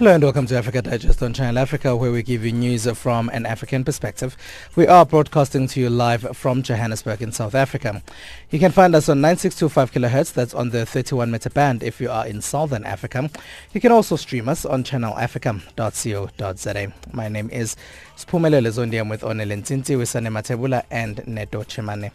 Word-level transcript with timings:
Hello 0.00 0.14
and 0.14 0.24
welcome 0.24 0.46
to 0.46 0.56
Africa 0.56 0.80
Digest 0.80 1.22
on 1.22 1.34
Channel 1.34 1.58
Africa 1.58 1.94
where 1.94 2.10
we 2.10 2.22
give 2.22 2.42
you 2.42 2.52
news 2.52 2.90
from 2.92 3.28
an 3.34 3.44
African 3.44 3.84
perspective. 3.84 4.34
We 4.74 4.86
are 4.86 5.04
broadcasting 5.04 5.66
to 5.66 5.78
you 5.78 5.90
live 5.90 6.34
from 6.34 6.62
Johannesburg 6.62 7.20
in 7.20 7.32
South 7.32 7.54
Africa. 7.54 8.02
You 8.48 8.58
can 8.58 8.72
find 8.72 8.96
us 8.96 9.10
on 9.10 9.20
9625 9.20 9.92
kilohertz, 9.92 10.32
that's 10.32 10.54
on 10.54 10.70
the 10.70 10.86
31 10.86 11.30
meter 11.30 11.50
band 11.50 11.82
if 11.82 12.00
you 12.00 12.08
are 12.08 12.26
in 12.26 12.40
Southern 12.40 12.86
Africa. 12.86 13.28
You 13.74 13.82
can 13.82 13.92
also 13.92 14.16
stream 14.16 14.48
us 14.48 14.64
on 14.64 14.84
channelafrica.co.za. 14.84 16.92
My 17.12 17.28
name 17.28 17.50
is 17.50 17.76
Spumele 18.16 18.62
Lezondi. 18.62 18.98
I'm 18.98 19.10
with 19.10 19.20
Onel 19.20 19.54
Ntinti, 19.54 19.98
Wisane 19.98 20.28
Matebula 20.28 20.82
and 20.90 21.28
Neto 21.28 21.62
Chimane. 21.64 22.10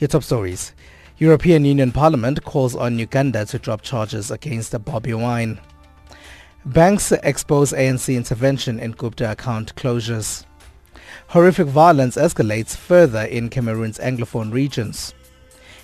Your 0.00 0.08
top 0.08 0.22
stories. 0.22 0.74
European 1.16 1.64
Union 1.64 1.92
Parliament 1.92 2.44
calls 2.44 2.76
on 2.76 2.98
Uganda 2.98 3.46
to 3.46 3.58
drop 3.58 3.80
charges 3.80 4.30
against 4.30 4.84
Bobby 4.84 5.14
Wine. 5.14 5.58
Banks 6.66 7.12
expose 7.12 7.72
ANC 7.72 8.16
intervention 8.16 8.80
in 8.80 8.90
Gupta 8.90 9.30
account 9.30 9.76
closures. 9.76 10.44
Horrific 11.28 11.68
violence 11.68 12.16
escalates 12.16 12.76
further 12.76 13.22
in 13.22 13.50
Cameroon's 13.50 13.98
Anglophone 13.98 14.52
regions. 14.52 15.14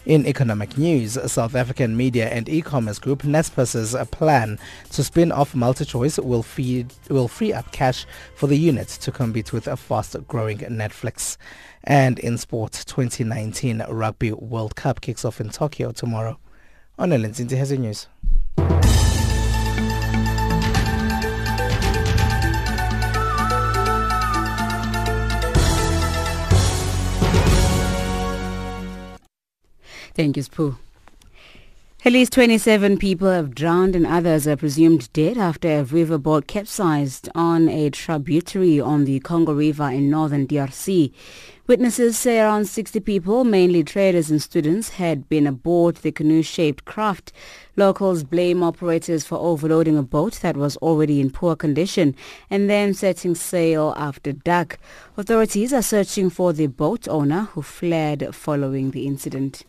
In 0.06 0.26
economic 0.26 0.76
news, 0.76 1.16
South 1.30 1.54
African 1.54 1.96
media 1.96 2.28
and 2.30 2.48
e-commerce 2.48 2.98
group 2.98 3.22
Naspers' 3.22 4.10
plan 4.10 4.58
to 4.90 5.04
spin 5.04 5.30
off 5.30 5.52
MultiChoice 5.52 6.18
will, 6.24 6.42
feed, 6.42 6.92
will 7.08 7.28
free 7.28 7.52
up 7.52 7.70
cash 7.70 8.04
for 8.34 8.48
the 8.48 8.58
unit 8.58 8.88
to 8.88 9.12
compete 9.12 9.52
with 9.52 9.68
a 9.68 9.76
fast-growing 9.76 10.58
Netflix. 10.58 11.36
And 11.84 12.18
in 12.18 12.36
sport, 12.38 12.72
2019 12.72 13.84
Rugby 13.88 14.32
World 14.32 14.74
Cup 14.74 15.00
kicks 15.00 15.24
off 15.24 15.40
in 15.40 15.50
Tokyo 15.50 15.92
tomorrow. 15.92 16.40
On 16.98 17.12
Ellen 17.12 17.30
Zinti 17.30 17.56
has 17.56 17.70
the 17.70 17.78
news. 17.78 18.08
Thank 30.14 30.36
you, 30.36 30.42
Spoo. 30.42 30.76
At 32.04 32.12
least 32.12 32.32
27 32.32 32.98
people 32.98 33.30
have 33.30 33.54
drowned 33.54 33.94
and 33.94 34.04
others 34.04 34.48
are 34.48 34.56
presumed 34.56 35.12
dead 35.12 35.38
after 35.38 35.68
a 35.68 35.84
riverboat 35.84 36.48
capsized 36.48 37.28
on 37.32 37.68
a 37.68 37.90
tributary 37.90 38.80
on 38.80 39.04
the 39.04 39.20
Congo 39.20 39.54
River 39.54 39.88
in 39.88 40.10
northern 40.10 40.48
DRC. 40.48 41.12
Witnesses 41.68 42.18
say 42.18 42.40
around 42.40 42.64
60 42.64 42.98
people, 42.98 43.44
mainly 43.44 43.84
traders 43.84 44.32
and 44.32 44.42
students, 44.42 44.88
had 44.88 45.28
been 45.28 45.46
aboard 45.46 45.94
the 45.98 46.10
canoe-shaped 46.10 46.84
craft. 46.84 47.32
Locals 47.76 48.24
blame 48.24 48.64
operators 48.64 49.24
for 49.24 49.38
overloading 49.38 49.96
a 49.96 50.02
boat 50.02 50.40
that 50.42 50.56
was 50.56 50.76
already 50.78 51.20
in 51.20 51.30
poor 51.30 51.54
condition 51.54 52.16
and 52.50 52.68
then 52.68 52.94
setting 52.94 53.36
sail 53.36 53.94
after 53.96 54.32
dark. 54.32 54.80
Authorities 55.16 55.72
are 55.72 55.82
searching 55.82 56.30
for 56.30 56.52
the 56.52 56.66
boat 56.66 57.06
owner 57.06 57.42
who 57.52 57.62
fled 57.62 58.34
following 58.34 58.90
the 58.90 59.06
incident. 59.06 59.62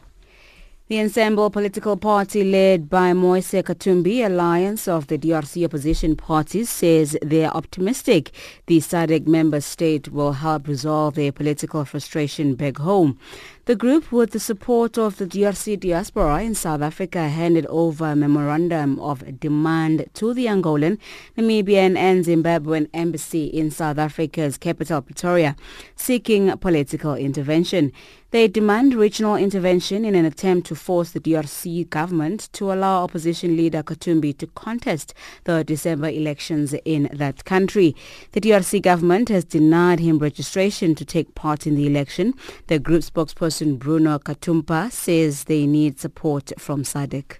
The 0.90 1.00
Ensemble 1.00 1.50
political 1.50 1.96
party 1.96 2.44
led 2.44 2.90
by 2.90 3.14
Moise 3.14 3.64
Katumbi, 3.64 4.26
alliance 4.26 4.86
of 4.86 5.08
the 5.08 5.18
DRC 5.18 5.64
opposition 5.64 6.18
parties, 6.18 6.70
says 6.70 7.18
they 7.24 7.46
are 7.46 7.56
optimistic 7.56 8.32
the 8.68 8.80
SADC 8.80 9.26
member 9.26 9.62
state 9.62 10.10
will 10.12 10.34
help 10.34 10.68
resolve 10.68 11.16
their 11.16 11.32
political 11.32 11.86
frustration 11.86 12.56
back 12.56 12.80
home. 12.80 13.18
The 13.64 13.78
group, 13.78 14.12
with 14.12 14.32
the 14.32 14.42
support 14.42 14.98
of 14.98 15.16
the 15.20 15.26
DRC 15.26 15.80
diaspora 15.80 16.44
in 16.44 16.54
South 16.54 16.82
Africa, 16.82 17.30
handed 17.30 17.66
over 17.68 18.08
a 18.08 18.16
memorandum 18.18 19.00
of 19.00 19.40
demand 19.40 20.06
to 20.16 20.34
the 20.34 20.48
Angolan, 20.48 20.98
Namibian 21.38 21.96
and 21.96 22.26
Zimbabwean 22.26 22.90
embassy 22.94 23.46
in 23.46 23.72
South 23.72 23.98
Africa's 23.98 24.58
capital, 24.58 25.02
Pretoria, 25.02 25.56
seeking 25.96 26.58
political 26.58 27.16
intervention. 27.16 27.94
They 28.34 28.48
demand 28.48 28.96
regional 28.96 29.36
intervention 29.36 30.04
in 30.04 30.16
an 30.16 30.26
attempt 30.26 30.66
to 30.70 30.76
force 30.76 31.12
the 31.12 31.20
DRC 31.20 31.88
government 31.92 32.50
to 32.54 32.74
allow 32.74 33.04
opposition 33.04 33.56
leader 33.56 33.84
Katumbi 33.84 34.36
to 34.40 34.48
contest 34.48 35.14
the 35.44 35.64
December 35.64 36.10
elections 36.10 36.74
in 36.84 37.12
that 37.14 37.46
country. 37.46 37.96
The 38.32 38.42
DRC 38.42 38.82
government 38.82 39.30
has 39.30 39.46
denied 39.46 40.00
him 40.00 40.18
registration 40.18 40.96
to 40.96 41.06
take 41.06 41.36
part 41.36 41.68
in 41.68 41.76
the 41.76 41.86
election. 41.86 42.34
The 42.66 42.80
group 42.80 43.04
spokesperson 43.04 43.78
Bruno 43.78 44.18
Katumpa 44.18 44.92
says 44.92 45.44
they 45.44 45.68
need 45.68 46.00
support 46.00 46.54
from 46.58 46.82
SADC. 46.82 47.38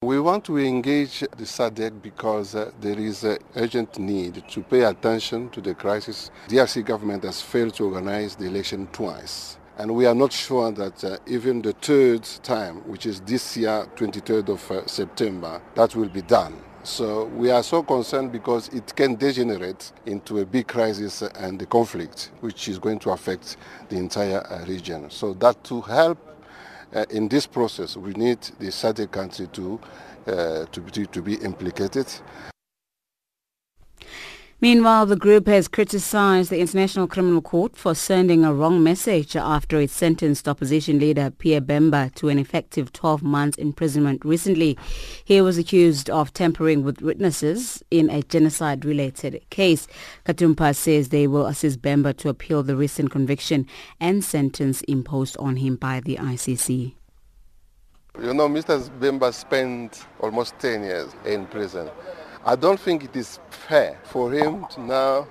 We 0.00 0.18
want 0.18 0.46
to 0.46 0.56
engage 0.56 1.20
the 1.20 1.44
SADC 1.44 2.00
because 2.00 2.54
uh, 2.54 2.72
there 2.80 2.98
is 2.98 3.22
an 3.24 3.36
urgent 3.54 3.98
need 3.98 4.48
to 4.48 4.62
pay 4.62 4.84
attention 4.84 5.50
to 5.50 5.60
the 5.60 5.74
crisis. 5.74 6.30
The 6.48 6.56
DRC 6.56 6.86
government 6.86 7.24
has 7.24 7.42
failed 7.42 7.74
to 7.74 7.84
organize 7.84 8.34
the 8.34 8.46
election 8.46 8.86
twice. 8.90 9.58
And 9.76 9.94
we 9.94 10.06
are 10.06 10.14
not 10.14 10.32
sure 10.32 10.70
that 10.70 11.02
uh, 11.02 11.18
even 11.26 11.60
the 11.60 11.72
third 11.72 12.22
time, 12.44 12.76
which 12.88 13.06
is 13.06 13.20
this 13.22 13.56
year, 13.56 13.88
23rd 13.96 14.50
of 14.50 14.70
uh, 14.70 14.86
September, 14.86 15.60
that 15.74 15.96
will 15.96 16.08
be 16.08 16.22
done. 16.22 16.54
So 16.84 17.24
we 17.24 17.50
are 17.50 17.62
so 17.62 17.82
concerned 17.82 18.30
because 18.30 18.68
it 18.68 18.94
can 18.94 19.16
degenerate 19.16 19.90
into 20.06 20.38
a 20.38 20.44
big 20.44 20.68
crisis 20.68 21.22
and 21.22 21.60
a 21.60 21.66
conflict, 21.66 22.30
which 22.40 22.68
is 22.68 22.78
going 22.78 23.00
to 23.00 23.10
affect 23.10 23.56
the 23.88 23.96
entire 23.96 24.46
uh, 24.46 24.64
region. 24.66 25.10
So 25.10 25.34
that 25.34 25.64
to 25.64 25.80
help 25.80 26.18
uh, 26.94 27.06
in 27.10 27.28
this 27.28 27.46
process, 27.46 27.96
we 27.96 28.12
need 28.12 28.40
the 28.60 28.66
SADC 28.66 29.10
country 29.10 29.48
to, 29.54 29.80
uh, 30.26 30.66
to, 30.66 30.80
be, 30.80 31.06
to 31.06 31.22
be 31.22 31.34
implicated. 31.36 32.06
Meanwhile, 34.60 35.06
the 35.06 35.16
group 35.16 35.46
has 35.48 35.66
criticized 35.66 36.48
the 36.48 36.60
International 36.60 37.08
Criminal 37.08 37.42
Court 37.42 37.76
for 37.76 37.94
sending 37.94 38.44
a 38.44 38.54
wrong 38.54 38.82
message 38.82 39.34
after 39.36 39.80
it 39.80 39.90
sentenced 39.90 40.48
opposition 40.48 40.98
leader 40.98 41.30
Pierre 41.30 41.60
Bemba 41.60 42.14
to 42.14 42.28
an 42.28 42.38
effective 42.38 42.92
12 42.92 43.22
months 43.22 43.58
imprisonment 43.58 44.24
recently. 44.24 44.78
He 45.24 45.40
was 45.40 45.58
accused 45.58 46.08
of 46.08 46.32
tampering 46.32 46.84
with 46.84 47.02
witnesses 47.02 47.82
in 47.90 48.08
a 48.08 48.22
genocide-related 48.22 49.42
case. 49.50 49.88
Katumpa 50.24 50.74
says 50.74 51.08
they 51.08 51.26
will 51.26 51.46
assist 51.46 51.82
Bemba 51.82 52.16
to 52.18 52.28
appeal 52.28 52.62
the 52.62 52.76
recent 52.76 53.10
conviction 53.10 53.66
and 54.00 54.24
sentence 54.24 54.82
imposed 54.82 55.36
on 55.38 55.56
him 55.56 55.76
by 55.76 56.00
the 56.00 56.16
ICC. 56.16 56.94
You 58.22 58.32
know, 58.32 58.48
Mr. 58.48 58.88
Bemba 59.00 59.34
spent 59.34 60.06
almost 60.20 60.56
10 60.60 60.84
years 60.84 61.08
in 61.26 61.46
prison. 61.46 61.90
I 62.46 62.56
don't 62.56 62.78
think 62.78 63.04
it 63.04 63.16
is 63.16 63.40
fair 63.48 63.98
for 64.04 64.30
him 64.30 64.66
to 64.72 64.80
now 64.82 65.26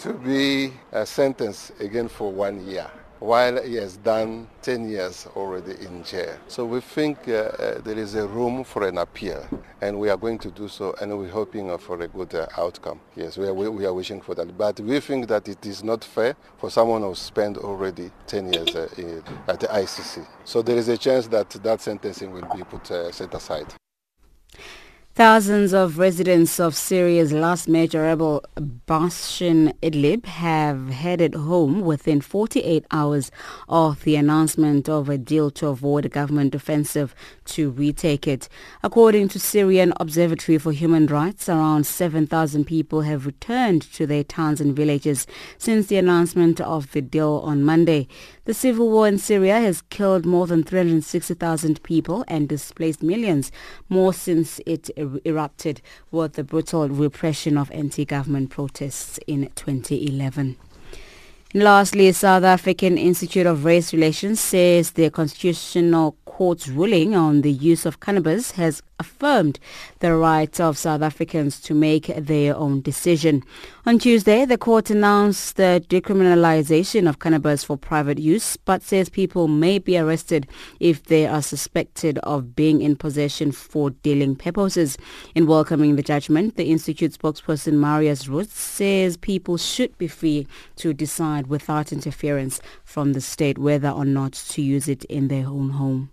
to 0.00 0.12
be 0.12 0.70
uh, 0.92 1.06
sentenced 1.06 1.72
again 1.80 2.08
for 2.08 2.30
one 2.30 2.66
year 2.66 2.90
while 3.20 3.60
he 3.62 3.76
has 3.76 3.96
done 3.96 4.46
10 4.60 4.90
years 4.90 5.26
already 5.34 5.82
in 5.82 6.04
jail. 6.04 6.36
So 6.46 6.66
we 6.66 6.80
think 6.80 7.26
uh, 7.26 7.32
uh, 7.32 7.80
there 7.80 7.98
is 7.98 8.16
a 8.16 8.26
room 8.28 8.64
for 8.64 8.86
an 8.86 8.98
appeal 8.98 9.48
and 9.80 9.98
we 9.98 10.10
are 10.10 10.18
going 10.18 10.38
to 10.40 10.50
do 10.50 10.68
so 10.68 10.94
and 11.00 11.18
we're 11.18 11.30
hoping 11.30 11.76
for 11.78 12.02
a 12.02 12.06
good 12.06 12.34
uh, 12.34 12.46
outcome. 12.58 13.00
Yes, 13.16 13.38
we 13.38 13.48
are, 13.48 13.54
we 13.54 13.86
are 13.86 13.94
wishing 13.94 14.20
for 14.20 14.34
that. 14.34 14.56
But 14.58 14.78
we 14.80 15.00
think 15.00 15.26
that 15.28 15.48
it 15.48 15.64
is 15.64 15.82
not 15.82 16.04
fair 16.04 16.36
for 16.58 16.70
someone 16.70 17.00
who 17.00 17.14
spent 17.14 17.56
already 17.56 18.10
10 18.26 18.52
years 18.52 18.76
uh, 18.76 18.88
in, 18.98 19.24
at 19.48 19.58
the 19.60 19.68
ICC. 19.68 20.26
So 20.44 20.60
there 20.60 20.76
is 20.76 20.88
a 20.88 20.98
chance 20.98 21.28
that 21.28 21.48
that 21.48 21.80
sentencing 21.80 22.30
will 22.30 22.48
be 22.54 22.62
put 22.62 22.90
uh, 22.90 23.10
set 23.10 23.32
aside. 23.32 23.72
Thousands 25.18 25.74
of 25.74 25.98
residents 25.98 26.60
of 26.60 26.76
Syria's 26.76 27.32
last 27.32 27.66
major 27.66 28.02
rebel 28.02 28.44
bastion 28.86 29.72
Idlib 29.82 30.26
have 30.26 30.90
headed 30.90 31.34
home 31.34 31.80
within 31.80 32.20
48 32.20 32.86
hours 32.92 33.32
of 33.68 34.04
the 34.04 34.14
announcement 34.14 34.88
of 34.88 35.08
a 35.08 35.18
deal 35.18 35.50
to 35.50 35.66
avoid 35.66 36.04
a 36.06 36.08
government 36.08 36.54
offensive 36.54 37.16
to 37.48 37.70
retake 37.70 38.26
it. 38.26 38.48
According 38.82 39.28
to 39.28 39.38
Syrian 39.38 39.92
Observatory 39.98 40.58
for 40.58 40.72
Human 40.72 41.06
Rights, 41.06 41.48
around 41.48 41.84
7,000 41.86 42.64
people 42.64 43.02
have 43.02 43.26
returned 43.26 43.82
to 43.92 44.06
their 44.06 44.24
towns 44.24 44.60
and 44.60 44.74
villages 44.74 45.26
since 45.58 45.86
the 45.86 45.96
announcement 45.96 46.60
of 46.60 46.92
the 46.92 47.02
deal 47.02 47.42
on 47.44 47.64
Monday. 47.64 48.08
The 48.44 48.54
civil 48.54 48.90
war 48.90 49.08
in 49.08 49.18
Syria 49.18 49.60
has 49.60 49.82
killed 49.82 50.24
more 50.24 50.46
than 50.46 50.62
360,000 50.62 51.82
people 51.82 52.24
and 52.28 52.48
displaced 52.48 53.02
millions, 53.02 53.52
more 53.88 54.12
since 54.12 54.60
it 54.66 54.90
er- 54.98 55.20
erupted 55.24 55.80
with 56.10 56.34
the 56.34 56.44
brutal 56.44 56.88
repression 56.88 57.58
of 57.58 57.70
anti-government 57.70 58.50
protests 58.50 59.18
in 59.26 59.50
2011. 59.54 60.56
Lastly, 61.54 62.12
South 62.12 62.44
African 62.44 62.98
Institute 62.98 63.46
of 63.46 63.64
Race 63.64 63.94
Relations 63.94 64.38
says 64.38 64.90
the 64.90 65.08
Constitutional 65.08 66.14
Court's 66.26 66.68
ruling 66.68 67.16
on 67.16 67.40
the 67.40 67.50
use 67.50 67.86
of 67.86 68.00
cannabis 68.00 68.50
has 68.52 68.82
affirmed 68.98 69.58
the 70.00 70.14
rights 70.14 70.60
of 70.60 70.76
South 70.76 71.02
Africans 71.02 71.60
to 71.60 71.74
make 71.74 72.06
their 72.16 72.56
own 72.56 72.80
decision. 72.80 73.42
On 73.86 73.98
Tuesday, 73.98 74.44
the 74.44 74.58
court 74.58 74.90
announced 74.90 75.56
the 75.56 75.84
decriminalization 75.88 77.08
of 77.08 77.18
cannabis 77.18 77.64
for 77.64 77.76
private 77.76 78.18
use, 78.18 78.56
but 78.56 78.82
says 78.82 79.08
people 79.08 79.48
may 79.48 79.78
be 79.78 79.96
arrested 79.96 80.46
if 80.80 81.04
they 81.04 81.26
are 81.26 81.42
suspected 81.42 82.18
of 82.18 82.54
being 82.54 82.82
in 82.82 82.96
possession 82.96 83.52
for 83.52 83.90
dealing 83.90 84.36
purposes. 84.36 84.98
In 85.34 85.46
welcoming 85.46 85.96
the 85.96 86.02
judgment, 86.02 86.56
the 86.56 86.70
Institute 86.70 87.12
spokesperson 87.12 87.74
Marius 87.74 88.26
Roodt 88.26 88.50
says 88.50 89.16
people 89.16 89.56
should 89.56 89.96
be 89.98 90.08
free 90.08 90.46
to 90.76 90.92
decide 90.92 91.46
without 91.46 91.92
interference 91.92 92.60
from 92.84 93.12
the 93.12 93.20
state 93.20 93.58
whether 93.58 93.90
or 93.90 94.04
not 94.04 94.32
to 94.32 94.62
use 94.62 94.88
it 94.88 95.04
in 95.04 95.28
their 95.28 95.46
own 95.46 95.70
home. 95.70 96.10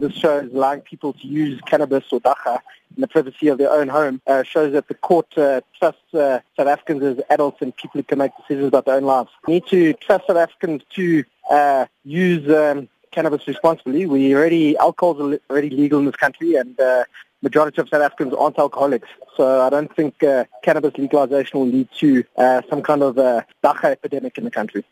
This 0.00 0.14
shows 0.14 0.50
allowing 0.54 0.80
people 0.80 1.12
to 1.12 1.26
use 1.26 1.60
cannabis 1.66 2.04
or 2.10 2.20
dagga 2.20 2.60
in 2.96 3.02
the 3.02 3.06
privacy 3.06 3.48
of 3.48 3.58
their 3.58 3.70
own 3.70 3.88
home 3.88 4.22
uh, 4.26 4.42
shows 4.42 4.72
that 4.72 4.88
the 4.88 4.94
court 4.94 5.26
uh, 5.36 5.60
trusts 5.78 6.14
uh, 6.14 6.40
South 6.56 6.68
Africans 6.68 7.02
as 7.02 7.20
adults 7.28 7.60
and 7.60 7.76
people 7.76 7.98
who 7.98 8.02
can 8.04 8.16
make 8.16 8.32
decisions 8.38 8.68
about 8.68 8.86
their 8.86 8.94
own 8.94 9.04
lives. 9.04 9.28
We 9.46 9.54
need 9.54 9.66
to 9.66 9.92
trust 9.92 10.26
South 10.26 10.38
Africans 10.38 10.84
to 10.94 11.24
uh, 11.50 11.84
use 12.02 12.50
um, 12.50 12.88
cannabis 13.10 13.46
responsibly. 13.46 14.06
We 14.06 14.34
already 14.34 14.74
alcohol 14.78 15.34
is 15.34 15.40
already 15.50 15.68
legal 15.68 15.98
in 15.98 16.06
this 16.06 16.16
country, 16.16 16.54
and 16.54 16.80
uh, 16.80 17.04
majority 17.42 17.82
of 17.82 17.90
South 17.90 18.00
Africans 18.00 18.32
aren't 18.32 18.58
alcoholics. 18.58 19.08
So 19.36 19.60
I 19.60 19.68
don't 19.68 19.94
think 19.94 20.22
uh, 20.22 20.46
cannabis 20.62 20.96
legalization 20.96 21.60
will 21.60 21.66
lead 21.66 21.88
to 21.98 22.24
some 22.70 22.80
kind 22.80 23.02
of 23.02 23.18
uh, 23.18 23.42
dagga 23.62 23.90
epidemic 23.92 24.38
in 24.38 24.44
the 24.44 24.50
country. 24.50 24.82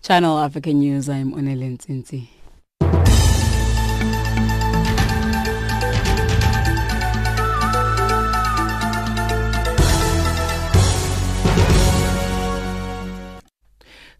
Channel 0.00 0.38
African 0.38 0.78
News. 0.78 1.10
I'm 1.10 1.32
Tinti. 1.32 2.28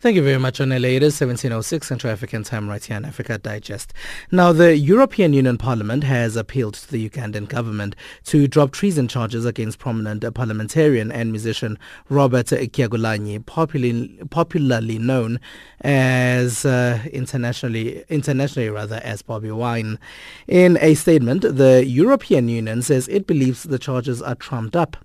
Thank 0.04 0.16
you 0.16 0.22
very 0.22 0.38
much, 0.38 0.58
Onele. 0.58 0.96
It 0.96 1.02
is 1.02 1.18
1706 1.18 1.88
Central 1.88 2.12
African 2.12 2.42
time 2.42 2.68
right 2.68 2.84
here 2.84 2.98
on 2.98 3.06
Africa 3.06 3.38
Digest. 3.38 3.94
Now, 4.30 4.52
the 4.52 4.76
European 4.76 5.32
Union 5.32 5.56
Parliament 5.56 6.04
has 6.04 6.36
appealed 6.36 6.74
to 6.74 6.90
the 6.90 7.08
Ugandan 7.08 7.48
government 7.48 7.96
to 8.24 8.46
drop 8.46 8.72
treason 8.72 9.08
charges 9.08 9.46
against 9.46 9.78
prominent 9.78 10.22
parliamentarian 10.34 11.10
and 11.10 11.30
musician 11.30 11.78
Robert 12.10 12.48
Kyagulanyi, 12.48 13.46
popularly, 13.46 14.20
popularly 14.28 14.98
known 14.98 15.40
as 15.80 16.66
uh, 16.66 17.02
internationally, 17.10 18.04
internationally 18.10 18.68
rather 18.68 19.00
as 19.02 19.22
Bobby 19.22 19.52
Wine. 19.52 19.98
In 20.46 20.76
a 20.82 20.92
statement, 20.96 21.40
the 21.56 21.82
European 21.86 22.50
Union 22.50 22.82
says 22.82 23.08
it 23.08 23.26
believes 23.26 23.62
the 23.62 23.78
charges 23.78 24.20
are 24.20 24.34
trumped 24.34 24.76
up. 24.76 24.98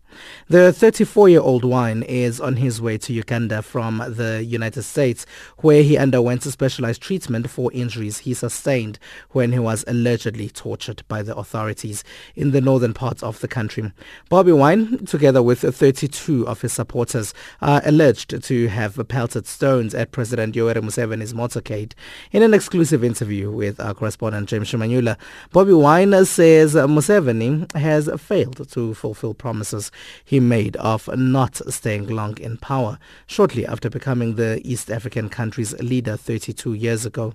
The 0.48 0.74
34-year-old 0.76 1.64
Wine 1.64 2.04
is 2.04 2.42
on 2.42 2.56
his 2.56 2.82
way 2.82 2.98
to 2.98 3.14
Uganda 3.14 3.62
from 3.62 3.98
the 4.08 4.44
United 4.44 4.84
States, 4.84 5.26
where 5.60 5.84
he 5.84 5.98
underwent 5.98 6.44
specialized 6.44 7.02
treatment 7.02 7.50
for 7.50 7.72
injuries 7.72 8.20
he 8.20 8.34
sustained 8.34 8.98
when 9.30 9.52
he 9.52 9.60
was 9.60 9.86
allegedly 9.88 10.50
tortured 10.50 11.04
by 11.08 11.22
the 11.22 11.36
authorities 11.36 12.04
in 12.36 12.52
the 12.52 12.62
northern 12.62 12.94
parts 12.94 13.22
of 13.22 13.40
the 13.42 13.48
country. 13.48 13.92
Bobby 14.30 14.52
Wine, 14.52 15.06
together 15.06 15.44
with 15.44 15.62
32 15.62 16.48
of 16.48 16.62
his 16.62 16.74
supporters, 16.74 17.34
are 17.62 17.82
alleged 17.86 18.42
to 18.44 18.68
have 18.68 19.00
pelted 19.08 19.46
stones 19.46 19.94
at 19.94 20.12
President 20.12 20.56
Yoweri 20.56 20.82
Museveni's 20.82 21.34
motorcade. 21.34 21.94
In 22.32 22.44
an 22.44 22.54
exclusive 22.54 23.04
interview 23.04 23.52
with 23.52 23.80
our 23.80 23.94
correspondent 23.94 24.50
James 24.50 24.72
Shimanyula, 24.72 25.18
Bobby 25.52 25.74
Wine 25.74 26.26
says 26.26 26.74
Museveni 26.76 27.72
has 27.76 28.10
failed 28.20 28.68
to 28.72 28.94
fulfill 28.94 29.34
promises 29.34 29.92
he 30.24 30.40
made 30.40 30.76
of 30.78 31.10
not 31.18 31.56
staying 31.72 32.08
long 32.08 32.38
in 32.40 32.58
power 32.58 33.00
shortly 33.28 33.66
after 33.66 33.90
becoming 33.90 34.36
the 34.36 34.62
East 34.64 34.92
African 34.92 35.30
country's 35.30 35.74
leader 35.80 36.18
32 36.18 36.74
years 36.74 37.06
ago. 37.06 37.34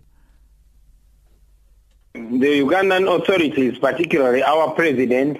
The 2.14 2.60
Ugandan 2.60 3.12
authorities, 3.12 3.78
particularly 3.78 4.42
our 4.42 4.70
president, 4.70 5.38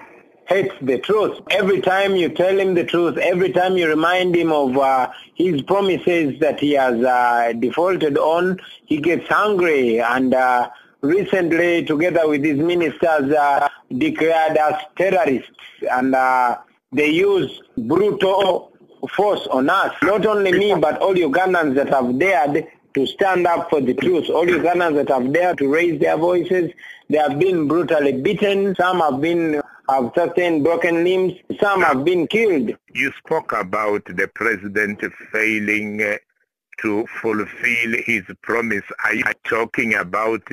hates 0.49 0.75
the 0.83 0.99
truth. 0.99 1.41
Every 1.51 1.81
time 1.81 2.17
you 2.17 2.29
tell 2.29 2.59
him 2.59 2.75
the 2.75 2.85
truth, 2.85 3.17
every 3.17 3.53
time 3.53 3.77
you 3.77 3.89
remind 3.89 4.35
him 4.35 4.53
of 4.53 4.77
uh, 4.77 5.11
his 5.35 5.63
promises 5.63 6.39
that 6.41 6.61
he 6.61 6.73
has 6.73 7.03
uh, 7.03 7.53
defaulted 7.59 8.19
on, 8.19 8.61
he 8.87 8.99
gets 8.99 9.31
angry 9.31 10.01
and 10.01 10.35
uh, 10.35 10.69
recently, 11.01 11.85
together 11.85 12.29
with 12.29 12.45
his 12.45 12.59
ministers, 12.59 13.33
uh, 13.33 13.69
declared 13.97 14.59
us 14.59 14.83
terrorists 14.97 15.51
and 15.91 16.15
uh, 16.15 16.59
they 16.95 17.11
use 17.11 17.63
brutal 17.77 18.73
force 19.17 19.47
on 19.49 19.69
us. 19.69 19.95
Not 20.03 20.25
only 20.27 20.53
me, 20.53 20.75
but 20.75 20.99
all 20.99 21.15
Ugandans 21.15 21.75
that 21.75 21.89
have 21.91 22.19
dared 22.19 22.67
to 22.95 23.07
stand 23.07 23.47
up 23.47 23.69
for 23.69 23.81
the 23.81 23.95
truth. 23.95 24.31
All 24.31 24.47
Ugandans 24.47 24.95
that 24.95 25.09
have 25.09 25.33
dared 25.33 25.59
to 25.59 25.69
raise 25.69 26.01
their 26.01 26.17
voices, 26.17 26.71
they 27.09 27.19
have 27.19 27.39
been 27.39 27.69
brutally 27.69 28.13
beaten. 28.13 28.75
Some 28.77 29.01
have 29.01 29.21
been 29.21 29.61
have 29.89 30.13
sustained 30.17 30.65
broken 30.65 31.05
limbs. 31.05 31.35
Some 31.61 31.83
have 31.83 32.05
been 32.05 32.27
killed. 32.27 32.71
You 32.95 33.13
spoke 33.19 33.53
about 33.53 34.05
the 34.07 34.29
president 34.35 35.03
failing 35.31 36.03
uh, 36.03 36.17
to 36.81 37.07
fulfill 37.21 37.95
his 38.07 38.23
promise. 38.43 38.85
Are 39.05 39.15
you 39.15 39.25
talking 39.45 39.95
about 39.95 40.49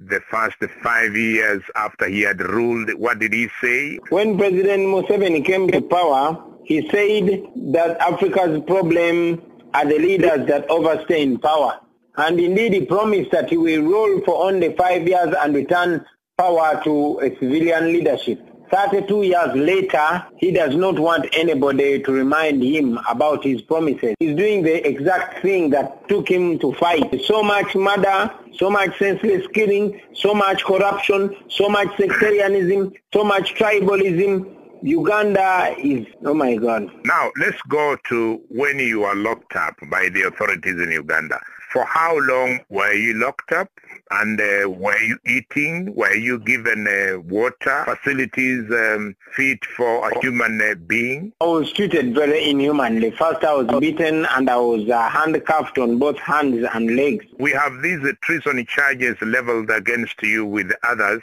the 0.00 0.20
first 0.30 0.56
five 0.82 1.14
years 1.14 1.62
after 1.76 2.08
he 2.08 2.22
had 2.22 2.40
ruled, 2.40 2.90
what 2.94 3.18
did 3.18 3.32
he 3.32 3.48
say? 3.60 3.98
When 4.08 4.38
President 4.38 4.84
Museveni 4.84 5.44
came 5.44 5.70
to 5.70 5.80
power, 5.82 6.42
he 6.64 6.88
said 6.88 7.42
that 7.72 7.98
Africa's 8.00 8.62
problem 8.66 9.42
are 9.74 9.84
the 9.84 9.98
leaders 9.98 10.46
that 10.48 10.68
overstay 10.70 11.22
in 11.22 11.38
power. 11.38 11.80
And 12.16 12.40
indeed, 12.40 12.72
he 12.72 12.86
promised 12.86 13.30
that 13.32 13.50
he 13.50 13.56
will 13.56 13.82
rule 13.82 14.22
for 14.24 14.46
only 14.46 14.74
five 14.74 15.06
years 15.06 15.34
and 15.38 15.54
return 15.54 16.04
power 16.36 16.80
to 16.84 17.20
a 17.20 17.30
civilian 17.38 17.92
leadership. 17.92 18.49
32 18.70 19.22
years 19.22 19.54
later, 19.54 20.24
he 20.38 20.52
does 20.52 20.76
not 20.76 20.98
want 20.98 21.26
anybody 21.32 22.00
to 22.00 22.12
remind 22.12 22.62
him 22.62 22.98
about 23.08 23.44
his 23.44 23.60
promises. 23.62 24.14
He's 24.20 24.36
doing 24.36 24.62
the 24.62 24.86
exact 24.86 25.42
thing 25.42 25.70
that 25.70 26.08
took 26.08 26.28
him 26.28 26.58
to 26.60 26.72
fight. 26.74 27.20
So 27.24 27.42
much 27.42 27.74
murder, 27.74 28.30
so 28.56 28.70
much 28.70 28.96
senseless 28.98 29.46
killing, 29.52 30.00
so 30.14 30.34
much 30.34 30.64
corruption, 30.64 31.34
so 31.48 31.68
much 31.68 31.88
sectarianism, 31.96 32.92
so 33.12 33.24
much 33.24 33.54
tribalism. 33.54 34.56
Uganda 34.82 35.74
is, 35.78 36.06
oh 36.24 36.32
my 36.32 36.56
God. 36.56 36.88
Now, 37.04 37.30
let's 37.38 37.60
go 37.68 37.96
to 38.08 38.40
when 38.48 38.78
you 38.78 39.00
were 39.00 39.14
locked 39.14 39.54
up 39.56 39.74
by 39.90 40.08
the 40.08 40.22
authorities 40.22 40.80
in 40.80 40.90
Uganda. 40.90 41.38
For 41.72 41.84
how 41.84 42.16
long 42.18 42.60
were 42.68 42.92
you 42.92 43.14
locked 43.14 43.52
up? 43.52 43.68
And 44.12 44.40
uh, 44.40 44.68
were 44.68 44.98
you 44.98 45.18
eating? 45.24 45.94
Were 45.94 46.14
you 46.14 46.40
given 46.40 46.88
uh, 46.88 47.20
water 47.20 47.84
facilities 47.84 48.68
um, 48.70 49.14
fit 49.32 49.64
for 49.64 50.10
a 50.10 50.20
human 50.20 50.60
uh, 50.60 50.74
being? 50.86 51.32
I 51.40 51.44
was 51.44 51.72
treated 51.72 52.14
very 52.14 52.50
inhumanly. 52.50 53.12
First 53.12 53.44
I 53.44 53.54
was 53.54 53.80
beaten 53.80 54.26
and 54.26 54.50
I 54.50 54.56
was 54.56 54.88
uh, 54.90 55.08
handcuffed 55.08 55.78
on 55.78 55.98
both 55.98 56.18
hands 56.18 56.66
and 56.74 56.96
legs. 56.96 57.24
We 57.38 57.52
have 57.52 57.82
these 57.82 58.00
treason 58.22 58.66
charges 58.66 59.16
leveled 59.22 59.70
against 59.70 60.20
you 60.22 60.44
with 60.44 60.72
others 60.82 61.22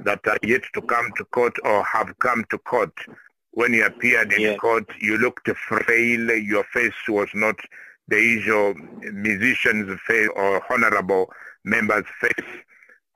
that 0.00 0.20
are 0.26 0.38
yet 0.42 0.62
to 0.74 0.82
come 0.82 1.10
to 1.16 1.24
court 1.24 1.54
or 1.64 1.82
have 1.84 2.18
come 2.18 2.44
to 2.50 2.58
court. 2.58 2.92
When 3.52 3.72
you 3.72 3.86
appeared 3.86 4.34
in 4.34 4.40
yeah. 4.42 4.56
court, 4.56 4.84
you 5.00 5.16
looked 5.16 5.48
frail. 5.48 6.36
Your 6.36 6.64
face 6.64 6.92
was 7.08 7.28
not 7.32 7.56
the 8.08 8.20
usual 8.20 8.74
musician's 8.74 9.98
face 10.06 10.28
or 10.36 10.62
honorable 10.70 11.32
member's 11.66 12.06
face. 12.20 12.46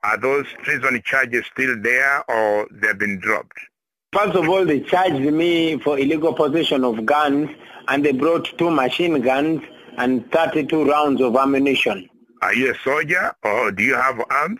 Are 0.03 0.17
those 0.17 0.45
treason 0.63 1.01
charges 1.03 1.45
still 1.51 1.79
there 1.81 2.29
or 2.29 2.67
they've 2.71 2.97
been 2.97 3.19
dropped? 3.19 3.57
First 4.13 4.35
of 4.35 4.49
all, 4.49 4.65
they 4.65 4.81
charged 4.81 5.21
me 5.21 5.79
for 5.79 5.97
illegal 5.97 6.33
possession 6.33 6.83
of 6.83 7.05
guns 7.05 7.49
and 7.87 8.05
they 8.05 8.11
brought 8.11 8.51
two 8.57 8.69
machine 8.69 9.21
guns 9.21 9.61
and 9.97 10.29
32 10.31 10.85
rounds 10.85 11.21
of 11.21 11.35
ammunition. 11.35 12.09
Are 12.41 12.53
you 12.53 12.71
a 12.71 12.75
soldier 12.83 13.33
or 13.43 13.71
do 13.71 13.83
you 13.83 13.95
have 13.95 14.21
arms? 14.29 14.59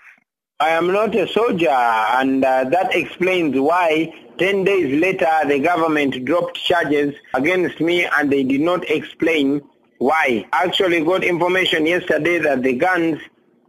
I 0.59 0.69
am 0.69 0.91
not 0.91 1.15
a 1.15 1.27
soldier 1.27 1.69
and 1.69 2.45
uh, 2.45 2.65
that 2.65 2.95
explains 2.95 3.57
why 3.59 4.13
10 4.37 4.63
days 4.63 5.01
later 5.01 5.31
the 5.47 5.59
government 5.59 6.23
dropped 6.23 6.55
charges 6.55 7.15
against 7.33 7.81
me 7.81 8.05
and 8.05 8.31
they 8.31 8.43
did 8.43 8.61
not 8.61 8.89
explain 8.89 9.61
why? 9.97 10.47
I 10.51 10.63
actually 10.63 11.03
got 11.03 11.23
information 11.23 11.85
yesterday 11.85 12.39
that 12.39 12.63
the 12.63 12.73
guns 12.73 13.19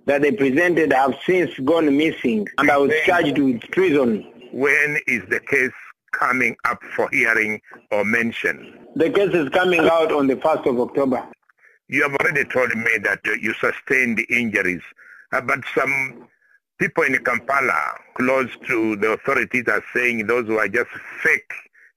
that 0.07 0.23
they 0.23 0.33
presented 0.33 0.93
have 0.93 1.15
since 1.25 1.57
gone 1.61 1.97
missing 1.97 2.47
and 2.59 2.71
I 2.71 2.77
was 2.77 2.93
charged 3.05 3.39
with 3.39 3.61
treason. 3.71 4.27
When 4.53 4.99
is 5.07 5.23
the 5.29 5.41
case 5.41 5.73
coming 6.13 6.57
up 6.65 6.83
for 6.95 7.09
hearing 7.11 7.61
or 7.91 8.05
mention? 8.05 8.79
The 8.97 9.11
case 9.11 9.35
is 9.35 9.49
coming 9.51 9.81
out 9.81 10.13
on 10.13 10.27
the 10.27 10.37
1st 10.37 10.67
of 10.67 10.81
October. 10.81 11.27
You 11.89 12.03
have 12.03 12.15
already 12.17 12.45
told 12.45 12.75
me 12.77 12.99
that 13.03 13.21
uh, 13.27 13.33
you 13.33 13.55
sustained 13.55 14.25
injuries, 14.31 14.83
uh, 15.33 15.41
but 15.41 15.61
some 15.75 16.29
people 16.79 17.05
in 17.05 17.23
Kampala 17.23 17.95
close 18.15 18.51
to 18.67 18.97
the 18.97 19.13
authorities 19.13 19.65
are 19.69 19.85
saying 19.95 20.27
those 20.27 20.47
were 20.49 20.69
just 20.69 20.91
fake 21.23 21.53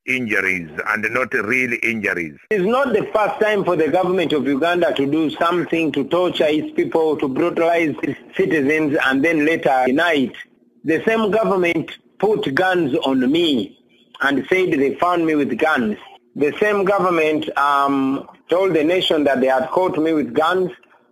injuries 0.05 0.69
and 0.88 1.07
not 1.13 1.33
real 1.33 1.74
injuries. 1.83 2.38
It's 2.51 2.65
not 2.65 2.93
the 2.93 3.03
first 3.13 3.39
time 3.41 3.63
for 3.63 3.75
the 3.75 3.89
government 3.89 4.33
of 4.33 4.47
Uganda 4.47 4.93
to 4.93 5.05
do 5.05 5.29
something 5.31 5.91
to 5.93 6.03
torture 6.05 6.47
its 6.47 6.74
people, 6.75 7.17
to 7.17 7.27
brutalize 7.27 7.95
its 8.03 8.19
citizens 8.35 8.97
and 9.05 9.24
then 9.24 9.45
later 9.45 9.83
deny 9.85 10.13
it. 10.13 10.35
The 10.83 11.03
same 11.05 11.31
government 11.31 11.91
put 12.19 12.53
guns 12.53 12.95
on 12.97 13.31
me 13.31 13.79
and 14.21 14.45
said 14.47 14.71
they 14.71 14.95
found 14.95 15.25
me 15.25 15.35
with 15.35 15.57
guns. 15.57 15.97
The 16.35 16.53
same 16.59 16.85
government 16.85 17.50
um, 17.57 18.27
told 18.50 18.74
the 18.75 18.83
nation 18.83 19.24
that 19.24 19.41
they 19.41 19.47
had 19.47 19.69
caught 19.69 19.97
me 19.97 20.13
with 20.13 20.33
guns, 20.33 20.71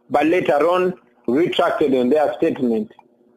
but 0.10 0.26
later 0.26 0.68
on 0.68 0.94
retracted 1.28 1.96
on 1.96 2.10
their 2.10 2.34
statement. 2.34 2.92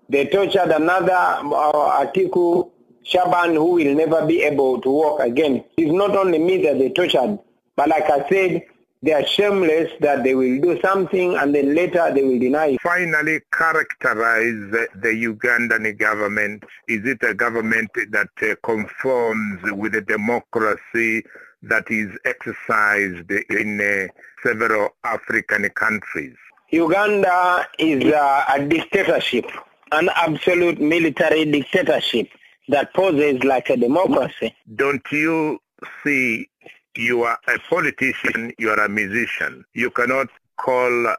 They 0.08 0.26
tortured 0.26 0.70
another 0.70 1.12
uh, 1.12 2.04
Atiku 2.04 2.70
Shaban 3.06 3.54
who 3.54 3.72
will 3.72 3.94
never 3.94 4.26
be 4.26 4.42
able 4.42 4.80
to 4.80 4.90
walk 4.90 5.20
again. 5.20 5.64
It's 5.76 5.92
not 5.92 6.16
only 6.16 6.38
me 6.38 6.62
that 6.64 6.78
they 6.78 6.90
tortured, 6.90 7.38
but 7.76 7.88
like 7.88 8.10
I 8.10 8.28
said, 8.28 8.62
they 9.02 9.12
are 9.12 9.24
shameless 9.24 9.92
that 10.00 10.24
they 10.24 10.34
will 10.34 10.60
do 10.60 10.80
something 10.80 11.36
and 11.36 11.54
then 11.54 11.74
later 11.74 12.10
they 12.12 12.24
will 12.24 12.40
deny. 12.40 12.76
Finally, 12.82 13.40
characterize 13.52 14.88
the 14.94 15.12
Ugandan 15.24 15.96
government. 15.96 16.64
Is 16.88 17.04
it 17.04 17.22
a 17.22 17.32
government 17.32 17.90
that 18.10 18.30
uh, 18.42 18.56
conforms 18.64 19.62
with 19.72 19.92
the 19.92 20.00
democracy 20.00 21.24
that 21.62 21.88
is 21.90 22.10
exercised 22.24 23.30
in 23.30 23.80
uh, 23.80 24.08
several 24.42 24.96
African 25.04 25.68
countries? 25.70 26.34
Uganda 26.70 27.68
is 27.78 28.12
uh, 28.12 28.44
a 28.48 28.64
dictatorship, 28.64 29.46
an 29.92 30.08
absolute 30.16 30.80
military 30.80 31.44
dictatorship 31.44 32.28
that 32.68 32.92
poses 32.94 33.42
like 33.44 33.70
a 33.70 33.76
democracy. 33.76 34.54
Don't 34.74 35.04
you 35.10 35.60
see 36.02 36.48
you 36.96 37.22
are 37.22 37.38
a 37.48 37.58
politician, 37.68 38.52
you 38.58 38.70
are 38.70 38.80
a 38.80 38.88
musician. 38.88 39.64
You 39.74 39.90
cannot 39.90 40.28
call 40.56 41.14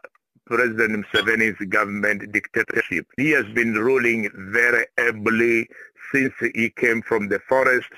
President 0.46 1.06
Museveni's 1.06 1.60
government 1.68 2.32
dictatorship. 2.32 3.06
He 3.18 3.32
has 3.32 3.46
been 3.54 3.74
ruling 3.74 4.30
very 4.34 4.86
ably 4.98 5.68
since 6.12 6.34
he 6.56 6.70
came 6.70 7.02
from 7.02 7.28
the 7.28 7.40
forest. 7.48 7.90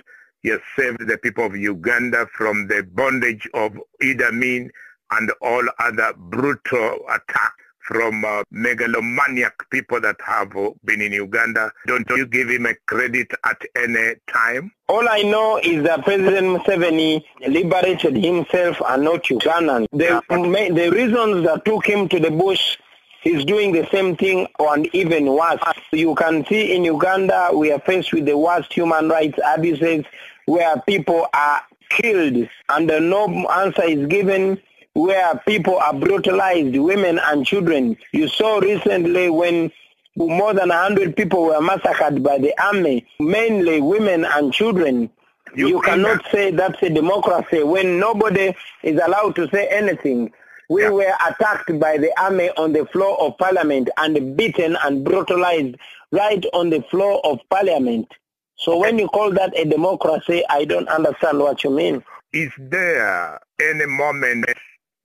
He 0.42 0.50
has 0.50 0.60
saved 0.78 1.08
the 1.08 1.18
people 1.18 1.46
of 1.46 1.56
Uganda 1.56 2.28
from 2.36 2.68
the 2.68 2.84
bondage 2.84 3.48
of 3.54 3.78
Idi 4.02 4.28
Amin 4.28 4.72
and 5.12 5.32
all 5.42 5.64
other 5.80 6.14
brutal 6.18 7.00
attacks 7.10 7.64
from 7.90 8.24
uh, 8.24 8.44
megalomaniac 8.52 9.68
people 9.72 10.00
that 10.00 10.16
have 10.24 10.56
uh, 10.56 10.70
been 10.86 11.02
in 11.02 11.12
Uganda. 11.12 11.72
Don't 11.88 12.08
you 12.12 12.28
give 12.28 12.48
him 12.50 12.68
a 12.68 12.76
credit 12.86 13.32
at 13.44 13.60
any 13.76 14.16
time? 14.32 14.72
All 14.88 15.10
I 15.10 15.24
know 15.24 15.58
is 15.58 15.84
that 15.86 16.04
President 16.04 16.48
Museveni 16.56 17.24
liberated 17.48 18.16
himself 18.16 18.78
and 18.88 19.04
not 19.04 19.24
Ugandan. 19.24 19.88
The, 19.92 20.22
the 20.30 20.90
reasons 20.92 21.46
that 21.46 21.66
took 21.66 21.86
him 21.86 22.08
to 22.10 22.20
the 22.20 22.32
bush 22.32 22.78
He's 23.22 23.44
doing 23.44 23.74
the 23.74 23.86
same 23.92 24.16
thing 24.16 24.48
and 24.60 24.90
even 24.96 25.26
worse. 25.26 25.60
You 25.92 26.16
can 26.16 26.46
see 26.46 26.74
in 26.74 26.86
Uganda 26.86 27.50
we 27.54 27.70
are 27.70 27.80
faced 27.80 28.14
with 28.14 28.26
the 28.26 28.38
worst 28.38 28.72
human 28.72 29.10
rights 29.10 29.38
abuses 29.46 30.06
where 30.46 30.82
people 30.88 31.28
are 31.34 31.62
killed 31.90 32.48
and 32.70 32.88
no 32.88 33.28
answer 33.50 33.84
is 33.84 34.08
given 34.08 34.62
where 35.00 35.42
people 35.48 35.78
are 35.78 35.94
brutalized, 35.94 36.76
women 36.76 37.20
and 37.24 37.46
children. 37.46 37.98
You 38.12 38.28
saw 38.28 38.60
recently 38.60 39.30
when 39.30 39.72
more 40.18 40.54
than 40.54 40.70
100 40.70 41.16
people 41.16 41.46
were 41.46 41.62
massacred 41.62 42.22
by 42.22 42.38
the 42.38 42.54
army, 42.62 43.08
mainly 43.20 43.80
women 43.80 44.26
and 44.26 44.52
children. 44.52 45.10
You, 45.56 45.68
you 45.70 45.82
cannot 45.82 46.24
that. 46.24 46.32
say 46.32 46.52
that's 46.52 46.82
a 46.84 46.90
democracy 46.90 47.64
when 47.64 47.98
nobody 48.00 48.54
is 48.84 49.00
allowed 49.00 49.36
to 49.38 49.50
say 49.50 49.68
anything. 49.68 50.32
We 50.70 50.84
yeah. 50.84 50.90
were 50.90 51.14
attacked 51.28 51.80
by 51.80 51.98
the 51.98 52.12
army 52.22 52.50
on 52.58 52.74
the 52.74 52.86
floor 52.88 53.20
of 53.22 53.38
parliament 53.38 53.90
and 53.98 54.36
beaten 54.36 54.78
and 54.84 55.04
brutalized 55.04 55.78
right 56.12 56.46
on 56.54 56.70
the 56.70 56.84
floor 56.92 57.26
of 57.26 57.40
parliament. 57.50 58.12
So 58.58 58.78
when 58.78 59.00
you 59.00 59.08
call 59.08 59.32
that 59.32 59.58
a 59.58 59.64
democracy, 59.64 60.44
I 60.50 60.66
don't 60.66 60.90
understand 60.90 61.40
what 61.40 61.64
you 61.64 61.72
mean. 61.72 62.04
Is 62.34 62.52
there 62.60 63.40
any 63.60 63.86
moment 63.88 64.46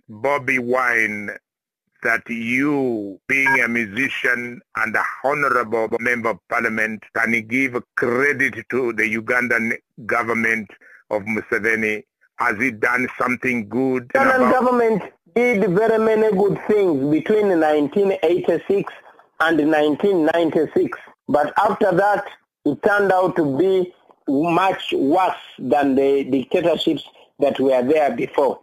Bobby 0.08 0.58
Wine 0.58 1.30
that 2.02 2.28
you, 2.28 3.18
being 3.26 3.60
a 3.60 3.68
musician 3.68 4.60
and 4.76 4.94
a 4.94 5.02
honorable 5.24 5.88
member 5.98 6.30
of 6.30 6.38
parliament, 6.50 7.02
can 7.16 7.32
give 7.48 7.82
credit 7.96 8.54
to 8.68 8.92
the 8.92 9.16
Ugandan 9.16 9.72
government 10.04 10.70
of 11.10 11.22
Museveni? 11.22 12.02
Has 12.36 12.58
he 12.58 12.70
done 12.70 13.08
something 13.18 13.68
good? 13.68 14.10
The 14.12 14.18
Ugandan 14.18 14.52
government 14.52 15.02
did 15.34 15.70
very 15.70 15.98
many 15.98 16.30
good 16.36 16.60
things 16.68 17.10
between 17.10 17.48
1986 17.48 18.92
and 19.40 19.58
1996. 19.58 20.98
But 21.28 21.54
after 21.58 21.90
that, 21.92 22.24
it 22.66 22.82
turned 22.82 23.12
out 23.12 23.36
to 23.36 23.56
be 23.58 23.94
much 24.28 24.92
worse 24.92 25.36
than 25.58 25.94
the 25.94 26.24
dictatorships 26.24 27.04
that 27.38 27.58
were 27.58 27.82
there 27.82 28.14
before. 28.14 28.60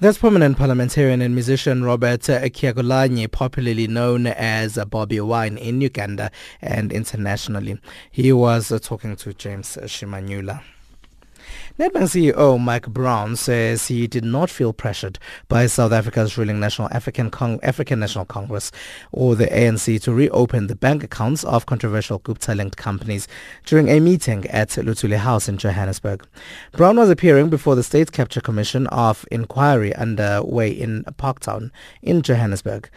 That's 0.00 0.16
prominent 0.16 0.56
parliamentarian 0.56 1.20
and 1.22 1.34
musician 1.34 1.82
Robert 1.82 2.20
Kyagulanyi, 2.20 3.28
popularly 3.32 3.88
known 3.88 4.28
as 4.28 4.78
Bobby 4.88 5.20
Wine 5.20 5.58
in 5.58 5.80
Uganda 5.80 6.30
and 6.62 6.92
internationally. 6.92 7.80
He 8.08 8.32
was 8.32 8.68
talking 8.80 9.16
to 9.16 9.34
James 9.34 9.76
Shimanyula. 9.82 10.62
Nedbank 11.78 12.08
CEO 12.08 12.60
Mike 12.60 12.88
Brown 12.88 13.36
says 13.36 13.86
he 13.86 14.06
did 14.06 14.24
not 14.24 14.50
feel 14.50 14.72
pressured 14.72 15.18
by 15.48 15.66
South 15.66 15.92
Africa's 15.92 16.36
ruling 16.36 16.58
National 16.58 16.88
African, 16.90 17.30
Cong- 17.30 17.60
African 17.62 18.00
National 18.00 18.24
Congress 18.24 18.72
or 19.12 19.36
the 19.36 19.46
ANC 19.46 20.02
to 20.02 20.12
reopen 20.12 20.66
the 20.66 20.74
bank 20.74 21.04
accounts 21.04 21.44
of 21.44 21.66
controversial 21.66 22.18
Gupta-linked 22.18 22.76
companies 22.76 23.28
during 23.64 23.88
a 23.88 24.00
meeting 24.00 24.46
at 24.48 24.70
Luthuli 24.70 25.18
House 25.18 25.48
in 25.48 25.56
Johannesburg. 25.56 26.26
Brown 26.72 26.96
was 26.96 27.10
appearing 27.10 27.48
before 27.48 27.76
the 27.76 27.82
State 27.82 28.10
Capture 28.10 28.40
Commission 28.40 28.86
of 28.88 29.24
Inquiry 29.30 29.94
underway 29.94 30.70
in 30.70 31.04
Parktown 31.16 31.70
in 32.02 32.22
Johannesburg. 32.22 32.90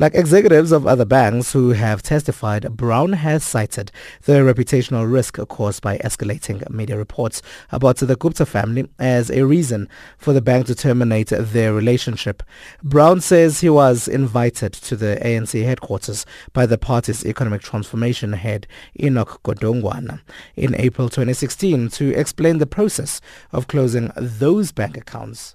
Like 0.00 0.16
executives 0.16 0.72
of 0.72 0.88
other 0.88 1.04
banks 1.04 1.52
who 1.52 1.70
have 1.70 2.02
testified, 2.02 2.76
Brown 2.76 3.12
has 3.12 3.44
cited 3.44 3.92
the 4.22 4.32
reputational 4.32 5.08
risk 5.08 5.38
caused 5.46 5.82
by 5.82 5.98
escalating 5.98 6.68
media 6.68 6.98
reports 6.98 7.42
about 7.70 7.98
the 7.98 8.16
Gupta 8.16 8.44
family 8.44 8.88
as 8.98 9.30
a 9.30 9.46
reason 9.46 9.88
for 10.18 10.32
the 10.32 10.42
bank 10.42 10.66
to 10.66 10.74
terminate 10.74 11.28
their 11.28 11.72
relationship. 11.72 12.42
Brown 12.82 13.20
says 13.20 13.60
he 13.60 13.70
was 13.70 14.08
invited 14.08 14.72
to 14.72 14.96
the 14.96 15.16
ANC 15.22 15.64
headquarters 15.64 16.26
by 16.52 16.66
the 16.66 16.76
party's 16.76 17.24
economic 17.24 17.62
transformation 17.62 18.32
head 18.32 18.66
Enoch 19.00 19.40
Godongwana 19.44 20.22
in 20.56 20.74
April 20.74 21.08
2016 21.08 21.88
to 21.90 22.12
explain 22.14 22.58
the 22.58 22.66
process 22.66 23.20
of 23.52 23.68
closing 23.68 24.10
those 24.16 24.72
bank 24.72 24.96
accounts. 24.96 25.54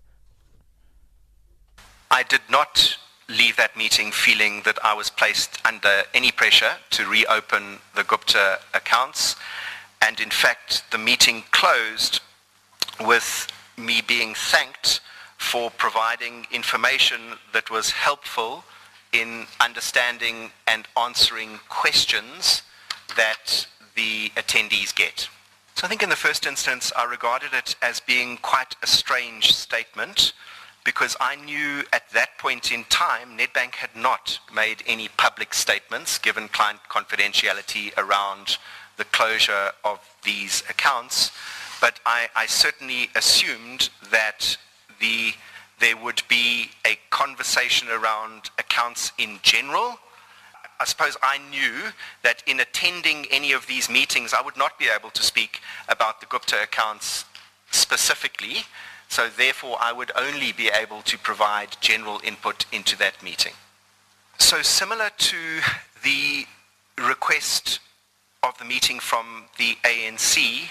I 2.10 2.24
did 2.24 2.42
not 2.50 2.98
leave 3.30 3.56
that 3.58 3.78
meeting 3.78 4.12
feeling 4.12 4.62
that 4.66 4.78
I 4.84 4.94
was 4.94 5.10
placed 5.10 5.60
under 5.66 6.04
any 6.14 6.32
pressure 6.32 6.74
to 6.92 7.06
reopen 7.06 7.78
the 7.96 8.04
Gupta 8.04 8.60
accounts. 8.74 9.36
And 10.02 10.20
in 10.20 10.32
fact, 10.32 10.84
the 10.92 10.98
meeting 10.98 11.44
closed 11.52 12.22
with 13.00 13.48
me 13.78 14.02
being 14.06 14.34
thanked 14.34 15.02
for 15.38 15.70
providing 15.70 16.48
information 16.52 17.20
that 17.54 17.70
was 17.70 17.92
helpful 17.92 18.64
in 19.14 19.46
understanding 19.60 20.52
and 20.68 20.88
answering 20.98 21.60
questions 21.70 22.64
that 23.16 23.68
the 23.96 24.30
attendees 24.36 24.94
get. 24.94 25.30
So 25.76 25.86
I 25.86 25.90
think 25.90 26.04
in 26.04 26.10
the 26.10 26.16
first 26.16 26.46
instance, 26.46 26.92
I 26.98 27.06
regarded 27.06 27.54
it 27.54 27.76
as 27.82 28.00
being 28.00 28.38
quite 28.42 28.76
a 28.84 28.88
strange 28.88 29.54
statement 29.54 30.34
because 30.84 31.16
I 31.20 31.36
knew 31.36 31.84
at 31.94 32.10
that 32.12 32.38
point 32.38 32.72
in 32.72 32.84
time 32.86 33.38
Nedbank 33.38 33.76
had 33.76 33.96
not 33.96 34.40
made 34.54 34.84
any 34.88 35.08
public 35.18 35.54
statements 35.54 36.18
given 36.18 36.48
client 36.48 36.80
confidentiality 36.90 37.96
around 37.98 38.58
the 38.98 39.06
closure 39.06 39.72
of 39.84 40.00
these 40.24 40.64
accounts, 40.70 41.32
but 41.82 42.00
I, 42.06 42.28
I 42.36 42.46
certainly 42.46 43.10
assumed 43.16 43.90
that 44.12 44.58
the, 45.00 45.32
there 45.80 45.96
would 45.96 46.22
be 46.28 46.72
a 46.86 46.98
conversation 47.10 47.88
around 47.90 48.52
accounts 48.58 49.12
in 49.18 49.40
general. 49.42 49.98
I 50.82 50.86
suppose 50.86 51.18
I 51.24 51.40
knew 51.50 51.92
that 52.24 52.44
in 52.46 52.60
attending 52.60 53.26
any 53.32 53.54
of 53.54 53.68
these 53.68 53.90
meetings, 53.90 54.34
I 54.34 54.42
would 54.42 54.58
not 54.58 54.78
be 54.78 54.88
able 54.94 55.10
to 55.12 55.24
speak 55.24 55.62
about 55.88 56.20
the 56.20 56.26
Gupta 56.26 56.62
accounts 56.64 57.26
specifically, 57.72 58.64
so 59.10 59.28
therefore, 59.28 59.76
I 59.82 59.92
would 59.92 60.12
only 60.16 60.52
be 60.52 60.70
able 60.70 61.02
to 61.02 61.18
provide 61.18 61.76
general 61.82 62.22
input 62.24 62.66
into 62.72 62.96
that 63.00 63.22
meeting. 63.24 63.54
So 64.38 64.62
similar 64.62 65.10
to 65.18 65.38
the 66.04 66.46
request 66.98 67.80
of 68.44 68.58
the 68.60 68.66
meeting 68.66 69.00
from 69.00 69.46
the 69.58 69.76
ANC, 69.84 70.68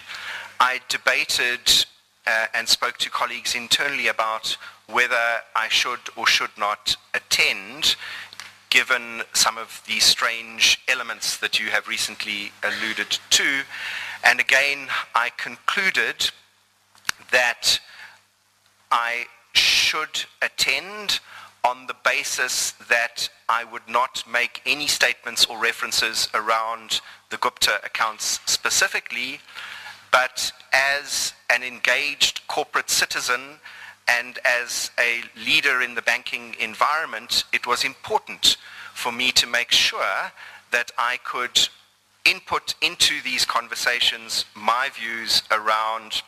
I 0.60 0.80
debated 0.88 1.84
uh, 2.28 2.46
and 2.54 2.68
spoke 2.68 2.96
to 2.98 3.10
colleagues 3.10 3.56
internally 3.56 4.06
about 4.06 4.56
whether 4.86 5.42
I 5.56 5.68
should 5.68 6.00
or 6.16 6.26
should 6.26 6.56
not 6.56 6.96
attend 7.14 7.96
given 8.70 9.22
some 9.32 9.58
of 9.58 9.82
the 9.86 9.98
strange 9.98 10.80
elements 10.88 11.38
that 11.38 11.58
you 11.58 11.70
have 11.70 11.88
recently 11.88 12.52
alluded 12.62 13.18
to. 13.30 13.62
And 14.22 14.38
again, 14.40 14.88
I 15.14 15.30
concluded 15.36 16.30
that 17.32 17.80
I 18.90 19.26
should 19.52 20.24
attend 20.42 21.20
on 21.64 21.86
the 21.86 21.96
basis 22.04 22.72
that 22.88 23.28
I 23.48 23.64
would 23.64 23.88
not 23.88 24.24
make 24.30 24.62
any 24.64 24.86
statements 24.86 25.44
or 25.46 25.58
references 25.58 26.28
around 26.32 27.00
the 27.30 27.36
Gupta 27.36 27.80
accounts 27.84 28.40
specifically, 28.46 29.40
but 30.10 30.52
as 30.72 31.32
an 31.50 31.62
engaged 31.62 32.46
corporate 32.46 32.90
citizen 32.90 33.60
and 34.06 34.38
as 34.44 34.90
a 34.98 35.22
leader 35.36 35.82
in 35.82 35.94
the 35.94 36.02
banking 36.02 36.54
environment, 36.58 37.44
it 37.52 37.66
was 37.66 37.84
important 37.84 38.56
for 38.94 39.12
me 39.12 39.30
to 39.32 39.46
make 39.46 39.70
sure 39.70 40.32
that 40.70 40.90
I 40.96 41.18
could 41.24 41.68
input 42.24 42.74
into 42.82 43.20
these 43.22 43.44
conversations 43.44 44.44
my 44.54 44.90
views 44.94 45.42
around 45.50 46.22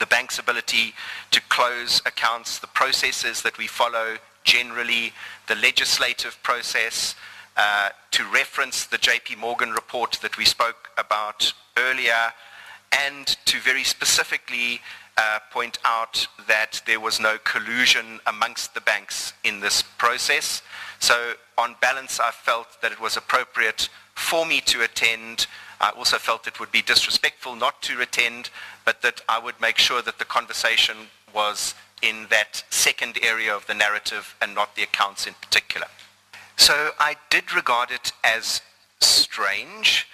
the 0.00 0.06
bank's 0.06 0.38
ability 0.38 0.94
to 1.30 1.40
close 1.42 2.02
accounts, 2.04 2.58
the 2.58 2.66
processes 2.66 3.42
that 3.42 3.56
we 3.58 3.68
follow 3.68 4.16
generally, 4.42 5.12
the 5.46 5.54
legislative 5.54 6.36
process, 6.42 7.14
uh, 7.56 7.90
to 8.10 8.24
reference 8.32 8.86
the 8.86 8.96
JP 8.96 9.38
Morgan 9.38 9.70
report 9.70 10.18
that 10.22 10.36
we 10.38 10.44
spoke 10.44 10.88
about 10.96 11.52
earlier, 11.76 12.32
and 12.92 13.36
to 13.44 13.58
very 13.58 13.84
specifically 13.84 14.80
uh, 15.16 15.38
point 15.52 15.78
out 15.84 16.26
that 16.48 16.80
there 16.86 17.00
was 17.00 17.20
no 17.20 17.36
collusion 17.44 18.20
amongst 18.26 18.74
the 18.74 18.80
banks 18.80 19.34
in 19.44 19.60
this 19.60 19.82
process. 19.82 20.62
So 20.98 21.34
on 21.58 21.76
balance, 21.80 22.18
I 22.18 22.30
felt 22.30 22.80
that 22.80 22.92
it 22.92 23.00
was 23.00 23.16
appropriate 23.16 23.90
for 24.14 24.46
me 24.46 24.60
to 24.62 24.82
attend. 24.82 25.46
I 25.80 25.90
also 25.90 26.18
felt 26.18 26.46
it 26.46 26.60
would 26.60 26.70
be 26.70 26.82
disrespectful 26.82 27.56
not 27.56 27.80
to 27.82 28.00
attend, 28.00 28.50
but 28.84 29.00
that 29.02 29.22
I 29.28 29.38
would 29.38 29.60
make 29.60 29.78
sure 29.78 30.02
that 30.02 30.18
the 30.18 30.24
conversation 30.26 30.96
was 31.34 31.74
in 32.02 32.26
that 32.30 32.62
second 32.70 33.18
area 33.22 33.54
of 33.54 33.66
the 33.66 33.74
narrative 33.74 34.34
and 34.40 34.54
not 34.54 34.76
the 34.76 34.82
accounts 34.82 35.26
in 35.26 35.34
particular. 35.34 35.86
So 36.56 36.90
I 36.98 37.16
did 37.30 37.54
regard 37.54 37.90
it 37.90 38.12
as 38.22 38.60
strange. 39.00 40.06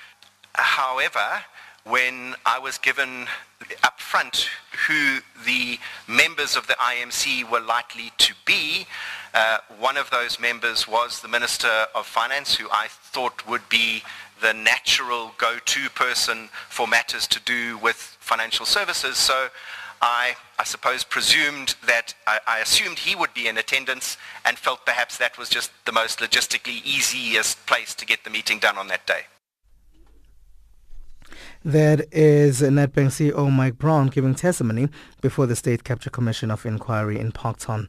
However, 0.54 1.42
when 1.85 2.35
I 2.44 2.58
was 2.58 2.78
given 2.78 3.26
up 3.82 4.00
front 4.00 4.49
who 4.87 5.18
the 5.44 5.78
members 6.06 6.56
of 6.56 6.66
the 6.66 6.75
IMC 6.75 7.50
were 7.50 7.61
likely 7.61 8.12
to 8.18 8.35
be, 8.44 8.87
uh, 9.35 9.58
one 9.78 9.96
of 9.96 10.11
those 10.11 10.38
members 10.38 10.87
was 10.88 11.20
the 11.20 11.28
Minister 11.28 11.87
of 11.94 12.06
Finance, 12.06 12.56
who 12.56 12.68
I 12.70 12.87
thought 12.88 13.46
would 13.46 13.68
be 13.68 14.02
the 14.40 14.52
natural 14.52 15.33
go-to 15.38 15.88
person 15.90 16.49
for 16.69 16.87
matters 16.87 17.26
to 17.28 17.40
do 17.40 17.78
with 17.78 17.97
financial 18.21 18.66
services. 18.66 19.16
So 19.16 19.49
I, 20.02 20.37
I 20.59 20.64
suppose, 20.64 21.05
presumed 21.05 21.75
that, 21.87 22.14
I, 22.26 22.40
I, 22.47 22.59
assumed 22.59 22.99
he 23.00 23.16
would 23.16 23.33
be 23.33 23.49
in 23.49 23.57
attendance 23.57 24.19
and 24.45 24.59
felt 24.59 24.85
perhaps 24.85 25.16
that 25.19 25.38
was 25.38 25.49
just 25.49 25.71
the 25.87 25.93
most 25.93 26.19
logistically 26.19 26.85
easiest 26.85 27.64
place 27.66 27.95
to 27.95 28.05
get 28.05 28.25
the 28.25 28.31
meeting 28.31 28.59
done 28.59 28.76
on 28.76 28.88
that 28.88 29.07
day. 29.07 29.23
That 31.64 32.07
is 32.12 32.61
Nedbank 32.61 33.11
CEO 33.11 33.33
oh, 33.35 33.51
Mike 33.51 33.79
Brown 33.79 34.09
giving 34.09 34.35
testimony 34.35 34.88
before 35.20 35.46
the 35.46 35.57
State 35.57 35.83
Capture 35.83 36.11
Commission 36.11 36.51
of 36.51 36.64
Inquiry 36.64 37.18
in 37.18 37.33
Parktown. 37.33 37.88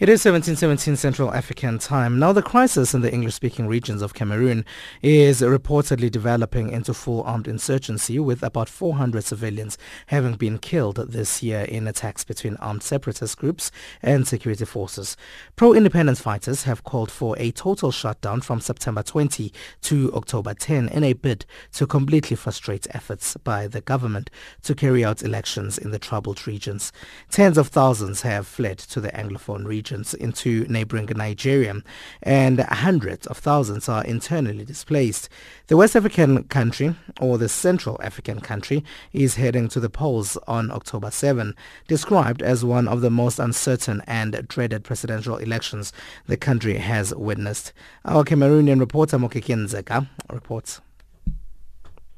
It 0.00 0.08
is 0.08 0.24
1717 0.24 0.94
Central 0.94 1.34
African 1.34 1.80
time. 1.80 2.20
Now, 2.20 2.32
the 2.32 2.40
crisis 2.40 2.94
in 2.94 3.00
the 3.00 3.12
English-speaking 3.12 3.66
regions 3.66 4.00
of 4.00 4.14
Cameroon 4.14 4.64
is 5.02 5.40
reportedly 5.40 6.08
developing 6.08 6.70
into 6.70 6.94
full 6.94 7.24
armed 7.24 7.48
insurgency, 7.48 8.20
with 8.20 8.44
about 8.44 8.68
400 8.68 9.24
civilians 9.24 9.76
having 10.06 10.36
been 10.36 10.58
killed 10.58 10.98
this 11.10 11.42
year 11.42 11.62
in 11.62 11.88
attacks 11.88 12.22
between 12.22 12.54
armed 12.58 12.84
separatist 12.84 13.38
groups 13.38 13.72
and 14.00 14.28
security 14.28 14.64
forces. 14.64 15.16
Pro-independence 15.56 16.20
fighters 16.20 16.62
have 16.62 16.84
called 16.84 17.10
for 17.10 17.36
a 17.36 17.50
total 17.50 17.90
shutdown 17.90 18.40
from 18.40 18.60
September 18.60 19.02
20 19.02 19.52
to 19.80 20.14
October 20.14 20.54
10 20.54 20.90
in 20.90 21.02
a 21.02 21.12
bid 21.12 21.44
to 21.72 21.88
completely 21.88 22.36
frustrate 22.36 22.86
efforts 22.90 23.36
by 23.38 23.66
the 23.66 23.80
government 23.80 24.30
to 24.62 24.76
carry 24.76 25.04
out 25.04 25.24
elections 25.24 25.76
in 25.76 25.90
the 25.90 25.98
troubled 25.98 26.46
regions. 26.46 26.92
Tens 27.32 27.58
of 27.58 27.66
thousands 27.66 28.22
have 28.22 28.46
fled 28.46 28.78
to 28.78 29.00
the 29.00 29.10
Anglophone 29.10 29.66
region 29.66 29.87
into 29.90 30.64
neighboring 30.68 31.06
Nigeria, 31.16 31.82
and 32.22 32.60
hundreds 32.60 33.26
of 33.26 33.38
thousands 33.38 33.88
are 33.88 34.04
internally 34.04 34.64
displaced. 34.64 35.28
The 35.68 35.76
West 35.76 35.96
African 35.96 36.44
country, 36.44 36.94
or 37.20 37.38
the 37.38 37.48
Central 37.48 38.00
African 38.02 38.40
country, 38.40 38.84
is 39.12 39.36
heading 39.36 39.68
to 39.68 39.80
the 39.80 39.90
polls 39.90 40.36
on 40.46 40.70
October 40.70 41.10
7, 41.10 41.54
described 41.86 42.42
as 42.42 42.64
one 42.64 42.88
of 42.88 43.00
the 43.00 43.10
most 43.10 43.38
uncertain 43.38 44.02
and 44.06 44.46
dreaded 44.48 44.84
presidential 44.84 45.36
elections 45.36 45.92
the 46.26 46.36
country 46.36 46.74
has 46.78 47.14
witnessed. 47.14 47.72
Our 48.04 48.24
Cameroonian 48.24 48.80
reporter 48.80 49.18
Moki 49.18 49.40
Kindzeka 49.40 50.08
reports. 50.30 50.80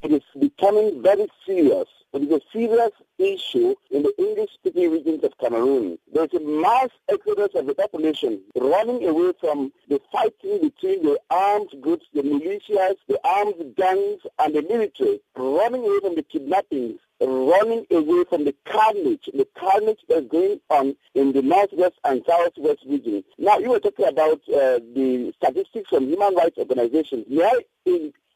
It 0.03 0.13
is 0.13 0.23
becoming 0.39 1.03
very 1.03 1.27
serious 1.47 1.87
it 2.13 2.23
is 2.23 2.33
a 2.33 2.41
serious 2.53 2.91
issue 3.21 3.75
in 3.91 4.03
the 4.03 4.13
English-speaking 4.19 4.91
regions 4.91 5.25
of 5.25 5.37
Cameroon. 5.39 5.99
There 6.13 6.25
is 6.25 6.35
a 6.35 6.41
mass 6.41 6.89
exodus 7.09 7.51
of 7.55 7.67
the 7.67 7.75
population 7.75 8.41
running 8.57 9.07
away 9.07 9.33
from 9.41 9.73
the 9.89 10.01
fighting 10.13 10.61
between 10.63 11.03
the 11.03 11.19
armed 11.31 11.71
groups, 11.81 12.07
the 12.15 12.23
militias, 12.23 12.97
the 13.09 13.21
armed 13.25 13.75
gangs, 13.77 14.21
and 14.39 14.55
the 14.55 14.63
military, 14.63 15.21
running 15.37 15.83
away 15.83 16.01
from 16.01 16.15
the 16.17 16.23
kidnappings, 16.23 17.01
running 17.21 17.87
away 17.91 18.25
from 18.29 18.45
the 18.45 18.55
carnage, 18.65 19.29
the 19.35 19.47
carnage 19.59 20.01
that's 20.09 20.27
going 20.27 20.61
on 20.71 20.97
in 21.15 21.33
the 21.33 21.43
northwest 21.43 21.95
and 22.05 22.23
southwest 22.27 22.81
regions. 22.87 23.25
Now, 23.39 23.59
you 23.59 23.71
were 23.71 23.81
talking 23.81 24.07
about 24.07 24.41
uh, 24.49 24.81
the 24.95 25.33
statistics 25.37 25.91
from 25.91 26.09
human 26.09 26.35
rights 26.35 26.59
organizations. 26.59 27.27
May 27.29 27.45
I 27.45 27.61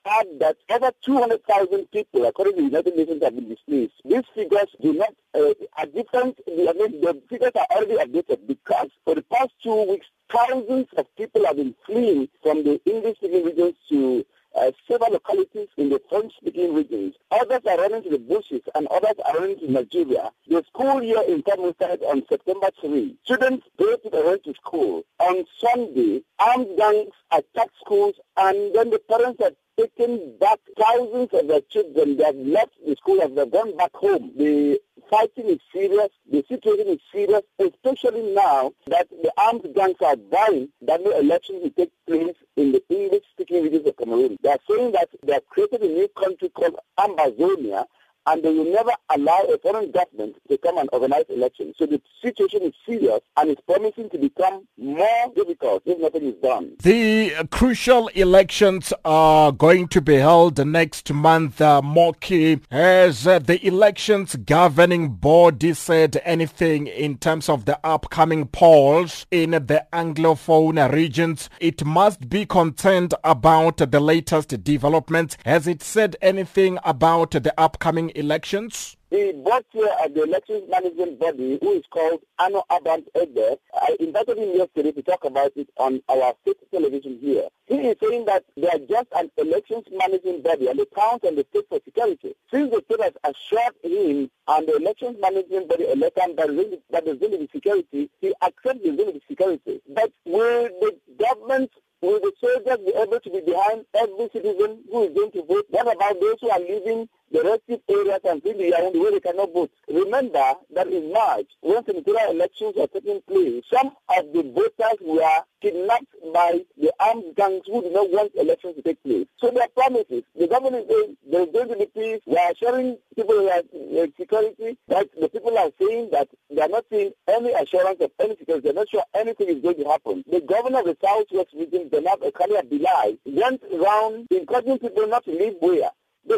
add 0.07 0.27
that 0.41 0.57
over 0.71 0.91
200,000 1.03 1.91
people, 1.91 2.25
according 2.27 2.57
to 2.57 2.63
the 2.63 2.69
United 2.69 2.97
Nations, 2.97 3.23
have 3.23 3.35
been 3.35 3.49
displaced. 3.49 3.95
These 4.05 4.25
figures 4.35 4.69
do 4.81 4.93
not 4.95 5.15
uh, 5.35 5.55
are 5.79 5.87
different. 5.87 6.39
I 6.49 6.73
mean, 6.73 7.01
the 7.01 7.21
figures 7.29 7.53
are 7.57 7.67
already 7.71 7.95
updated 7.97 8.47
because 8.47 8.91
for 9.05 9.15
the 9.15 9.23
past 9.23 9.51
two 9.63 9.85
weeks, 9.89 10.07
thousands 10.33 10.89
of 10.97 11.07
people 11.17 11.45
have 11.47 11.57
been 11.57 11.75
fleeing 11.87 12.29
from 12.43 12.65
the 12.65 12.81
English-speaking 12.85 13.45
regions 13.45 13.75
to 13.91 14.25
uh, 14.57 14.71
several 14.89 15.13
localities 15.13 15.69
in 15.77 15.89
the 15.89 16.01
French-speaking 16.09 16.75
regions. 16.75 17.15
Others 17.31 17.61
are 17.69 17.79
running 17.79 18.03
to 18.05 18.11
the 18.11 18.19
bushes 18.19 18.63
and 18.75 18.87
others 18.89 19.15
are 19.27 19.39
running 19.39 19.59
to 19.61 19.71
Nigeria. 19.71 20.31
The 20.49 20.65
school 20.69 21.03
year 21.03 21.23
in 21.27 21.43
Cameroon 21.43 21.75
started 21.75 22.03
on 22.05 22.23
September 22.29 22.69
3. 22.81 23.17
Students 23.25 23.67
basically 23.79 24.23
went 24.23 24.45
to 24.45 24.55
school. 24.55 25.03
On 25.19 25.45
Sunday, 25.61 26.23
armed 26.39 26.77
gangs 26.77 27.13
attacked 27.33 27.77
schools 27.85 28.15
and 28.37 28.75
then 28.75 28.91
the 28.91 29.01
parents 29.09 29.43
have 29.43 29.55
taken 29.79 30.37
back 30.39 30.59
thousands 30.79 31.29
of 31.33 31.49
their 31.49 31.61
children. 31.63 32.17
They 32.17 32.25
have 32.25 32.37
left 32.37 32.73
the 32.87 32.95
school 32.97 33.21
and 33.21 33.37
they've 33.37 33.51
gone 33.51 33.77
back 33.77 33.95
home. 33.95 34.33
The 34.37 34.81
fighting 35.11 35.47
is 35.47 35.59
serious. 35.73 36.09
The 36.31 36.45
situation 36.49 36.89
is 36.89 37.01
serious, 37.13 37.43
especially 37.59 38.35
now 38.35 38.73
that 38.87 39.09
the 39.11 39.33
armed 39.39 39.67
gangs 39.75 39.97
are 40.01 40.17
vying 40.31 40.69
that 40.83 41.03
no 41.03 41.11
election 41.19 41.61
will 41.63 41.71
take 41.71 41.93
place 42.07 42.37
in 42.57 42.73
the 42.73 42.83
English-speaking 42.89 43.63
regions 43.63 43.87
of 43.87 43.97
Cameroon. 43.97 44.37
They 44.43 44.51
are 44.51 44.59
saying 44.69 44.93
that 44.93 45.09
they 45.23 45.35
have 45.35 45.47
created 45.47 45.83
a 45.83 45.89
new 45.89 46.09
country 46.09 46.49
called 46.49 46.77
Ambazonia 46.99 47.87
and 48.27 48.43
they 48.43 48.51
will 48.53 48.71
never 48.73 48.93
allow 49.11 49.41
a 49.53 49.59
foreign 49.59 49.91
government 49.91 50.37
to 50.49 50.59
come 50.59 50.79
and 50.79 50.89
organize 50.93 51.25
elections. 51.29 51.75
So 51.79 51.87
the 51.87 52.01
situation 52.23 52.63
is 52.63 52.73
serious 52.87 53.21
and 53.37 53.51
it's 53.51 53.61
promising 53.63 54.11
to 54.11 54.19
become 54.19 54.67
more 54.79 55.33
difficult 55.35 55.83
if 55.87 55.99
nothing 55.99 56.25
is 56.25 56.35
done. 56.43 56.77
The 56.83 57.47
crucial 57.51 58.09
elections 58.09 58.93
are 59.05 59.53
going 59.53 59.89
to 59.89 60.01
be 60.01 60.17
held 60.17 60.65
next 60.67 61.13
month. 61.13 61.61
Uh, 61.61 61.83
Moki, 61.83 62.61
has 62.71 63.27
uh, 63.27 63.39
the 63.39 63.65
elections 63.67 64.37
governing 64.37 65.15
body 65.15 65.75
said 65.75 66.21
anything 66.25 66.87
in 66.87 67.19
terms 67.19 67.49
of 67.49 67.65
the 67.65 67.79
upcoming 67.85 68.47
polls 68.47 69.27
in 69.31 69.51
the 69.53 69.87
Anglophone 69.93 70.93
regions? 70.93 71.51
It 71.61 71.85
must 71.85 72.29
be 72.29 72.47
concerned 72.47 73.15
about 73.23 73.79
the 73.79 74.01
latest 74.01 74.63
developments. 74.65 75.37
Has 75.45 75.67
it 75.67 75.83
said 75.83 76.17
anything 76.23 76.79
about 76.85 77.33
the 77.33 77.53
upcoming 77.59 78.11
elections? 78.15 78.97
The 79.11 79.33
board 79.45 79.65
chair 79.73 79.89
of 80.05 80.15
the 80.15 80.25
elections 80.25 80.65
management 80.69 81.21
body, 81.21 81.59
who 81.61 81.73
is 81.73 81.85
called 81.91 82.21
Enow 82.41 82.63
Abrams 82.73 83.07
Egbe, 83.15 83.59
I 83.75 83.97
invited 84.01 84.39
him 84.39 84.57
yesterday 84.57 84.93
to 84.93 85.03
talk 85.03 85.25
about 85.25 85.53
it 85.57 85.69
on 85.77 86.03
our 86.09 86.35
state 86.43 86.57
television 86.73 87.19
here. 87.21 87.49
He 87.67 87.77
is 87.77 87.97
saying 88.03 88.25
that 88.25 88.45
they 88.57 88.69
are 88.69 88.79
just 88.79 89.07
an 89.15 89.31
elections 89.39 89.85
management 89.93 90.43
body 90.43 90.69
and 90.69 90.79
they 90.79 90.87
count 90.97 91.25
on 91.25 91.37
the 91.37 91.47
state 91.51 91.67
for 91.69 91.79
security. 91.85 92.35
Since 92.53 92.73
the 92.73 92.83
state 92.87 93.03
has 93.03 93.13
assured 93.23 93.75
him 93.85 94.31
and 94.49 94.69
the 94.69 94.77
elections 94.77 95.17
management 95.21 95.69
body 95.69 95.85
elected 95.93 96.37
that, 96.37 96.81
that 96.91 97.05
there's 97.05 97.19
going 97.19 97.33
to 97.33 97.39
be 97.39 97.49
security, 97.53 98.11
he 98.21 98.35
accepts 98.43 98.81
there's 98.83 98.97
going 98.97 99.13
to 99.13 99.21
be 99.21 99.23
security. 99.29 99.81
But 99.95 100.11
will 100.25 100.65
the 100.81 100.97
government 101.23 101.71
Will 102.05 102.21
the 102.21 102.33
soldiers 102.39 102.85
be 102.85 102.93
able 103.01 103.19
to 103.19 103.31
be 103.31 103.41
behind 103.41 103.87
every 103.95 104.29
citizen 104.31 104.85
who 104.93 105.05
is 105.05 105.15
going 105.15 105.33
to 105.33 105.43
vote? 105.45 105.65
What 105.71 105.91
about 105.91 106.21
those 106.21 106.37
who 106.39 106.51
are 106.51 106.61
living 106.61 107.09
the 107.33 107.43
restive 107.43 107.81
areas 107.89 108.21
and 108.25 108.43
the 108.43 108.51
Yaoundé 108.51 109.01
where 109.01 109.13
they 109.13 109.21
cannot 109.21 109.53
vote. 109.53 109.71
Remember 109.89 110.55
that 110.75 110.87
in 110.89 111.13
March, 111.13 111.47
when 111.61 111.85
senatorial 111.85 112.31
elections 112.31 112.75
were 112.77 112.87
taking 112.87 113.21
place, 113.29 113.65
some 113.73 113.89
of 114.17 114.33
the 114.33 114.43
voters 114.43 114.99
were 115.03 115.41
kidnapped 115.61 116.15
by 116.33 116.61
the 116.79 116.93
armed 117.01 117.35
gangs 117.37 117.63
who 117.67 117.83
did 117.83 117.93
not 117.93 118.11
want 118.11 118.33
elections 118.37 118.77
to 118.77 118.83
take 118.83 119.03
place. 119.03 119.27
So 119.41 119.51
there 119.51 119.63
are 119.65 119.69
promises. 119.69 120.23
The 120.39 120.47
government 120.47 120.87
is 120.91 120.97
saying 120.97 121.17
there's 121.31 121.49
going 121.53 121.69
to 121.69 121.77
be 121.77 121.87
peace. 121.87 122.21
We 122.27 122.37
are 122.37 122.53
assuring 122.53 122.99
people 123.17 123.45
that 123.47 123.65
uh, 123.73 124.07
security, 124.19 124.77
but 124.87 125.09
the 125.19 125.29
people 125.29 125.57
are 125.57 125.71
saying 125.81 126.11
that 126.13 126.29
they 126.51 126.61
are 126.61 126.69
not 126.69 126.85
seeing 126.91 127.13
any 127.29 127.53
assurance 127.53 128.01
of 128.01 128.11
any 128.21 128.37
security. 128.37 128.65
They're 128.65 128.75
not 128.75 128.89
sure 128.91 129.05
anything 129.15 129.49
is 129.49 129.63
going 129.63 129.77
to 129.83 129.85
happen. 129.89 130.25
The 130.31 130.41
governor 130.41 130.81
of 130.81 130.85
the 130.87 130.97
Southwest 131.03 131.55
region, 131.55 131.89
Bernard 131.89 132.21
Okalia 132.21 132.63
Bilai, 132.69 133.19
went 133.25 133.63
around 133.73 134.29
encouraging 134.31 134.79
people 134.79 135.07
not 135.09 135.25
to 135.25 135.31
leave 135.33 135.55
where 135.61 135.75
they 135.77 135.89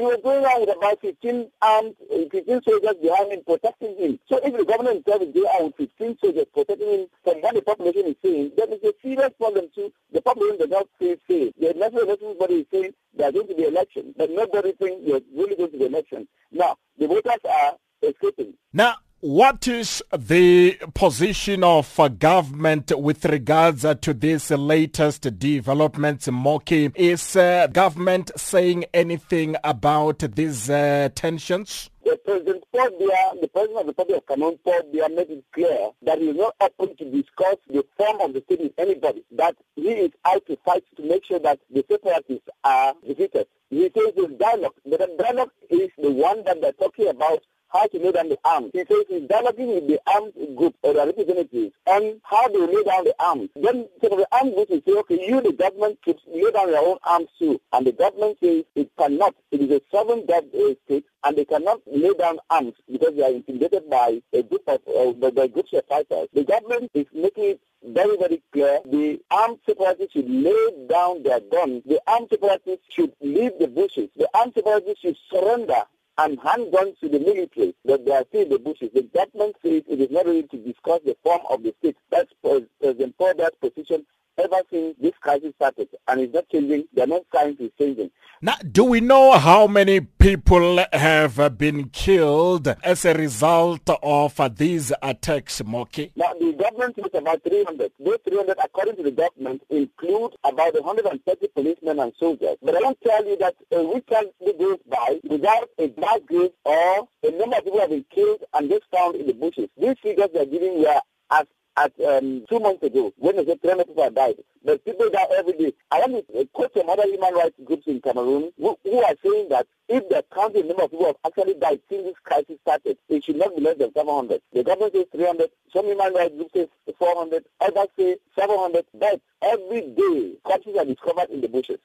were 0.07 0.19
going 0.23 0.45
around 0.45 0.61
with 0.61 0.77
about 0.77 1.01
15 1.01 1.51
armed, 1.63 1.95
15 2.11 2.63
soldiers 2.63 2.95
behind 3.03 3.33
him 3.33 3.41
protecting 3.47 3.97
him. 3.97 4.19
So 4.29 4.39
if 4.43 4.57
the 4.57 4.65
government 4.65 4.99
itself 4.99 5.23
is 5.23 5.35
going 5.35 5.49
out 5.55 5.65
with 5.79 5.91
15 5.99 6.19
soldiers 6.23 6.47
protecting 6.53 6.89
him 6.89 7.07
from 7.25 7.41
what 7.43 7.55
the 7.55 7.63
population 7.63 8.07
is 8.07 8.17
saying, 8.23 8.53
then 8.57 8.69
it's 8.71 8.85
a 8.85 8.95
serious 9.03 9.31
problem 9.39 9.67
too. 9.75 9.93
The 10.13 10.21
population 10.21 10.59
does 10.59 10.71
not 10.71 10.89
feel 10.99 11.17
safe. 11.29 11.53
The 11.59 11.75
national 11.75 12.03
elections 12.03 12.37
body 12.39 12.55
is 12.55 12.67
saying 12.73 12.93
there 13.15 13.29
are 13.29 13.33
going 13.33 13.49
to 13.49 13.55
be 13.55 13.65
elections, 13.65 14.15
but 14.17 14.31
nobody 14.31 14.73
thinks 14.73 15.07
there's 15.07 15.23
really 15.35 15.57
going 15.57 15.73
to 15.73 15.79
be 15.79 15.87
elections. 15.87 16.29
Now, 16.53 16.77
the 16.99 17.07
voters 17.07 17.41
are 17.49 17.77
escaping. 18.03 18.55
Now, 18.73 18.97
what 19.27 19.67
is 19.67 20.05
the 20.17 20.79
position 20.95 21.65
of 21.65 21.99
uh, 21.99 22.07
government 22.07 22.93
with 22.97 23.25
regards 23.25 23.85
uh, 23.85 23.93
to 23.97 24.15
this 24.15 24.53
latest 24.53 25.37
developments, 25.41 26.29
Moki? 26.31 26.93
Is 26.95 27.35
uh, 27.35 27.67
government 27.67 28.31
saying 28.37 28.85
anything 28.95 29.57
about 29.65 30.21
these 30.21 30.71
uh, 30.71 31.09
tensions? 31.17 31.91
The 32.05 32.17
President 32.25 32.63
the 32.73 33.49
President 33.53 33.81
of 33.81 33.87
the 33.87 33.91
Republic 33.91 34.19
of 34.19 34.27
Cameroon, 34.29 34.59
Paul 34.65 34.81
Biya, 34.95 35.13
made 35.13 35.31
it 35.31 35.45
clear 35.53 35.91
that 36.03 36.19
he 36.19 36.29
is 36.29 36.37
not 36.37 36.55
open 36.61 36.97
to 36.97 37.05
discuss 37.11 37.57
the 37.69 37.85
form 37.97 38.21
of 38.21 38.33
the 38.33 38.43
state 38.43 38.61
with 38.61 38.79
anybody, 38.79 39.25
that 39.33 39.57
he 39.75 39.89
is 39.89 40.13
out 40.25 40.47
to 40.47 40.57
fight 40.65 40.85
to 40.97 41.03
make 41.03 41.25
sure 41.25 41.41
that 41.41 41.59
the 41.69 41.85
separatists 41.91 42.49
are 42.63 42.95
defeated. 43.05 43.49
He 43.71 43.91
says 43.93 44.13
there's 44.15 44.39
dialogue, 44.39 44.75
but 44.89 45.01
the 45.01 45.17
dialogue 45.19 45.51
is 45.69 45.91
the 45.99 46.13
one 46.13 46.45
that 46.45 46.61
they're 46.61 46.73
talking 46.75 47.09
about 47.09 47.41
how 47.69 47.87
to 47.87 47.99
lay 47.99 48.13
down 48.13 48.29
the 48.29 48.39
arms. 48.45 48.71
He 48.73 48.81
says 48.81 49.05
he's 49.09 49.23
dialoguing 49.23 49.75
with 49.75 49.87
the 49.89 50.01
armed 50.07 50.33
group 50.57 50.75
or 50.83 50.95
the 50.95 51.07
representatives 51.07 51.75
on 51.87 52.21
how 52.25 52.49
to 52.49 52.59
lay 52.59 52.83
down 52.85 53.05
the 53.05 53.15
arms. 53.19 53.51
Then 53.55 53.89
of 54.03 54.19
the 54.19 54.29
armed 54.33 54.55
group 54.55 54.71
will 54.71 54.83
say, 54.87 54.93
okay, 55.01 55.27
you, 55.27 55.41
the 55.41 55.53
government, 55.53 55.99
should 56.05 56.21
lay 56.33 56.51
down 56.51 56.69
your 56.69 56.87
own 56.87 56.99
arms 57.05 57.29
too. 57.39 57.61
And 57.73 57.87
the 57.87 57.93
government 57.93 58.39
says 58.43 58.65
it 58.75 58.91
cannot. 58.99 59.35
It 59.51 59.61
is 59.63 59.71
a 59.71 59.81
sovereign 59.91 60.25
state 60.25 61.05
and 61.25 61.37
they 61.37 61.45
cannot 61.45 61.81
lay 61.87 62.13
down 62.15 62.39
arms 62.51 62.75
because 62.91 63.15
they 63.17 63.23
are 63.23 63.33
intimidated 63.33 63.91
by 63.91 64.21
a 64.33 64.43
group 64.43 64.63
of 64.69 64.81
uh, 64.89 65.13
by, 65.13 65.31
by 65.31 65.47
groups 65.49 65.73
of 65.73 65.85
fighters. 65.89 66.29
The 66.33 66.45
government 66.45 66.91
is 66.95 67.07
making 67.13 67.45
it 67.45 67.61
very, 67.85 68.17
very 68.17 68.43
clear. 68.53 68.81
The 68.85 69.21
armed 69.31 69.59
separatists 69.67 70.13
should 70.13 70.31
lay 70.31 70.87
down 70.89 71.23
their 71.23 71.41
guns. 71.41 71.83
The 71.87 72.01
armed 72.07 72.29
separatists 72.31 72.87
should 72.91 73.13
leave 73.21 73.53
the 73.59 73.69
bushes. 73.69 74.09
The 74.17 74.29
armed 74.35 74.55
separatists 74.55 75.01
should 75.01 75.17
surrender 75.33 75.83
and 76.19 76.39
handguns 76.41 76.99
to 77.01 77.09
the 77.09 77.19
military 77.21 77.75
that 77.85 78.05
they 78.05 78.13
are 78.13 78.25
still 78.29 78.49
the 78.49 78.59
bushes. 78.59 78.91
The 78.95 79.03
government 79.03 79.57
says 79.63 79.83
it 79.89 80.01
is 80.01 80.11
not 80.11 80.27
ready 80.27 80.45
to 80.45 80.57
discuss 80.59 81.01
the 81.05 81.17
form 81.23 81.41
of 81.51 81.63
the 81.63 81.75
state. 81.81 81.97
That's 82.11 82.33
President 82.43 83.17
Paul's 83.19 83.51
position 83.61 84.07
ever 84.39 84.57
since 84.71 84.97
this 85.01 85.13
crisis 85.21 85.53
started, 85.57 85.89
and 86.09 86.21
it's 86.21 86.35
not 86.35 86.49
changing. 86.49 86.85
They're 86.93 87.07
not 87.07 87.23
trying 87.31 87.57
to 87.57 87.71
changing. 87.79 88.11
Now, 88.43 88.57
do 88.71 88.85
we 88.85 89.01
know 89.01 89.39
how 89.39 89.67
many 89.67 90.01
people 90.01 90.85
have 90.93 91.41
uh, 91.41 91.49
been 91.49 91.89
killed 91.89 92.69
as 92.83 93.07
a 93.07 93.15
result 93.15 93.89
of 94.03 94.39
uh, 94.39 94.49
these 94.49 94.93
attacks, 95.03 95.65
Moki? 95.65 96.13
Now, 96.17 96.35
the 96.35 96.53
government 96.53 96.97
says 96.97 97.11
about 97.15 97.43
300. 97.45 97.93
Those 97.99 98.19
300, 98.29 98.59
according 98.63 98.97
to 98.97 99.03
the 99.05 99.11
government, 99.11 99.63
include 99.71 100.35
about 100.45 100.75
130 100.75 101.49
policemen 101.55 101.99
and 101.99 102.13
soldiers. 102.19 102.57
But 102.63 102.77
I 102.77 102.81
want 102.81 103.01
to 103.01 103.09
tell 103.09 103.25
you 103.27 103.39
that 103.39 103.55
a 103.73 103.83
week 103.83 104.07
goes 104.07 104.79
by 104.89 105.19
without 105.25 105.71
a 105.79 105.93
mass 105.99 106.21
grave 106.27 106.51
or 106.65 107.09
a 107.23 107.31
number 107.31 107.57
of 107.57 107.65
people 107.65 107.81
have 107.81 107.91
been 107.91 108.05
killed 108.15 108.43
and 108.53 108.69
just 108.69 108.85
found 108.95 109.17
in 109.17 109.27
the 109.27 109.33
bushes. 109.33 109.69
These 109.81 109.97
figures 110.03 110.29
they 110.35 110.41
are 110.41 110.47
giving 110.47 110.83
were 110.83 111.01
as 111.31 111.47
at 111.77 111.93
um, 112.01 112.45
two 112.49 112.59
months 112.59 112.83
ago 112.83 113.13
when 113.19 113.37
they 113.37 113.45
said 113.45 113.61
300 113.61 113.87
people 113.87 114.11
died. 114.11 114.37
But 114.65 114.85
people 114.85 115.09
die 115.11 115.27
every 115.39 115.53
day. 115.53 115.73
I 115.91 116.01
want 116.01 116.27
to 116.29 116.47
quote 116.53 116.73
some 116.75 116.89
other 116.89 117.05
human 117.05 117.35
rights 117.35 117.55
groups 117.65 117.87
in 117.87 118.01
Cameroon 118.01 118.53
who, 118.59 118.79
who 118.83 119.03
are 119.03 119.15
saying 119.25 119.49
that 119.51 119.67
if 119.89 120.09
the 120.09 120.25
counting 120.35 120.67
number 120.67 120.83
of 120.83 120.91
people 120.91 121.07
who 121.07 121.07
have 121.07 121.17
actually 121.25 121.55
died 121.55 121.81
since 121.89 122.05
this 122.05 122.15
crisis 122.25 122.59
started, 122.63 122.99
it 123.09 123.25
should 123.25 123.37
not 123.37 123.55
be 123.55 123.63
less 123.63 123.79
than 123.79 123.93
700. 123.95 124.41
The 124.53 124.65
government 124.65 124.95
says 124.95 125.07
300. 125.13 125.51
Some 125.73 125.87
human 125.87 126.13
rights 126.15 126.35
groups 126.35 126.53
say 126.55 126.69
400. 126.99 127.45
Others 127.61 127.89
say 127.97 128.17
700. 128.37 128.85
But 128.95 129.21
every 129.43 129.83
day, 129.83 130.33
corpses 130.43 130.77
are 130.77 130.85
discovered 130.85 131.31
in 131.31 131.41
the 131.41 131.49
bushes. 131.49 131.79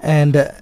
And 0.00 0.36
uh, 0.36 0.52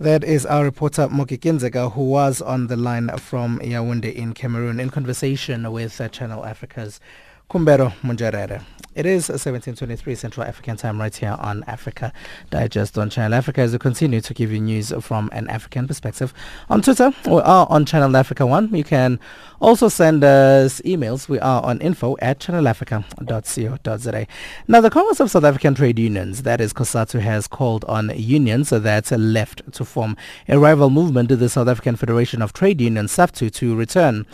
that 0.00 0.22
is 0.22 0.46
our 0.46 0.62
reporter 0.62 1.08
Moki 1.08 1.36
Kindzeka, 1.36 1.92
who 1.92 2.02
was 2.02 2.40
on 2.40 2.68
the 2.68 2.76
line 2.76 3.08
from 3.18 3.58
Yaoundé 3.58 4.14
in 4.14 4.32
Cameroon 4.32 4.78
in 4.78 4.90
conversation 4.90 5.70
with 5.72 6.00
uh, 6.00 6.08
Channel 6.08 6.44
Africa's 6.44 7.00
Kumbero 7.48 7.92
Munjarere. 8.02 8.62
It 8.94 9.06
is 9.06 9.28
1723 9.28 10.16
Central 10.16 10.44
African 10.44 10.76
time 10.76 11.00
right 11.00 11.14
here 11.14 11.36
on 11.38 11.62
Africa 11.68 12.12
Digest 12.50 12.98
on 12.98 13.08
Channel 13.10 13.32
Africa 13.32 13.60
as 13.60 13.72
we 13.72 13.78
continue 13.78 14.20
to 14.20 14.34
give 14.34 14.50
you 14.50 14.60
news 14.60 14.92
from 15.00 15.30
an 15.32 15.48
African 15.48 15.86
perspective. 15.86 16.34
On 16.68 16.82
Twitter, 16.82 17.12
we 17.26 17.38
are 17.40 17.68
on 17.70 17.84
Channel 17.86 18.16
Africa 18.16 18.44
1. 18.44 18.74
You 18.74 18.82
can 18.82 19.20
also 19.60 19.88
send 19.88 20.24
us 20.24 20.80
emails. 20.80 21.28
We 21.28 21.38
are 21.38 21.62
on 21.62 21.80
info 21.80 22.16
at 22.20 22.40
channelafrica.co.za. 22.40 24.26
Now, 24.66 24.80
the 24.80 24.90
Congress 24.90 25.20
of 25.20 25.30
South 25.30 25.44
African 25.44 25.76
Trade 25.76 26.00
Unions, 26.00 26.42
that 26.42 26.60
is 26.60 26.72
COSATU, 26.72 27.20
has 27.20 27.46
called 27.46 27.84
on 27.84 28.10
unions 28.16 28.70
that 28.70 29.10
left 29.12 29.62
to 29.72 29.84
form 29.84 30.16
a 30.48 30.58
rival 30.58 30.90
movement 30.90 31.28
to 31.28 31.36
the 31.36 31.48
South 31.48 31.68
African 31.68 31.94
Federation 31.94 32.42
of 32.42 32.52
Trade 32.52 32.80
Unions, 32.80 33.16
SAFTU, 33.16 33.52
to 33.54 33.76
return. 33.76 34.26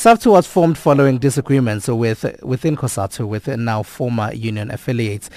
SAFTU 0.00 0.30
was 0.30 0.46
formed 0.46 0.78
following 0.78 1.18
disagreements 1.18 1.86
with 1.86 2.24
within 2.42 2.74
COSATU 2.74 3.28
with 3.28 3.46
now 3.48 3.82
former 3.82 4.32
union 4.32 4.70
affiliates. 4.70 5.28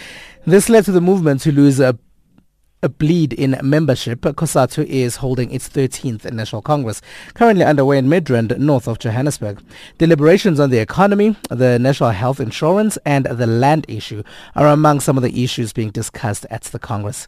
This 0.46 0.70
led 0.70 0.86
to 0.86 0.94
the 0.94 1.02
movement 1.02 1.42
to 1.42 1.52
lose 1.52 1.82
a 1.82 2.00
a 2.82 2.90
bleed 2.90 3.32
in 3.32 3.58
membership, 3.64 4.22
COSATU 4.22 4.86
is 4.86 5.18
holding 5.18 5.52
its 5.52 5.70
13th 5.70 6.30
National 6.34 6.62
Congress, 6.62 7.02
currently 7.34 7.64
underway 7.64 7.98
in 7.98 8.08
Midrand, 8.08 8.58
north 8.58 8.90
of 8.90 9.00
Johannesburg. 9.00 9.64
Deliberations 9.98 10.60
on 10.60 10.70
the 10.70 10.80
economy, 10.80 11.38
the 11.50 11.80
national 11.80 12.10
health 12.10 12.42
insurance, 12.42 12.98
and 13.06 13.26
the 13.26 13.48
land 13.48 13.86
issue 13.88 14.22
are 14.56 14.68
among 14.68 15.00
some 15.00 15.16
of 15.16 15.24
the 15.24 15.44
issues 15.44 15.72
being 15.72 15.92
discussed 15.92 16.46
at 16.50 16.64
the 16.64 16.80
Congress. 16.80 17.28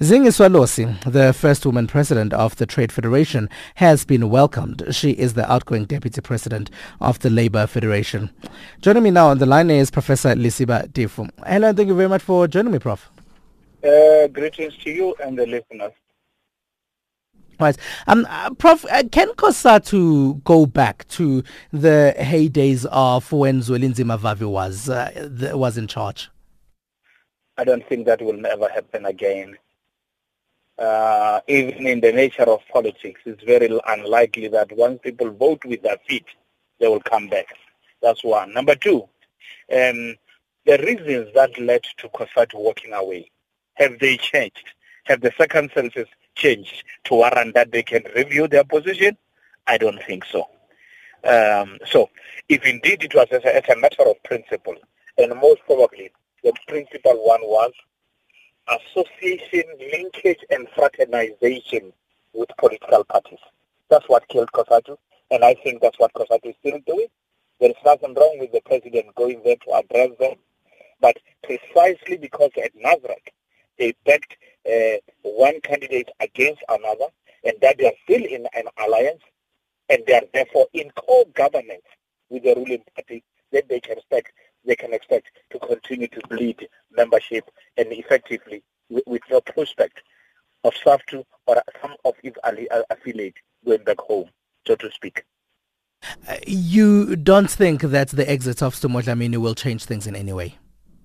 Zingiswa 0.00 0.48
Losi, 0.50 0.98
the 1.04 1.34
first 1.34 1.66
woman 1.66 1.86
president 1.86 2.32
of 2.32 2.56
the 2.56 2.64
Trade 2.64 2.90
Federation, 2.90 3.50
has 3.74 4.06
been 4.06 4.30
welcomed. 4.30 4.82
She 4.92 5.10
is 5.10 5.34
the 5.34 5.50
outgoing 5.52 5.84
deputy 5.84 6.22
president 6.22 6.70
of 7.02 7.18
the 7.18 7.28
Labour 7.28 7.66
Federation. 7.66 8.30
Joining 8.80 9.02
me 9.02 9.10
now 9.10 9.28
on 9.28 9.36
the 9.36 9.44
line 9.44 9.68
is 9.68 9.90
Professor 9.90 10.30
Lesiba 10.30 10.88
Teffo. 10.88 11.28
Hello, 11.46 11.68
and 11.68 11.76
thank 11.76 11.88
you 11.88 11.94
very 11.94 12.08
much 12.08 12.22
for 12.22 12.48
joining 12.48 12.72
me, 12.72 12.78
Prof. 12.78 13.10
Uh, 13.84 14.26
greetings 14.28 14.74
to 14.78 14.90
you 14.90 15.14
and 15.22 15.38
the 15.38 15.44
listeners. 15.44 15.92
Right. 17.58 17.76
Um, 18.06 18.26
uh, 18.30 18.54
Prof, 18.54 18.86
uh, 18.86 19.02
can 19.12 19.28
COSATU 19.34 20.42
go 20.44 20.64
back 20.64 21.06
to 21.08 21.44
the 21.74 22.14
heydays 22.18 22.86
of 22.86 23.30
when 23.32 23.60
Zwelinzima 23.60 24.18
Vavi 24.18 24.48
was, 24.48 24.88
uh, 24.88 25.52
was 25.54 25.76
in 25.76 25.86
charge? 25.88 26.30
I 27.58 27.64
don't 27.64 27.86
think 27.86 28.06
that 28.06 28.22
will 28.22 28.32
never 28.32 28.66
happen 28.70 29.04
again. 29.04 29.58
Uh, 30.80 31.40
even 31.46 31.86
in 31.86 32.00
the 32.00 32.10
nature 32.10 32.44
of 32.48 32.60
politics, 32.72 33.20
it's 33.26 33.44
very 33.44 33.68
unlikely 33.88 34.48
that 34.48 34.72
once 34.72 34.98
people 35.02 35.30
vote 35.30 35.62
with 35.66 35.82
their 35.82 35.98
feet, 36.08 36.24
they 36.78 36.88
will 36.88 37.00
come 37.00 37.28
back. 37.28 37.48
That's 38.00 38.24
one. 38.24 38.54
Number 38.54 38.74
two, 38.74 39.02
um, 39.70 40.16
the 40.64 40.78
reasons 40.78 41.34
that 41.34 41.58
led 41.60 41.82
to 41.98 42.08
COSATU 42.08 42.54
walking 42.54 42.94
away, 42.94 43.30
have 43.74 43.98
they 43.98 44.16
changed? 44.16 44.72
Have 45.04 45.20
the 45.20 45.32
circumstances 45.36 46.06
changed 46.34 46.82
to 47.04 47.14
warrant 47.14 47.54
that 47.54 47.72
they 47.72 47.82
can 47.82 48.02
review 48.16 48.48
their 48.48 48.64
position? 48.64 49.18
I 49.66 49.76
don't 49.76 50.02
think 50.04 50.24
so. 50.24 50.48
Um, 51.24 51.76
so, 51.86 52.08
if 52.48 52.64
indeed 52.64 53.04
it 53.04 53.14
was 53.14 53.26
as 53.32 53.44
a, 53.44 53.56
as 53.56 53.68
a 53.68 53.78
matter 53.78 54.02
of 54.08 54.22
principle, 54.22 54.76
and 55.18 55.38
most 55.40 55.60
probably 55.66 56.10
the 56.42 56.54
principal 56.68 57.22
one 57.26 57.42
was 57.42 57.72
association, 58.70 59.64
linkage, 59.92 60.40
and 60.50 60.68
fraternization 60.74 61.92
with 62.32 62.48
political 62.58 63.04
parties. 63.04 63.38
That's 63.88 64.08
what 64.08 64.28
killed 64.28 64.52
COSATU, 64.52 64.96
and 65.30 65.44
I 65.44 65.54
think 65.54 65.82
that's 65.82 65.98
what 65.98 66.12
COSATU 66.14 66.50
is 66.50 66.54
still 66.60 66.78
doing. 66.86 67.06
There 67.60 67.70
is 67.70 67.76
nothing 67.84 68.14
wrong 68.14 68.38
with 68.38 68.52
the 68.52 68.60
president 68.64 69.14
going 69.16 69.42
there 69.44 69.56
to 69.56 69.72
address 69.74 70.10
them, 70.18 70.34
but 71.00 71.16
precisely 71.42 72.16
because 72.16 72.50
at 72.62 72.74
NASREC 72.76 73.28
they 73.78 73.94
backed 74.04 74.36
uh, 74.66 74.98
one 75.22 75.60
candidate 75.62 76.10
against 76.20 76.62
another, 76.68 77.06
and 77.44 77.54
that 77.62 77.78
they 77.78 77.86
are 77.86 77.98
still 78.04 78.22
in 78.24 78.46
an 78.54 78.64
alliance, 78.84 79.22
and 79.88 80.02
they 80.06 80.14
are 80.14 80.22
therefore 80.32 80.68
in 80.72 80.90
co-governance 80.96 81.82
with 82.28 82.44
the 82.44 82.54
ruling 82.54 82.82
party, 82.94 83.24
then 83.50 83.62
they 83.68 83.80
can 83.80 83.98
expect 83.98 84.32
they 84.64 84.76
can 84.76 84.92
expect 84.92 85.28
to 85.50 85.58
continue 85.58 86.08
to 86.08 86.20
bleed 86.28 86.68
membership 86.90 87.50
and 87.76 87.92
effectively 87.92 88.62
with, 88.88 89.04
with 89.06 89.22
no 89.30 89.40
prospect 89.40 90.00
of 90.64 90.74
SAFTU 90.74 91.24
or 91.46 91.62
some 91.80 91.94
of 92.04 92.14
its 92.22 92.36
uh, 92.44 92.82
affiliates 92.90 93.38
going 93.64 93.84
back 93.84 93.98
home, 93.98 94.28
so 94.66 94.76
to 94.76 94.90
speak. 94.90 95.24
Uh, 96.28 96.36
you 96.46 97.16
don't 97.16 97.50
think 97.50 97.82
that 97.82 98.08
the 98.08 98.28
exit 98.28 98.62
of 98.62 98.74
Sdumo 98.74 99.02
Dlamini 99.02 99.36
will 99.36 99.54
change 99.54 99.84
things 99.84 100.06
in 100.06 100.16
any 100.16 100.32
way? 100.32 100.56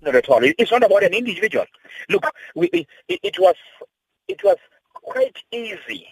Not 0.02 0.15
at 0.15 0.30
all. 0.30 0.39
It's 0.44 0.72
not 0.72 0.84
about 0.84 1.04
an 1.04 1.13
individual. 1.13 1.65
Look, 2.10 2.26
we, 2.56 2.70
it, 3.08 3.20
it 3.24 3.39
was 3.39 3.56
it 4.28 4.44
was 4.44 4.58
quite 4.94 5.38
easy 5.52 6.08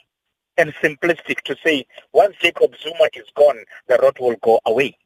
and 0.58 0.74
simplistic 0.76 1.42
to 1.42 1.56
say 1.64 1.86
once 2.12 2.36
Jacob 2.42 2.76
Zuma 2.82 3.10
is 3.14 3.26
gone, 3.36 3.64
the 3.88 3.98
rot 3.98 4.20
will 4.20 4.36
go 4.42 4.60
away. 4.66 4.98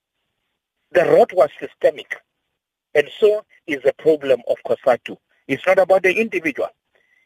The 0.91 1.03
rot 1.03 1.33
was 1.33 1.49
systemic. 1.59 2.17
And 2.97 3.07
so 3.19 3.45
is 3.67 3.83
the 3.83 3.93
problem 3.93 4.41
of 4.49 4.57
COSATU. 4.65 5.17
It's 5.47 5.65
not 5.67 5.77
about 5.77 6.01
the 6.01 6.19
individual. 6.19 6.69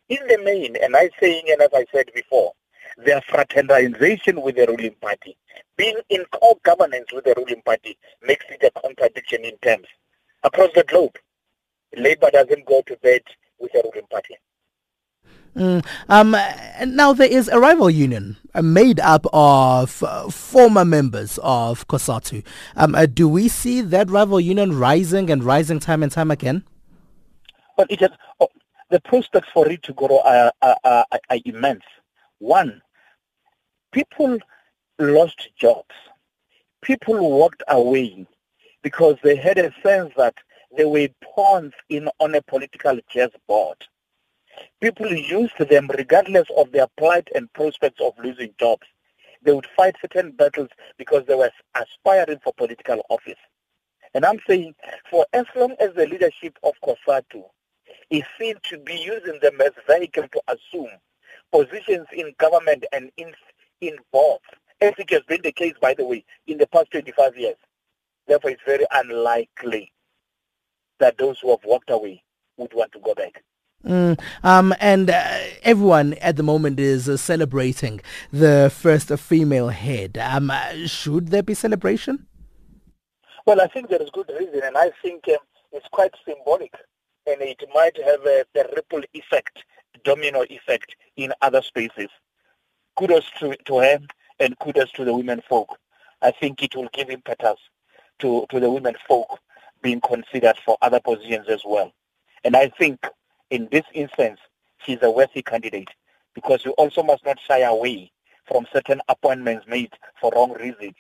In 0.09 0.19
the 0.27 0.37
main, 0.43 0.75
and 0.75 0.97
I'm 0.97 1.09
saying, 1.17 1.43
and 1.49 1.61
as 1.61 1.69
I 1.73 1.85
said 1.93 2.11
before, 2.13 2.51
their 2.97 3.21
fraternization 3.21 4.41
with 4.41 4.57
the 4.57 4.67
ruling 4.67 4.95
party, 5.01 5.37
being 5.77 5.97
in 6.09 6.25
co-governance 6.33 7.13
with 7.13 7.23
the 7.23 7.35
ruling 7.37 7.61
party, 7.61 7.97
makes 8.21 8.45
it 8.49 8.61
a 8.63 8.81
contradiction 8.81 9.45
in 9.45 9.57
terms. 9.59 9.87
Across 10.43 10.71
the 10.75 10.83
globe, 10.83 11.15
Labour 11.95 12.31
doesn't 12.31 12.65
go 12.65 12.81
to 12.87 12.97
bed 12.97 13.21
with 13.57 13.71
the 13.71 13.81
ruling 13.85 14.07
party. 14.09 14.35
Mm. 15.55 15.85
Um, 16.07 16.35
now 16.95 17.11
there 17.13 17.27
is 17.29 17.49
a 17.49 17.59
rival 17.59 17.89
union 17.89 18.37
uh, 18.53 18.61
made 18.61 18.99
up 19.01 19.25
of 19.33 20.01
uh, 20.01 20.29
former 20.29 20.85
members 20.85 21.39
of 21.43 21.87
COSATU. 21.87 22.43
Um, 22.77 22.95
uh, 22.95 23.05
do 23.05 23.27
we 23.27 23.49
see 23.49 23.81
that 23.81 24.09
rival 24.09 24.39
union 24.39 24.77
rising 24.77 25.29
and 25.29 25.43
rising 25.43 25.79
time 25.79 26.03
and 26.03 26.11
time 26.11 26.31
again? 26.31 26.63
Well, 27.77 27.87
it 27.89 27.99
has, 27.99 28.11
oh, 28.39 28.47
the 28.89 29.01
prospects 29.01 29.49
for 29.53 29.69
it 29.69 29.83
to 29.83 29.93
grow 29.93 30.21
are, 30.23 30.53
are, 30.61 30.77
are, 30.83 31.05
are 31.11 31.39
immense. 31.43 31.83
One, 32.39 32.81
people 33.91 34.37
lost 34.99 35.49
jobs. 35.59 35.95
People 36.81 37.19
walked 37.19 37.63
away 37.67 38.25
because 38.83 39.17
they 39.21 39.35
had 39.35 39.57
a 39.57 39.73
sense 39.83 40.13
that 40.17 40.35
they 40.77 40.85
were 40.85 41.09
pawns 41.21 41.73
in 41.89 42.09
on 42.19 42.35
a 42.35 42.41
political 42.41 42.97
chessboard 43.09 43.77
People 44.81 45.13
used 45.13 45.57
them 45.57 45.89
regardless 45.97 46.47
of 46.57 46.71
their 46.71 46.87
plight 46.97 47.27
and 47.35 47.51
prospects 47.53 48.01
of 48.01 48.13
losing 48.23 48.53
jobs. 48.59 48.87
They 49.43 49.53
would 49.53 49.67
fight 49.75 49.95
certain 50.01 50.31
battles 50.31 50.69
because 50.97 51.25
they 51.25 51.35
were 51.35 51.51
aspiring 51.75 52.39
for 52.43 52.53
political 52.53 53.01
office. 53.09 53.39
And 54.13 54.25
I'm 54.25 54.39
saying, 54.47 54.75
for 55.09 55.25
as 55.33 55.45
long 55.55 55.75
as 55.79 55.93
the 55.95 56.05
leadership 56.05 56.57
of 56.63 56.73
COSATU 56.83 57.43
is 58.09 58.23
seen 58.39 58.55
to 58.69 58.77
be 58.79 58.95
using 58.95 59.39
them 59.41 59.61
as 59.61 59.71
vehicle 59.87 60.27
to 60.31 60.41
assume 60.47 60.89
positions 61.51 62.07
in 62.13 62.33
government 62.37 62.85
and 62.91 63.11
in, 63.17 63.33
in 63.81 63.97
both, 64.11 64.41
as 64.81 64.93
it 64.97 65.09
has 65.11 65.21
been 65.27 65.41
the 65.43 65.51
case, 65.51 65.73
by 65.81 65.93
the 65.93 66.05
way, 66.05 66.25
in 66.47 66.57
the 66.57 66.67
past 66.67 66.91
25 66.91 67.37
years. 67.37 67.55
Therefore, 68.27 68.51
it's 68.51 68.61
very 68.65 68.85
unlikely 68.91 69.91
that 70.99 71.17
those 71.17 71.39
who 71.39 71.49
have 71.51 71.63
walked 71.65 71.89
away 71.89 72.23
would 72.57 72.73
want 72.73 72.91
to 72.93 72.99
go 72.99 73.13
back. 73.13 73.43
Mm, 73.85 74.19
um, 74.43 74.75
and 74.79 75.09
uh, 75.09 75.23
everyone 75.63 76.13
at 76.15 76.35
the 76.35 76.43
moment 76.43 76.79
is 76.79 77.09
uh, 77.09 77.17
celebrating 77.17 77.99
the 78.31 78.71
first 78.73 79.09
female 79.17 79.69
head. 79.69 80.17
Um, 80.19 80.51
uh, 80.51 80.85
should 80.85 81.29
there 81.29 81.41
be 81.41 81.55
celebration? 81.55 82.27
Well, 83.47 83.59
I 83.59 83.67
think 83.67 83.89
there 83.89 84.01
is 84.01 84.11
good 84.11 84.29
reason, 84.37 84.61
and 84.63 84.77
I 84.77 84.91
think 85.01 85.27
um, 85.29 85.37
it's 85.71 85.87
quite 85.91 86.13
symbolic, 86.27 86.73
and 87.25 87.41
it 87.41 87.63
might 87.73 87.97
have 87.97 88.23
a, 88.23 88.45
a, 88.55 88.75
ripple 88.75 89.01
effect, 89.15 89.57
domino 90.03 90.43
effect 90.49 90.95
in 91.17 91.33
other 91.41 91.63
spaces. 91.63 92.09
Kudos 92.95 93.31
to, 93.39 93.55
to 93.65 93.79
her, 93.79 93.99
and 94.39 94.57
kudos 94.59 94.91
to 94.91 95.05
the 95.05 95.13
women 95.13 95.41
folk. 95.49 95.75
I 96.21 96.29
think 96.29 96.61
it 96.61 96.75
will 96.75 96.89
give 96.93 97.09
impetus 97.09 97.57
to, 98.19 98.45
to 98.51 98.59
the 98.59 98.69
women 98.69 98.95
folk 99.07 99.39
being 99.81 100.01
considered 100.01 100.57
for 100.63 100.77
other 100.83 100.99
positions 100.99 101.47
as 101.49 101.63
well. 101.65 101.91
And 102.43 102.55
I 102.55 102.69
think 102.77 102.99
in 103.51 103.67
this 103.71 103.83
instance, 103.93 104.39
she's 104.83 104.97
a 105.03 105.11
worthy 105.11 105.43
candidate 105.43 105.89
because 106.33 106.65
you 106.65 106.71
also 106.71 107.03
must 107.03 107.23
not 107.25 107.37
shy 107.47 107.59
away 107.59 108.11
from 108.47 108.65
certain 108.73 109.01
appointments 109.09 109.67
made 109.67 109.91
for 110.19 110.31
wrong 110.33 110.53
reasons 110.53 110.95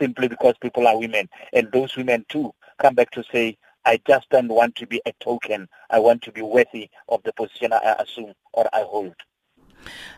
simply 0.00 0.28
because 0.28 0.54
people 0.62 0.86
are 0.86 0.98
women. 0.98 1.28
And 1.52 1.70
those 1.72 1.96
women 1.96 2.24
too 2.28 2.52
come 2.78 2.94
back 2.94 3.10
to 3.10 3.24
say, 3.30 3.58
I 3.84 4.00
just 4.06 4.30
don't 4.30 4.48
want 4.48 4.76
to 4.76 4.86
be 4.86 5.02
a 5.06 5.12
token. 5.20 5.68
I 5.90 5.98
want 5.98 6.22
to 6.22 6.32
be 6.32 6.40
worthy 6.40 6.88
of 7.08 7.22
the 7.24 7.32
position 7.32 7.72
I 7.72 7.96
assume 7.98 8.32
or 8.52 8.68
I 8.72 8.82
hold. 8.82 9.14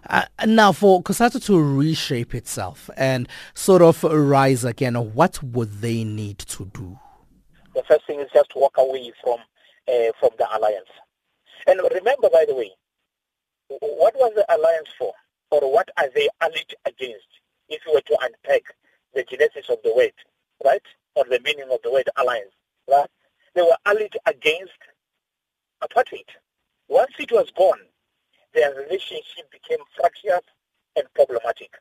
Uh, 0.08 0.24
now, 0.46 0.72
for 0.72 1.02
COSATU 1.02 1.44
to 1.46 1.62
reshape 1.62 2.34
itself 2.34 2.90
and 2.96 3.28
sort 3.54 3.82
of 3.82 4.02
rise 4.02 4.64
again, 4.64 4.94
what 4.94 5.42
would 5.42 5.80
they 5.80 6.04
need 6.04 6.38
to 6.38 6.64
do? 6.66 6.98
The 7.74 7.82
first 7.84 8.06
thing 8.06 8.20
is 8.20 8.28
just 8.32 8.54
walk 8.56 8.76
away 8.78 9.12
from 9.22 9.38
uh, 9.88 10.12
from 10.18 10.30
the 10.38 10.46
alliance. 10.56 10.88
And 11.66 11.80
remember, 11.94 12.30
by 12.30 12.44
the 12.48 12.54
way, 12.54 12.72
what 13.68 14.14
was 14.16 14.32
the 14.34 14.46
alliance 14.54 14.88
for? 14.98 15.12
Or 15.50 15.72
what 15.72 15.90
are 15.98 16.08
they 16.14 16.28
allied 16.40 16.74
against? 16.86 17.26
If 17.68 17.82
you 17.86 17.94
were 17.94 18.02
to 18.02 18.18
unpack 18.22 18.62
the 19.14 19.24
genesis 19.24 19.68
of 19.70 19.78
the 19.84 19.94
word, 19.94 20.12
right? 20.64 20.82
Or 21.16 21.24
the 21.24 21.40
meaning 21.44 21.68
of 21.72 21.80
the 21.82 21.92
word 21.92 22.08
alliance, 22.16 22.52
right? 22.88 23.08
They 23.54 23.62
were 23.62 23.76
allied 23.86 24.16
against 24.26 24.78
apartheid. 25.82 26.28
Once 26.88 27.12
it 27.18 27.32
was 27.32 27.50
gone, 27.56 27.80
their 28.54 28.74
relationship 28.74 29.50
became 29.52 29.78
fractious 29.96 30.44
and 30.96 31.06
problematic. 31.14 31.72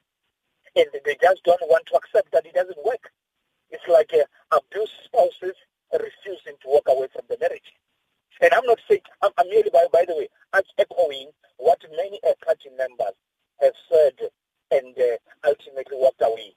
And 0.75 0.87
they 1.05 1.17
just 1.21 1.43
don't 1.43 1.61
want 1.63 1.85
to 1.87 1.95
accept 1.95 2.31
that 2.33 2.45
it 2.45 2.55
doesn't 2.55 2.85
work. 2.85 3.11
It's 3.71 3.87
like 3.87 4.11
uh, 4.13 4.57
abuse 4.57 4.91
spouses 5.05 5.55
refusing 5.93 6.55
to 6.61 6.67
walk 6.67 6.87
away 6.89 7.07
from 7.13 7.23
the 7.29 7.37
marriage. 7.41 7.73
And 8.41 8.53
I'm 8.53 8.65
not 8.65 8.79
saying, 8.87 9.01
I'm, 9.21 9.31
I'm 9.37 9.49
merely, 9.49 9.69
by, 9.71 9.85
by 9.91 10.05
the 10.07 10.15
way, 10.15 10.29
I'm 10.53 10.63
echoing 10.77 11.31
what 11.57 11.79
many 11.95 12.19
party 12.45 12.69
members 12.77 13.15
have 13.61 13.73
said 13.91 14.29
and 14.71 14.95
uh, 14.97 15.47
ultimately 15.47 15.97
walked 15.97 16.21
away. 16.21 16.55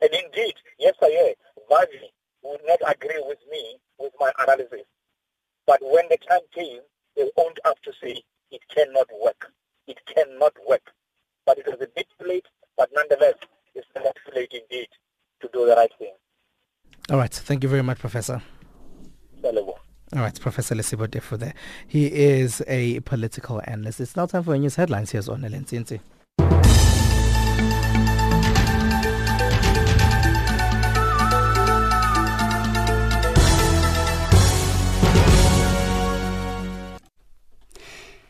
And 0.00 0.10
indeed, 0.12 0.54
yes, 0.78 0.94
I 1.02 1.08
hear, 1.08 1.34
Vavi 1.70 2.10
would 2.42 2.60
not 2.66 2.80
agree 2.86 3.22
with 3.26 3.38
me 3.50 3.78
with 3.98 4.12
my 4.20 4.30
analysis. 4.38 4.86
But 5.66 5.80
when 5.82 6.04
the 6.08 6.18
time 6.28 6.46
came, 6.54 6.80
they 7.16 7.28
owned 7.36 7.58
up 7.64 7.80
to 7.82 7.92
say 8.02 8.22
it 8.50 8.60
cannot 8.72 9.08
work. 9.22 9.50
It 9.86 9.98
cannot 10.06 10.52
work. 10.68 10.92
But 11.44 11.58
it 11.58 11.66
was 11.66 11.80
a 11.80 11.88
bit 11.94 12.06
late, 12.24 12.46
but 12.76 12.90
nonetheless, 12.94 13.34
it's 13.74 13.86
not 13.94 14.16
too 14.24 14.32
late 14.34 14.52
indeed 14.52 14.88
to 15.40 15.48
do 15.52 15.66
the 15.66 15.74
right 15.74 15.90
thing. 15.98 16.12
All 17.10 17.18
right. 17.18 17.32
Thank 17.32 17.62
you 17.62 17.68
very 17.68 17.82
much, 17.82 17.98
Professor. 17.98 18.42
All 20.14 20.20
right, 20.22 20.40
Professor 20.40 20.76
Lesiba 20.76 21.08
Teffo 21.08 21.36
there. 21.36 21.54
He 21.88 22.06
is 22.06 22.62
a 22.68 23.00
political 23.00 23.60
analyst. 23.64 24.00
It's 24.00 24.14
now 24.14 24.26
time 24.26 24.44
for 24.44 24.56
news 24.56 24.76
headlines. 24.76 25.10
Here's 25.10 25.28
on 25.28 25.42
Lentinti. 25.42 26.00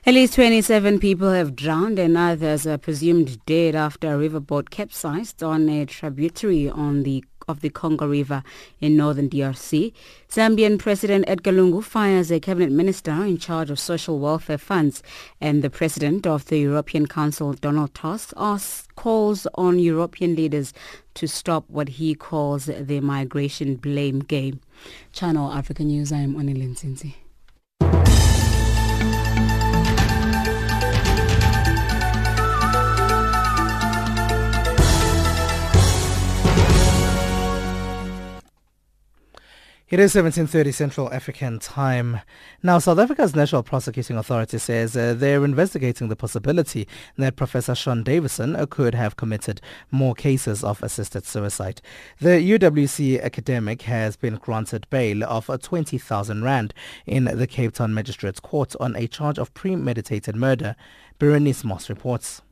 At 0.08 0.14
least 0.14 0.34
27 0.34 1.00
people 1.00 1.32
have 1.32 1.56
drowned 1.56 1.98
and 1.98 2.16
others 2.16 2.64
are 2.64 2.78
presumed 2.78 3.44
dead 3.44 3.74
after 3.74 4.14
a 4.14 4.28
riverboat 4.28 4.70
capsized 4.70 5.42
on 5.42 5.68
a 5.68 5.84
tributary 5.84 6.70
on 6.70 7.02
the 7.02 7.24
of 7.48 7.60
the 7.60 7.70
Congo 7.70 8.06
River 8.06 8.42
in 8.80 8.96
northern 8.96 9.28
DRC. 9.28 9.92
Zambian 10.28 10.78
President 10.78 11.24
Edgar 11.28 11.52
Lungu 11.52 11.82
fires 11.82 12.30
a 12.30 12.40
cabinet 12.40 12.72
minister 12.72 13.12
in 13.12 13.38
charge 13.38 13.70
of 13.70 13.78
social 13.78 14.18
welfare 14.18 14.58
funds 14.58 15.02
and 15.40 15.62
the 15.62 15.70
president 15.70 16.26
of 16.26 16.46
the 16.46 16.58
European 16.58 17.06
Council, 17.06 17.52
Donald 17.52 17.94
Tusk, 17.94 18.32
asks, 18.36 18.88
calls 18.96 19.46
on 19.54 19.78
European 19.78 20.34
leaders 20.34 20.72
to 21.14 21.26
stop 21.28 21.64
what 21.68 21.88
he 21.88 22.14
calls 22.14 22.66
the 22.66 23.00
migration 23.00 23.76
blame 23.76 24.20
game. 24.20 24.60
Channel 25.12 25.52
Africa 25.52 25.84
News, 25.84 26.12
I 26.12 26.18
am 26.18 26.34
Onelin 26.34 26.76
Sinzi. 26.76 27.14
It 39.88 40.00
is 40.00 40.14
17:30 40.14 40.74
Central 40.74 41.12
African 41.12 41.60
Time. 41.60 42.20
Now, 42.60 42.80
South 42.80 42.98
Africa's 42.98 43.36
National 43.36 43.62
Prosecuting 43.62 44.16
Authority 44.16 44.58
says 44.58 44.96
uh, 44.96 45.14
they're 45.16 45.44
investigating 45.44 46.08
the 46.08 46.16
possibility 46.16 46.88
that 47.16 47.36
Professor 47.36 47.72
Sean 47.76 48.02
Davison 48.02 48.56
uh, 48.56 48.66
could 48.68 48.96
have 48.96 49.14
committed 49.14 49.60
more 49.92 50.16
cases 50.16 50.64
of 50.64 50.82
assisted 50.82 51.24
suicide. 51.24 51.80
The 52.18 52.30
UWC 52.58 53.22
academic 53.22 53.82
has 53.82 54.16
been 54.16 54.34
granted 54.38 54.88
bail 54.90 55.22
of 55.22 55.48
uh, 55.48 55.56
20,000 55.56 56.42
rand 56.42 56.74
in 57.06 57.26
the 57.26 57.46
Cape 57.46 57.74
Town 57.74 57.94
Magistrates 57.94 58.40
Court 58.40 58.74
on 58.80 58.96
a 58.96 59.06
charge 59.06 59.38
of 59.38 59.54
premeditated 59.54 60.34
murder. 60.34 60.74
Berenice 61.20 61.62
Moss 61.62 61.88
reports. 61.88 62.42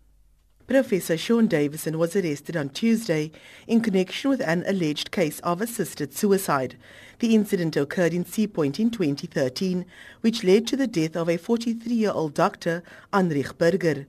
Professor 0.67 1.19
Sean 1.19 1.47
Davison 1.47 1.99
was 1.99 2.17
arrested 2.17 2.57
on 2.57 2.71
Tuesday 2.71 3.31
in 3.67 3.83
connection 3.83 4.31
with 4.31 4.41
an 4.41 4.65
alleged 4.67 5.11
case 5.11 5.39
of 5.41 5.61
assisted 5.61 6.15
suicide. 6.15 6.77
The 7.19 7.35
incident 7.35 7.77
occurred 7.77 8.15
in 8.15 8.25
Sea 8.25 8.47
Point 8.47 8.81
in 8.81 8.91
2013, 8.91 9.85
which 10.23 10.43
led 10.43 10.67
to 10.69 10.77
the 10.77 10.87
death 10.87 11.17
of 11.17 11.29
a 11.29 11.37
43-year-old 11.37 12.33
doctor, 12.33 12.83
Anrich 13.13 13.59
Burger. 13.59 14.07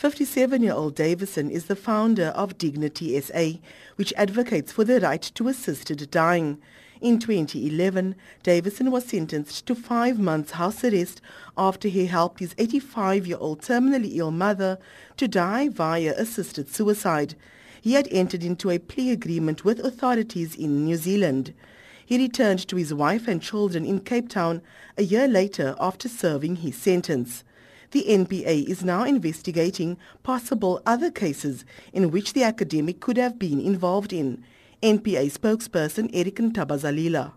57-year-old 0.00 0.94
Davison 0.94 1.50
is 1.50 1.66
the 1.66 1.76
founder 1.76 2.28
of 2.28 2.56
Dignity 2.56 3.20
SA, 3.20 3.58
which 3.96 4.14
advocates 4.16 4.72
for 4.72 4.84
the 4.84 5.00
right 5.00 5.30
to 5.34 5.48
assisted 5.48 6.10
dying. 6.10 6.58
In 7.00 7.20
2011, 7.20 8.16
Davison 8.42 8.90
was 8.90 9.04
sentenced 9.04 9.66
to 9.66 9.76
five 9.76 10.18
months 10.18 10.52
house 10.52 10.82
arrest 10.82 11.20
after 11.56 11.86
he 11.86 12.06
helped 12.06 12.40
his 12.40 12.54
85-year-old 12.54 13.62
terminally 13.62 14.16
ill 14.16 14.32
mother 14.32 14.78
to 15.16 15.28
die 15.28 15.68
via 15.68 16.12
assisted 16.16 16.68
suicide. 16.68 17.36
He 17.80 17.92
had 17.92 18.08
entered 18.10 18.42
into 18.42 18.70
a 18.70 18.80
plea 18.80 19.12
agreement 19.12 19.64
with 19.64 19.78
authorities 19.78 20.56
in 20.56 20.84
New 20.84 20.96
Zealand. 20.96 21.54
He 22.04 22.18
returned 22.18 22.66
to 22.66 22.74
his 22.74 22.92
wife 22.92 23.28
and 23.28 23.40
children 23.40 23.84
in 23.84 24.00
Cape 24.00 24.28
Town 24.28 24.60
a 24.96 25.04
year 25.04 25.28
later 25.28 25.76
after 25.78 26.08
serving 26.08 26.56
his 26.56 26.76
sentence. 26.76 27.44
The 27.92 28.06
NPA 28.08 28.66
is 28.66 28.84
now 28.84 29.04
investigating 29.04 29.98
possible 30.24 30.82
other 30.84 31.12
cases 31.12 31.64
in 31.92 32.10
which 32.10 32.32
the 32.32 32.42
academic 32.42 32.98
could 32.98 33.18
have 33.18 33.38
been 33.38 33.60
involved 33.60 34.12
in. 34.12 34.42
NPA 34.82 35.32
spokesperson 35.32 36.08
Eric 36.12 36.36
Ntabazalila. 36.36 37.32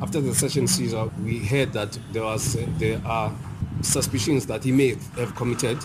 After 0.00 0.22
the 0.22 0.34
session 0.34 0.66
seizure, 0.66 1.10
we 1.22 1.38
heard 1.38 1.74
that 1.74 1.98
there 2.12 2.22
was 2.22 2.56
uh, 2.56 2.66
there 2.78 3.00
are 3.04 3.30
suspicions 3.82 4.46
that 4.46 4.64
he 4.64 4.72
may 4.72 4.96
have 5.18 5.34
committed 5.34 5.76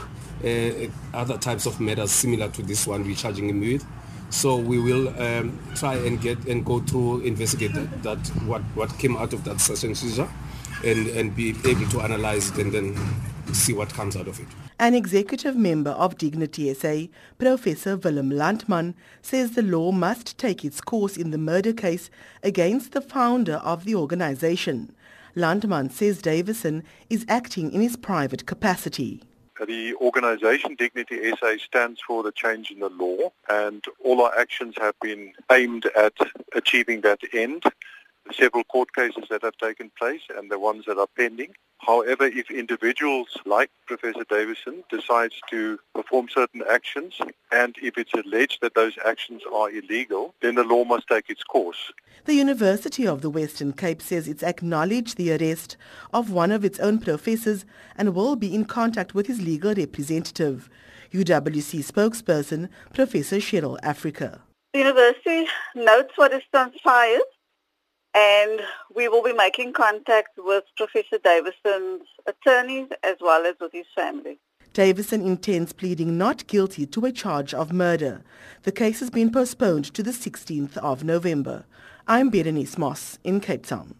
uh, 0.46 0.88
other 1.14 1.38
types 1.38 1.66
of 1.66 1.82
matters 1.82 2.12
similar 2.12 2.48
to 2.50 2.62
this 2.62 2.88
one 2.88 3.04
we're 3.04 3.16
charging 3.16 3.50
him 3.50 3.60
with. 3.60 3.86
So 4.30 4.56
we 4.56 4.80
will 4.80 5.10
um, 5.22 5.60
try 5.76 5.96
and 5.96 6.22
get 6.22 6.46
and 6.48 6.66
go 6.66 6.80
through 6.80 7.22
investigate 7.22 7.74
that, 7.74 8.04
that 8.04 8.28
what 8.46 8.62
what 8.76 8.98
came 8.98 9.18
out 9.18 9.34
of 9.34 9.44
that 9.44 9.60
session 9.60 9.94
seizure, 9.94 10.30
and 10.86 11.08
and 11.08 11.36
be 11.36 11.50
able 11.66 11.90
to 11.90 12.00
analyze 12.00 12.52
it 12.52 12.58
and 12.58 12.72
then 12.72 12.96
see 13.54 13.74
what 13.74 13.90
comes 13.90 14.16
out 14.16 14.30
of 14.30 14.40
it. 14.40 14.48
An 14.82 14.96
executive 14.96 15.56
member 15.56 15.92
of 15.92 16.18
Dignity 16.18 16.74
SA, 16.74 17.06
Professor 17.38 17.96
Willem 17.98 18.32
Landman, 18.32 18.96
says 19.22 19.52
the 19.52 19.62
law 19.62 19.92
must 19.92 20.40
take 20.40 20.66
its 20.66 20.82
course 20.82 21.18
in 21.18 21.30
the 21.30 21.38
murder 21.38 21.72
case 21.72 22.10
against 22.42 22.94
the 22.94 23.02
founder 23.02 23.58
of 23.58 23.86
the 23.86 23.94
organization. 23.94 24.96
Landman 25.36 25.92
says 25.92 26.20
Davison 26.20 26.84
is 27.12 27.28
acting 27.30 27.72
in 27.72 27.82
his 27.82 27.96
private 27.96 28.48
capacity. 28.48 29.22
The 29.64 29.94
organization 30.02 30.74
Dignity 30.74 31.32
SA 31.40 31.58
stands 31.64 32.02
for 32.02 32.24
the 32.24 32.32
change 32.32 32.72
in 32.72 32.80
the 32.80 32.90
law 32.90 33.32
and 33.52 33.86
all 34.04 34.20
our 34.24 34.36
actions 34.36 34.74
have 34.82 35.00
been 35.00 35.34
aimed 35.52 35.86
at 35.96 36.14
achieving 36.56 37.02
that 37.02 37.20
end 37.36 37.66
several 38.34 38.64
court 38.66 38.94
cases 38.94 39.26
that 39.30 39.44
have 39.44 39.58
taken 39.58 39.92
place 39.98 40.22
and 40.36 40.52
the 40.52 40.60
ones 40.60 40.86
that 40.88 40.98
are 40.98 41.08
pending. 41.18 41.54
However, 41.80 42.26
if 42.26 42.52
individuals 42.52 43.38
like 43.46 43.72
Professor 43.88 44.24
Davison 44.30 44.84
decides 44.90 45.36
to 45.50 45.80
perform 45.96 46.28
certain 46.30 46.64
actions 46.70 47.16
and 47.52 47.76
if 47.82 47.98
it's 47.98 48.14
alleged 48.14 48.60
that 48.62 48.76
those 48.76 48.98
actions 49.04 49.42
are 49.52 49.72
illegal, 49.72 50.36
then 50.42 50.56
the 50.56 50.64
law 50.64 50.84
must 50.84 51.08
take 51.08 51.30
its 51.30 51.44
course. 51.44 51.92
The 52.26 52.36
University 52.36 53.08
of 53.08 53.22
the 53.22 53.32
Western 53.32 53.74
Cape 53.74 54.02
says 54.02 54.28
it's 54.28 54.44
acknowledged 54.44 55.18
the 55.18 55.36
arrest 55.36 55.76
of 56.14 56.30
one 56.30 56.52
of 56.52 56.64
its 56.64 56.80
own 56.80 57.00
professors 57.00 57.66
and 57.98 58.14
will 58.14 58.36
be 58.36 58.54
in 58.54 58.66
contact 58.66 59.16
with 59.16 59.26
his 59.26 59.42
legal 59.42 59.74
representative. 59.74 60.70
UWC 61.12 61.84
spokesperson 61.84 62.70
Professor 62.94 63.38
Cheryl 63.38 63.80
Africa. 63.82 64.42
The 64.74 64.80
university 64.80 65.48
notes 65.76 66.14
what 66.16 66.32
is 66.32 66.44
transpired 66.52 67.22
and 68.14 68.62
we 68.94 69.08
will 69.08 69.24
be 69.24 69.34
making 69.34 69.74
contact 69.74 70.30
with 70.38 70.64
Professor 70.78 71.18
Davison's 71.24 72.08
attorneys 72.28 72.90
as 73.04 73.18
well 73.22 73.46
as 73.46 73.56
with 73.60 73.72
his 73.72 73.86
family. 73.96 74.40
Davison 74.74 75.22
intends 75.22 75.74
pleading 75.74 76.18
not 76.18 76.48
guilty 76.48 76.86
to 76.86 77.06
a 77.06 77.12
charge 77.12 77.54
of 77.54 77.74
murder. 77.74 78.24
The 78.64 78.72
case 78.72 79.02
has 79.02 79.10
been 79.10 79.32
postponed 79.32 79.94
to 79.94 80.02
the 80.02 80.12
16th 80.12 80.78
of 80.78 81.04
November. 81.04 81.66
I'm 82.08 82.30
Berenice 82.30 82.78
Moss 82.78 83.20
in 83.24 83.42
Cape 83.42 83.66
Town. 83.66 83.96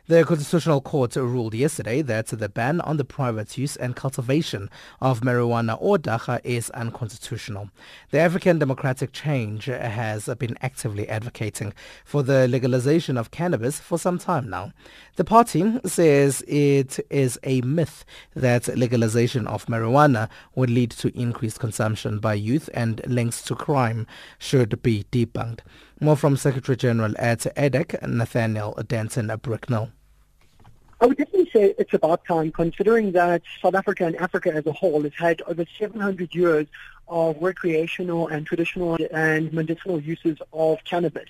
The 0.08 0.24
Constitutional 0.24 0.80
Court 0.82 1.16
ruled 1.16 1.52
yesterday 1.52 2.00
that 2.02 2.28
the 2.28 2.48
ban 2.48 2.80
on 2.82 2.96
the 2.96 3.04
private 3.04 3.58
use 3.58 3.74
and 3.74 3.96
cultivation 3.96 4.70
of 5.00 5.22
marijuana 5.22 5.76
or 5.80 5.98
dagga 5.98 6.40
is 6.44 6.70
unconstitutional. 6.70 7.70
The 8.12 8.20
African 8.20 8.60
Democratic 8.60 9.12
Change 9.12 9.64
has 9.64 10.26
been 10.38 10.56
actively 10.62 11.08
advocating 11.08 11.74
for 12.04 12.22
the 12.22 12.46
legalization 12.46 13.16
of 13.16 13.32
cannabis 13.32 13.80
for 13.80 13.98
some 13.98 14.16
time 14.16 14.48
now. 14.48 14.72
The 15.16 15.24
party 15.24 15.80
says 15.84 16.40
it 16.46 17.00
is 17.10 17.36
a 17.42 17.60
myth 17.62 18.04
that 18.36 18.68
legalization 18.78 19.48
of 19.48 19.66
marijuana 19.66 20.28
would 20.54 20.70
lead 20.70 20.92
to 20.92 21.18
increased 21.20 21.58
consumption 21.58 22.20
by 22.20 22.34
youth 22.34 22.70
and 22.72 23.02
links 23.08 23.42
to 23.42 23.56
crime 23.56 24.06
should 24.38 24.80
be 24.84 25.04
debunked. 25.10 25.62
More 25.98 26.16
from 26.16 26.36
Secretary 26.36 26.76
General 26.76 27.14
at 27.18 27.46
EDEC, 27.56 28.06
Nathaniel 28.06 28.74
Denton 28.86 29.32
Bricknell. 29.40 29.92
I 31.00 31.06
would 31.06 31.16
definitely 31.16 31.50
say 31.50 31.74
it's 31.78 31.94
about 31.94 32.22
time, 32.26 32.52
considering 32.52 33.12
that 33.12 33.42
South 33.62 33.74
Africa 33.74 34.04
and 34.04 34.14
Africa 34.16 34.52
as 34.52 34.66
a 34.66 34.72
whole 34.72 35.02
has 35.04 35.14
had 35.14 35.40
over 35.42 35.64
700 35.78 36.34
years 36.34 36.66
of 37.08 37.36
recreational 37.40 38.28
and 38.28 38.46
traditional 38.46 38.98
and 39.10 39.50
medicinal 39.54 39.98
uses 39.98 40.36
of 40.52 40.84
cannabis. 40.84 41.28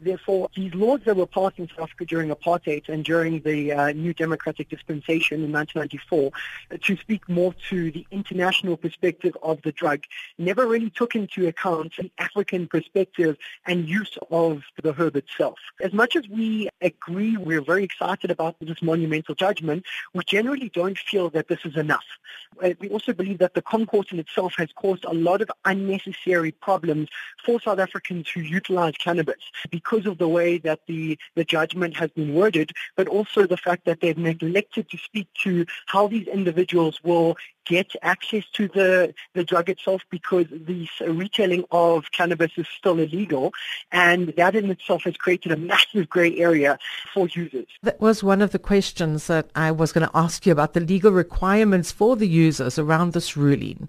Therefore, 0.00 0.48
these 0.56 0.74
laws 0.74 1.00
that 1.04 1.16
were 1.16 1.26
passed 1.26 1.58
in 1.58 1.68
South 1.68 1.80
Africa 1.80 2.06
during 2.06 2.30
apartheid 2.30 2.88
and 2.88 3.04
during 3.04 3.40
the 3.40 3.72
uh, 3.72 3.92
new 3.92 4.14
democratic 4.14 4.70
dispensation 4.70 5.44
in 5.44 5.52
1994, 5.52 6.30
uh, 6.70 6.76
to 6.82 6.96
speak 6.96 7.28
more 7.28 7.54
to 7.68 7.90
the 7.90 8.06
international 8.10 8.78
perspective 8.78 9.36
of 9.42 9.60
the 9.62 9.72
drug, 9.72 10.04
never 10.38 10.66
really 10.66 10.88
took 10.88 11.14
into 11.14 11.46
account 11.48 11.92
the 11.98 12.10
African 12.18 12.66
perspective 12.66 13.36
and 13.66 13.88
use 13.88 14.16
of 14.30 14.62
the 14.82 14.92
herb 14.94 15.16
itself. 15.16 15.58
As 15.82 15.92
much 15.92 16.16
as 16.16 16.26
we 16.28 16.70
agree, 16.80 17.36
we're 17.36 17.62
very 17.62 17.84
excited 17.84 18.30
about 18.30 18.56
this 18.60 18.80
monumental 18.80 19.34
judgment, 19.34 19.84
we 20.14 20.24
generally 20.24 20.70
don't 20.70 20.98
feel 20.98 21.28
that 21.30 21.48
this 21.48 21.60
is 21.64 21.76
enough. 21.76 22.04
Uh, 22.62 22.70
we 22.80 22.88
also 22.88 23.12
believe 23.12 23.38
that 23.38 23.54
the 23.54 23.62
ConCourt 23.62 24.12
in 24.12 24.18
itself 24.18 24.54
has 24.56 24.70
caused 24.74 25.04
a 25.04 25.12
lot 25.12 25.42
of 25.42 25.50
unnecessary 25.64 26.52
problems 26.52 27.08
for 27.44 27.60
South 27.60 27.78
Africans 27.78 28.28
who 28.30 28.40
utilize 28.40 28.94
cannabis 28.96 29.42
because 29.70 29.89
of 29.92 30.18
the 30.18 30.28
way 30.28 30.58
that 30.58 30.80
the, 30.86 31.18
the 31.34 31.44
judgment 31.44 31.96
has 31.96 32.10
been 32.10 32.34
worded, 32.34 32.72
but 32.96 33.08
also 33.08 33.46
the 33.46 33.56
fact 33.56 33.84
that 33.84 34.00
they've 34.00 34.18
neglected 34.18 34.88
to 34.90 34.98
speak 34.98 35.28
to 35.42 35.66
how 35.86 36.08
these 36.08 36.26
individuals 36.28 37.00
will 37.02 37.36
get 37.66 37.94
access 38.02 38.44
to 38.52 38.68
the, 38.68 39.14
the 39.34 39.44
drug 39.44 39.68
itself 39.68 40.02
because 40.10 40.46
the 40.50 40.88
retailing 41.06 41.64
of 41.70 42.10
cannabis 42.10 42.50
is 42.56 42.66
still 42.76 42.98
illegal 42.98 43.52
and 43.92 44.28
that 44.36 44.56
in 44.56 44.70
itself 44.70 45.04
has 45.04 45.16
created 45.16 45.52
a 45.52 45.56
massive 45.56 46.08
grey 46.08 46.36
area 46.38 46.78
for 47.12 47.28
users. 47.28 47.66
That 47.82 48.00
was 48.00 48.24
one 48.24 48.42
of 48.42 48.50
the 48.50 48.58
questions 48.58 49.26
that 49.28 49.50
I 49.54 49.70
was 49.70 49.92
going 49.92 50.06
to 50.06 50.16
ask 50.16 50.46
you 50.46 50.52
about 50.52 50.74
the 50.74 50.80
legal 50.80 51.12
requirements 51.12 51.92
for 51.92 52.16
the 52.16 52.26
users 52.26 52.78
around 52.78 53.12
this 53.12 53.36
ruling. 53.36 53.88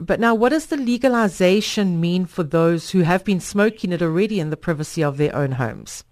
But 0.00 0.18
now, 0.18 0.34
what 0.34 0.48
does 0.48 0.66
the 0.66 0.78
legalization 0.78 2.00
mean 2.00 2.24
for 2.24 2.42
those 2.42 2.90
who 2.90 3.00
have 3.00 3.22
been 3.22 3.40
smoking 3.40 3.92
it 3.92 4.00
already 4.00 4.40
in 4.40 4.48
the 4.48 4.56
privacy 4.56 5.04
of 5.04 5.18
their 5.18 5.34
own 5.36 5.52
homes? 5.52 6.04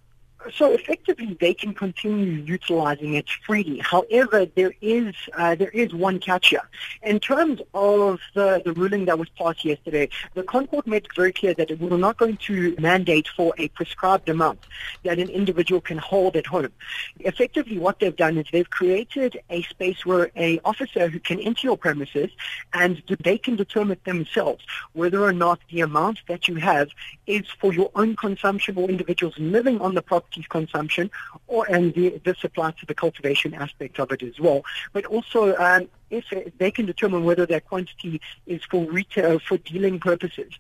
So 0.55 0.73
effectively, 0.73 1.37
they 1.41 1.55
can 1.55 1.75
continue 1.75 2.43
utilizing 2.43 3.15
it 3.15 3.29
freely. 3.47 3.79
However, 3.79 4.47
there 4.47 4.75
is 4.81 5.15
uh, 5.37 5.55
there 5.55 5.71
is 5.71 5.95
one 5.95 6.19
catch 6.19 6.49
here. 6.49 6.69
In 7.03 7.21
terms 7.21 7.61
of 7.75 8.21
the, 8.35 8.63
the 8.65 8.73
ruling 8.73 9.05
that 9.07 9.19
was 9.19 9.29
passed 9.31 9.65
yesterday, 9.65 10.09
the 10.35 10.43
ConCourt 10.43 10.87
made 10.87 11.05
it 11.05 11.15
very 11.15 11.33
clear 11.33 11.55
that 11.55 11.71
it 11.71 11.81
was 11.81 11.99
not 11.99 12.17
going 12.17 12.37
to 12.49 12.75
mandate 12.79 13.29
for 13.37 13.55
a 13.59 13.69
prescribed 13.69 14.29
amount 14.29 14.61
that 15.05 15.19
an 15.19 15.29
individual 15.29 15.81
can 15.81 15.99
hold 15.99 16.37
at 16.37 16.47
home. 16.47 16.73
Effectively, 17.21 17.79
what 17.79 17.99
they've 17.99 18.17
done 18.17 18.39
is 18.39 18.47
they've 18.53 18.71
created 18.71 19.41
a 19.51 19.63
space 19.63 20.05
where 20.07 20.31
a 20.37 20.61
officer 20.65 21.09
who 21.09 21.21
can 21.21 21.41
enter 21.41 21.67
your 21.67 21.77
premises 21.77 22.31
and 22.73 23.03
they 23.21 23.39
can 23.39 23.57
determine 23.57 23.99
themselves 24.05 24.65
whether 24.93 25.23
or 25.23 25.33
not 25.33 25.59
the 25.71 25.81
amount 25.81 26.21
that 26.29 26.49
you 26.49 26.57
have 26.57 26.89
is 27.27 27.47
for 27.61 27.73
your 27.73 27.91
own 27.95 28.17
consumption 28.17 28.77
or 28.77 28.89
individuals 28.89 29.35
living 29.39 29.81
on 29.81 29.95
the 29.95 30.03
property 30.03 30.38
consumption, 30.47 31.11
or 31.47 31.67
and 31.71 31.95
the, 31.95 32.21
this 32.25 32.45
applies 32.45 32.75
to 32.77 32.87
the 32.87 32.95
cultivation 32.95 33.55
aspect 33.55 33.99
of 33.99 34.13
it 34.13 34.23
as 34.23 34.39
well. 34.39 34.63
But 34.93 35.07
also, 35.07 35.57
um, 35.57 35.89
if 36.11 36.25
they 36.59 36.71
can 36.71 36.87
determine 36.87 37.25
whether 37.25 37.47
that 37.47 37.67
quantity 37.67 38.21
is 38.47 38.63
for 38.65 38.85
retail 38.85 39.39
for 39.39 39.59
dealing 39.59 40.01
purposes. 40.01 40.53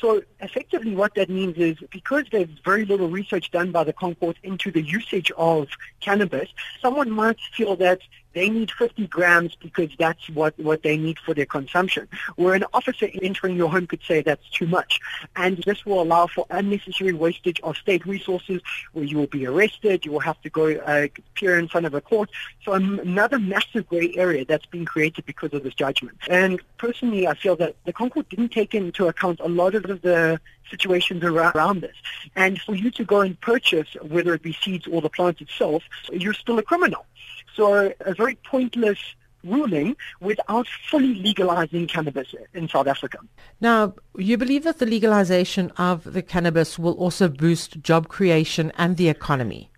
So 0.00 0.22
effectively, 0.40 0.94
what 0.94 1.14
that 1.14 1.28
means 1.28 1.56
is 1.56 1.76
because 1.90 2.24
there's 2.32 2.48
very 2.64 2.84
little 2.84 3.08
research 3.08 3.50
done 3.50 3.70
by 3.70 3.84
the 3.84 3.92
ConCourt 3.92 4.36
into 4.42 4.70
the 4.70 4.82
usage 4.82 5.30
of 5.36 5.68
cannabis, 6.00 6.48
someone 6.80 7.10
might 7.10 7.38
feel 7.54 7.76
that 7.76 8.00
they 8.34 8.50
need 8.50 8.70
50 8.70 9.06
grams 9.06 9.54
because 9.56 9.90
that's 9.98 10.28
what, 10.30 10.58
what 10.58 10.82
they 10.82 10.96
need 10.96 11.18
for 11.18 11.34
their 11.34 11.46
consumption. 11.46 12.08
Where 12.36 12.54
an 12.54 12.64
officer 12.72 13.08
entering 13.22 13.56
your 13.56 13.70
home 13.70 13.86
could 13.86 14.02
say 14.06 14.22
that's 14.22 14.48
too 14.50 14.66
much. 14.66 15.00
And 15.36 15.58
this 15.58 15.86
will 15.86 16.02
allow 16.02 16.26
for 16.26 16.46
unnecessary 16.50 17.12
wastage 17.12 17.60
of 17.60 17.76
state 17.76 18.04
resources 18.06 18.60
where 18.92 19.04
you 19.04 19.16
will 19.18 19.26
be 19.26 19.46
arrested, 19.46 20.04
you 20.04 20.12
will 20.12 20.20
have 20.20 20.40
to 20.42 20.50
go 20.50 20.72
uh, 20.72 21.06
appear 21.18 21.58
in 21.58 21.68
front 21.68 21.86
of 21.86 21.94
a 21.94 22.00
court. 22.00 22.30
So 22.64 22.72
another 22.72 23.38
massive 23.38 23.88
gray 23.88 24.12
area 24.16 24.44
that's 24.44 24.66
being 24.66 24.84
created 24.84 25.24
because 25.26 25.52
of 25.52 25.62
this 25.62 25.74
judgment. 25.74 26.18
And 26.28 26.60
personally, 26.78 27.26
I 27.26 27.34
feel 27.34 27.56
that 27.56 27.76
the 27.84 27.92
ConCourt 27.92 28.28
didn't 28.28 28.50
take 28.50 28.74
into 28.74 29.06
account 29.06 29.40
a 29.40 29.48
lot 29.48 29.74
of 29.74 30.02
the 30.02 30.40
situations 30.70 31.22
around 31.22 31.82
this. 31.82 31.96
And 32.36 32.60
for 32.60 32.74
you 32.74 32.90
to 32.92 33.04
go 33.04 33.20
and 33.20 33.40
purchase, 33.40 33.88
whether 34.02 34.34
it 34.34 34.42
be 34.42 34.52
seeds 34.52 34.86
or 34.86 35.00
the 35.00 35.10
plant 35.10 35.40
itself, 35.40 35.82
you're 36.12 36.34
still 36.34 36.58
a 36.58 36.62
criminal. 36.62 37.06
So 37.54 37.92
a 38.00 38.14
very 38.14 38.36
pointless 38.36 38.98
ruling 39.44 39.96
without 40.20 40.66
fully 40.90 41.14
legalizing 41.14 41.86
cannabis 41.86 42.34
in 42.54 42.68
South 42.68 42.86
Africa. 42.86 43.18
Now, 43.60 43.94
you 44.16 44.38
believe 44.38 44.64
that 44.64 44.78
the 44.78 44.86
legalization 44.86 45.70
of 45.72 46.12
the 46.12 46.22
cannabis 46.22 46.78
will 46.78 46.94
also 46.94 47.28
boost 47.28 47.82
job 47.82 48.08
creation 48.08 48.72
and 48.76 48.96
the 48.96 49.08
economy? 49.08 49.70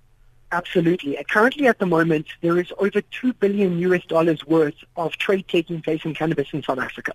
Absolutely. 0.52 1.18
Currently 1.28 1.66
at 1.66 1.80
the 1.80 1.86
moment, 1.86 2.26
there 2.40 2.58
is 2.58 2.72
over 2.78 3.00
2 3.00 3.32
billion 3.34 3.78
US 3.80 4.04
dollars 4.04 4.46
worth 4.46 4.76
of 4.96 5.12
trade 5.16 5.48
taking 5.48 5.82
place 5.82 6.04
in 6.04 6.14
cannabis 6.14 6.48
in 6.52 6.62
South 6.62 6.78
Africa. 6.78 7.14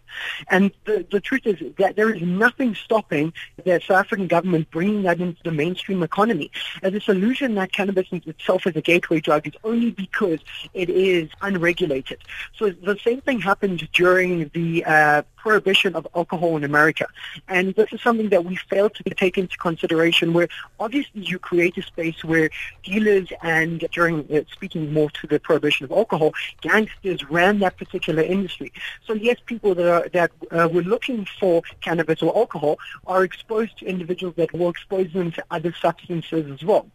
And 0.49 0.71
the, 0.83 1.05
the 1.09 1.21
truth 1.21 1.45
is 1.45 1.57
that 1.77 1.95
there 1.95 2.13
is 2.13 2.21
nothing 2.21 2.75
stopping 2.75 3.31
the 3.63 3.79
South 3.79 3.99
African 3.99 4.27
government 4.27 4.69
bringing 4.69 5.03
that 5.03 5.21
into 5.21 5.41
the 5.43 5.51
mainstream 5.51 6.03
economy. 6.03 6.51
And 6.83 6.93
this 6.93 7.07
illusion 7.07 7.55
that 7.55 7.71
cannabis 7.71 8.07
itself 8.11 8.67
is 8.67 8.75
a 8.75 8.81
gateway 8.81 9.21
drug 9.21 9.47
is 9.47 9.53
only 9.63 9.91
because 9.91 10.39
it 10.73 10.89
is 10.89 11.29
unregulated. 11.41 12.19
So 12.57 12.71
the 12.71 12.97
same 13.01 13.21
thing 13.21 13.39
happened 13.39 13.87
during 13.93 14.51
the 14.53 14.83
uh, 14.83 15.21
prohibition 15.41 15.95
of 15.95 16.07
alcohol 16.15 16.55
in 16.57 16.63
America. 16.63 17.07
And 17.47 17.73
this 17.75 17.89
is 17.91 18.01
something 18.01 18.29
that 18.29 18.43
we 18.45 18.55
fail 18.71 18.89
to 18.89 19.03
take 19.23 19.37
into 19.37 19.57
consideration 19.57 20.33
where 20.33 20.49
obviously 20.79 21.21
you 21.31 21.37
create 21.39 21.77
a 21.77 21.83
space 21.93 22.23
where 22.23 22.49
dealers 22.83 23.27
and 23.41 23.87
during 23.91 24.15
uh, 24.31 24.41
speaking 24.51 24.93
more 24.93 25.09
to 25.19 25.27
the 25.27 25.39
prohibition 25.39 25.83
of 25.85 25.91
alcohol, 25.91 26.31
gangsters 26.61 27.21
ran 27.29 27.59
that 27.59 27.77
particular 27.77 28.23
industry. 28.35 28.71
So 29.07 29.13
yes, 29.13 29.37
people 29.45 29.73
that 29.75 29.89
are, 29.95 30.07
that 30.09 30.31
uh, 30.51 30.69
were 30.71 30.83
looking 30.83 31.27
for 31.39 31.63
cannabis 31.81 32.21
or 32.21 32.35
alcohol 32.37 32.77
are 33.07 33.23
exposed 33.23 33.73
to 33.79 33.85
individuals 33.85 34.35
that 34.37 34.53
will 34.53 34.69
expose 34.69 35.11
them 35.13 35.31
to 35.31 35.43
other 35.49 35.73
substances 35.81 36.51
as 36.51 36.63
well. 36.63 36.85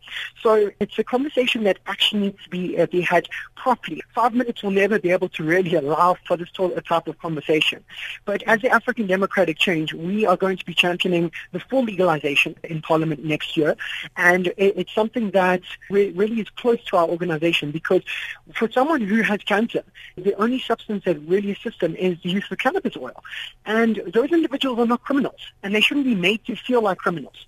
So 0.43 0.71
it's 0.81 0.99
a 0.99 1.05
conversation 1.05 1.65
that 1.65 1.79
actually 1.87 2.21
needs 2.21 2.43
to 2.45 2.51
be, 2.51 2.79
uh, 2.79 2.87
be 2.87 3.01
had 3.01 3.29
properly. 3.57 4.03
Five 4.15 4.35
minutes 4.35 4.63
will 4.63 4.71
never 4.71 4.99
be 4.99 5.11
able 5.11 5.31
to 5.31 5.43
really 5.43 5.75
allow 5.75 6.17
for 6.27 6.37
this 6.37 6.51
type 6.53 7.07
of 7.09 7.19
conversation. 7.19 7.83
But 8.25 8.36
as 8.45 8.61
the 8.61 8.69
African 8.69 9.07
Democratic 9.07 9.59
Change, 9.59 9.95
we 9.95 10.27
are 10.27 10.37
going 10.37 10.57
to 10.57 10.65
be 10.65 10.75
championing 10.75 11.31
the 11.53 11.61
full 11.61 11.85
legalization 11.85 12.57
in 12.65 12.83
Parliament 12.83 13.25
next 13.25 13.57
year. 13.57 13.77
And 14.17 14.53
it's 14.57 14.95
something 14.95 15.31
that 15.33 15.63
really 15.91 16.41
is 16.41 16.51
close 16.51 16.83
to 16.87 16.97
our 16.97 17.09
organization 17.09 17.71
because 17.71 18.03
for 18.55 18.71
someone 18.71 19.01
who 19.01 19.23
has 19.23 19.41
cancer, 19.45 19.83
the 20.17 20.35
only 20.35 20.61
substance 20.61 21.05
that 21.05 21.19
really 21.21 21.53
assists 21.53 21.81
them 21.81 21.95
is 21.97 22.17
the 22.23 22.31
use 22.31 22.51
of 22.51 22.59
cannabis 22.59 22.97
oil. 22.97 23.23
And 23.65 24.03
those 24.13 24.31
individuals 24.33 24.79
are 24.79 24.87
not 24.87 25.03
criminals, 25.03 25.41
and 25.63 25.75
they 25.75 25.81
shouldn't 25.81 26.07
be 26.07 26.15
made 26.15 26.45
to 26.47 26.57
feel 26.57 26.83
like 26.83 26.99
criminals. 26.99 27.47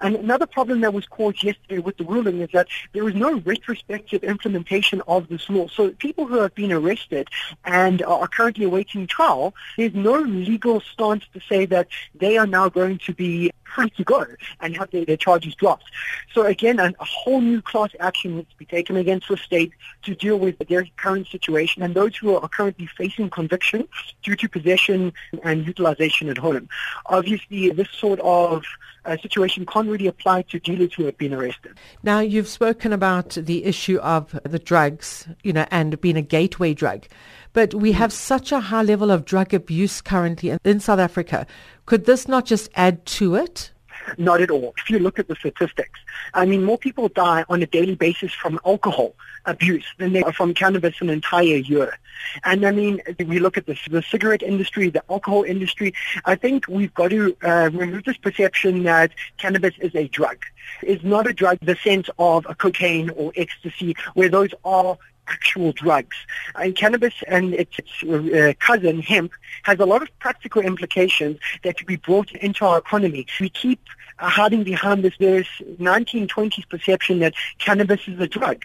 And 0.00 0.16
another 0.16 0.46
problem 0.46 0.80
that 0.80 0.94
was 0.94 1.06
caused 1.06 1.42
yesterday 1.42 1.78
with 1.78 1.96
the 1.96 2.04
ruling 2.04 2.40
is 2.40 2.50
that 2.52 2.68
there 2.92 3.08
is 3.08 3.14
no 3.14 3.38
retrospective 3.40 4.24
implementation 4.24 5.02
of 5.06 5.28
this 5.28 5.48
law. 5.50 5.68
So 5.68 5.90
people 5.90 6.26
who 6.26 6.36
have 6.36 6.54
been 6.54 6.72
arrested 6.72 7.28
and 7.64 8.02
are 8.02 8.28
currently 8.28 8.64
awaiting 8.64 9.06
trial, 9.06 9.54
there's 9.76 9.94
no 9.94 10.18
legal 10.18 10.80
stance 10.80 11.24
to 11.34 11.40
say 11.48 11.66
that 11.66 11.88
they 12.14 12.38
are 12.38 12.46
now 12.46 12.68
going 12.68 12.98
to 12.98 13.12
be 13.12 13.50
free 13.74 13.90
to 13.90 14.04
go 14.04 14.24
and 14.60 14.76
have 14.76 14.90
their, 14.90 15.04
their 15.04 15.16
charges 15.16 15.54
dropped. 15.54 15.84
So 16.32 16.44
again, 16.44 16.78
a, 16.78 16.92
a 16.98 17.04
whole 17.04 17.40
new 17.40 17.62
class 17.62 17.90
action 18.00 18.36
needs 18.36 18.50
to 18.50 18.56
be 18.56 18.64
taken 18.64 18.96
against 18.96 19.28
the 19.28 19.36
state 19.36 19.72
to 20.02 20.14
deal 20.14 20.38
with 20.38 20.58
their 20.58 20.86
current 20.96 21.28
situation 21.28 21.82
and 21.82 21.94
those 21.94 22.16
who 22.16 22.34
are 22.36 22.48
currently 22.48 22.86
facing 22.86 23.30
conviction 23.30 23.86
due 24.22 24.36
to 24.36 24.48
possession 24.48 25.12
and 25.44 25.66
utilization 25.66 26.28
at 26.28 26.38
home. 26.38 26.68
Obviously, 27.06 27.70
this 27.70 27.88
sort 27.90 28.20
of 28.20 28.64
uh, 29.04 29.16
situation 29.18 29.66
can't 29.66 29.88
really 29.88 30.06
apply 30.06 30.42
to 30.42 30.58
dealers 30.58 30.92
who 30.94 31.04
have 31.04 31.16
been 31.18 31.32
arrested. 31.32 31.78
Now, 32.02 32.20
you've 32.20 32.48
spoken 32.48 32.92
about 32.92 33.30
the 33.30 33.64
issue 33.64 33.98
of 33.98 34.38
the 34.44 34.58
drugs, 34.58 35.26
you 35.42 35.52
know, 35.52 35.66
and 35.70 36.00
being 36.00 36.16
a 36.16 36.22
gateway 36.22 36.74
drug. 36.74 37.06
But 37.52 37.74
we 37.74 37.92
have 37.92 38.12
such 38.12 38.52
a 38.52 38.60
high 38.60 38.82
level 38.82 39.10
of 39.10 39.24
drug 39.24 39.52
abuse 39.52 40.00
currently 40.00 40.56
in 40.64 40.80
South 40.80 41.00
Africa. 41.00 41.46
Could 41.86 42.04
this 42.04 42.28
not 42.28 42.46
just 42.46 42.70
add 42.74 43.04
to 43.06 43.34
it? 43.34 43.72
Not 44.18 44.40
at 44.40 44.50
all. 44.50 44.74
If 44.78 44.90
you 44.90 44.98
look 44.98 45.18
at 45.18 45.28
the 45.28 45.36
statistics, 45.36 46.00
I 46.34 46.44
mean, 46.44 46.64
more 46.64 46.78
people 46.78 47.08
die 47.08 47.44
on 47.48 47.62
a 47.62 47.66
daily 47.66 47.94
basis 47.94 48.32
from 48.32 48.60
alcohol 48.64 49.14
abuse 49.46 49.86
than 49.98 50.12
they 50.12 50.22
are 50.22 50.32
from 50.32 50.54
cannabis 50.54 51.00
an 51.00 51.10
entire 51.10 51.56
year. 51.56 51.98
And 52.44 52.66
I 52.66 52.70
mean, 52.70 53.00
we 53.26 53.38
look 53.38 53.56
at 53.56 53.66
the, 53.66 53.78
the 53.90 54.02
cigarette 54.02 54.42
industry, 54.42 54.90
the 54.90 55.02
alcohol 55.10 55.44
industry, 55.44 55.94
I 56.24 56.34
think 56.34 56.68
we've 56.68 56.92
got 56.94 57.08
to 57.10 57.36
uh, 57.42 57.70
remove 57.72 58.04
this 58.04 58.18
perception 58.18 58.82
that 58.84 59.12
cannabis 59.38 59.74
is 59.78 59.94
a 59.94 60.08
drug. 60.08 60.44
It's 60.82 61.02
not 61.02 61.26
a 61.26 61.32
drug 61.32 61.58
the 61.62 61.76
sense 61.76 62.08
of 62.18 62.46
a 62.48 62.54
cocaine 62.54 63.10
or 63.10 63.32
ecstasy, 63.36 63.96
where 64.14 64.28
those 64.28 64.50
are 64.64 64.98
actual 65.30 65.72
drugs. 65.72 66.16
And 66.54 66.74
cannabis 66.76 67.14
and 67.26 67.54
its, 67.54 67.76
uh, 68.02 68.52
cousin, 68.58 69.00
hemp, 69.00 69.32
has 69.62 69.78
a 69.78 69.86
lot 69.86 70.02
of 70.02 70.08
practical 70.18 70.62
implications 70.62 71.38
that 71.62 71.76
could 71.76 71.86
be 71.86 71.96
brought 71.96 72.30
into 72.32 72.64
our 72.64 72.78
economy. 72.78 73.26
We 73.40 73.48
keep 73.48 73.80
hiding 74.28 74.64
behind 74.64 75.02
this 75.02 75.14
this 75.18 75.46
1920s 75.78 76.68
perception 76.68 77.18
that 77.20 77.34
cannabis 77.58 78.00
is 78.06 78.18
a 78.20 78.26
drug. 78.26 78.64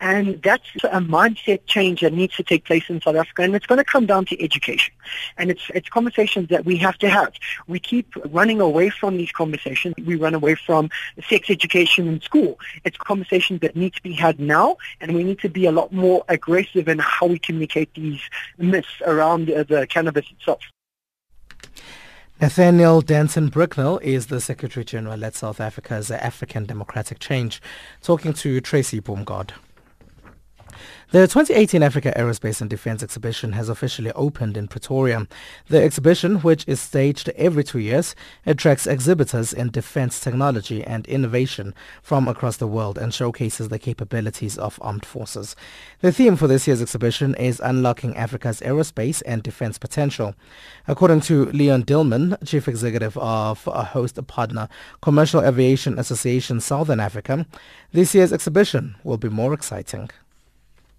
And 0.00 0.42
that's 0.42 0.66
a 0.84 1.00
mindset 1.00 1.60
change 1.66 2.00
that 2.00 2.12
needs 2.12 2.36
to 2.36 2.42
take 2.42 2.64
place 2.64 2.84
in 2.88 3.00
South 3.00 3.16
Africa. 3.16 3.42
And 3.42 3.54
it's 3.54 3.66
going 3.66 3.78
to 3.78 3.84
come 3.84 4.06
down 4.06 4.26
to 4.26 4.42
education. 4.42 4.92
And 5.38 5.50
it's, 5.50 5.70
it's 5.74 5.88
conversations 5.88 6.48
that 6.48 6.64
we 6.64 6.76
have 6.78 6.98
to 6.98 7.08
have. 7.08 7.32
We 7.66 7.78
keep 7.78 8.12
running 8.26 8.60
away 8.60 8.90
from 8.90 9.16
these 9.16 9.32
conversations. 9.32 9.94
We 10.04 10.16
run 10.16 10.34
away 10.34 10.54
from 10.54 10.90
sex 11.28 11.48
education 11.50 12.08
in 12.08 12.20
school. 12.20 12.58
It's 12.84 12.96
conversations 12.96 13.60
that 13.60 13.76
need 13.76 13.94
to 13.94 14.02
be 14.02 14.12
had 14.12 14.38
now. 14.38 14.76
And 15.00 15.14
we 15.14 15.24
need 15.24 15.38
to 15.40 15.48
be 15.48 15.66
a 15.66 15.72
lot 15.72 15.92
more 15.92 16.24
aggressive 16.28 16.88
in 16.88 16.98
how 16.98 17.26
we 17.26 17.38
communicate 17.38 17.94
these 17.94 18.20
myths 18.58 19.00
around 19.04 19.50
uh, 19.50 19.64
the 19.64 19.86
cannabis 19.86 20.26
itself. 20.30 20.60
Nathaniel 22.38 23.00
Danson 23.00 23.48
Bricknell 23.48 23.96
is 24.02 24.26
the 24.26 24.42
Secretary 24.42 24.84
General 24.84 25.24
at 25.24 25.34
South 25.34 25.58
Africa's 25.58 26.10
African 26.10 26.66
Democratic 26.66 27.18
Change, 27.18 27.62
talking 28.02 28.34
to 28.34 28.60
Tracy 28.60 29.00
Boomgod. 29.00 29.52
The 31.12 31.28
2018 31.28 31.84
Africa 31.84 32.12
Aerospace 32.16 32.60
and 32.60 32.68
Defense 32.68 33.00
Exhibition 33.00 33.52
has 33.52 33.68
officially 33.68 34.10
opened 34.14 34.56
in 34.56 34.66
Pretoria. 34.66 35.28
The 35.68 35.80
exhibition, 35.80 36.40
which 36.40 36.64
is 36.66 36.80
staged 36.80 37.28
every 37.36 37.62
two 37.62 37.78
years, 37.78 38.16
attracts 38.44 38.88
exhibitors 38.88 39.52
in 39.52 39.70
defense 39.70 40.18
technology 40.18 40.82
and 40.82 41.06
innovation 41.06 41.76
from 42.02 42.26
across 42.26 42.56
the 42.56 42.66
world 42.66 42.98
and 42.98 43.14
showcases 43.14 43.68
the 43.68 43.78
capabilities 43.78 44.58
of 44.58 44.80
armed 44.82 45.06
forces. 45.06 45.54
The 46.00 46.10
theme 46.10 46.34
for 46.34 46.48
this 46.48 46.66
year's 46.66 46.82
exhibition 46.82 47.36
is 47.36 47.60
Unlocking 47.60 48.16
Africa's 48.16 48.60
Aerospace 48.60 49.22
and 49.26 49.44
Defense 49.44 49.78
Potential. 49.78 50.34
According 50.88 51.20
to 51.20 51.46
Leon 51.52 51.84
Dillman, 51.84 52.44
Chief 52.44 52.66
Executive 52.66 53.16
of 53.18 53.64
a 53.72 53.84
host 53.84 54.18
partner, 54.26 54.68
Commercial 55.02 55.40
Aviation 55.40 56.00
Association 56.00 56.58
Southern 56.60 56.98
Africa, 56.98 57.46
this 57.92 58.12
year's 58.12 58.32
exhibition 58.32 58.96
will 59.04 59.18
be 59.18 59.28
more 59.28 59.54
exciting. 59.54 60.10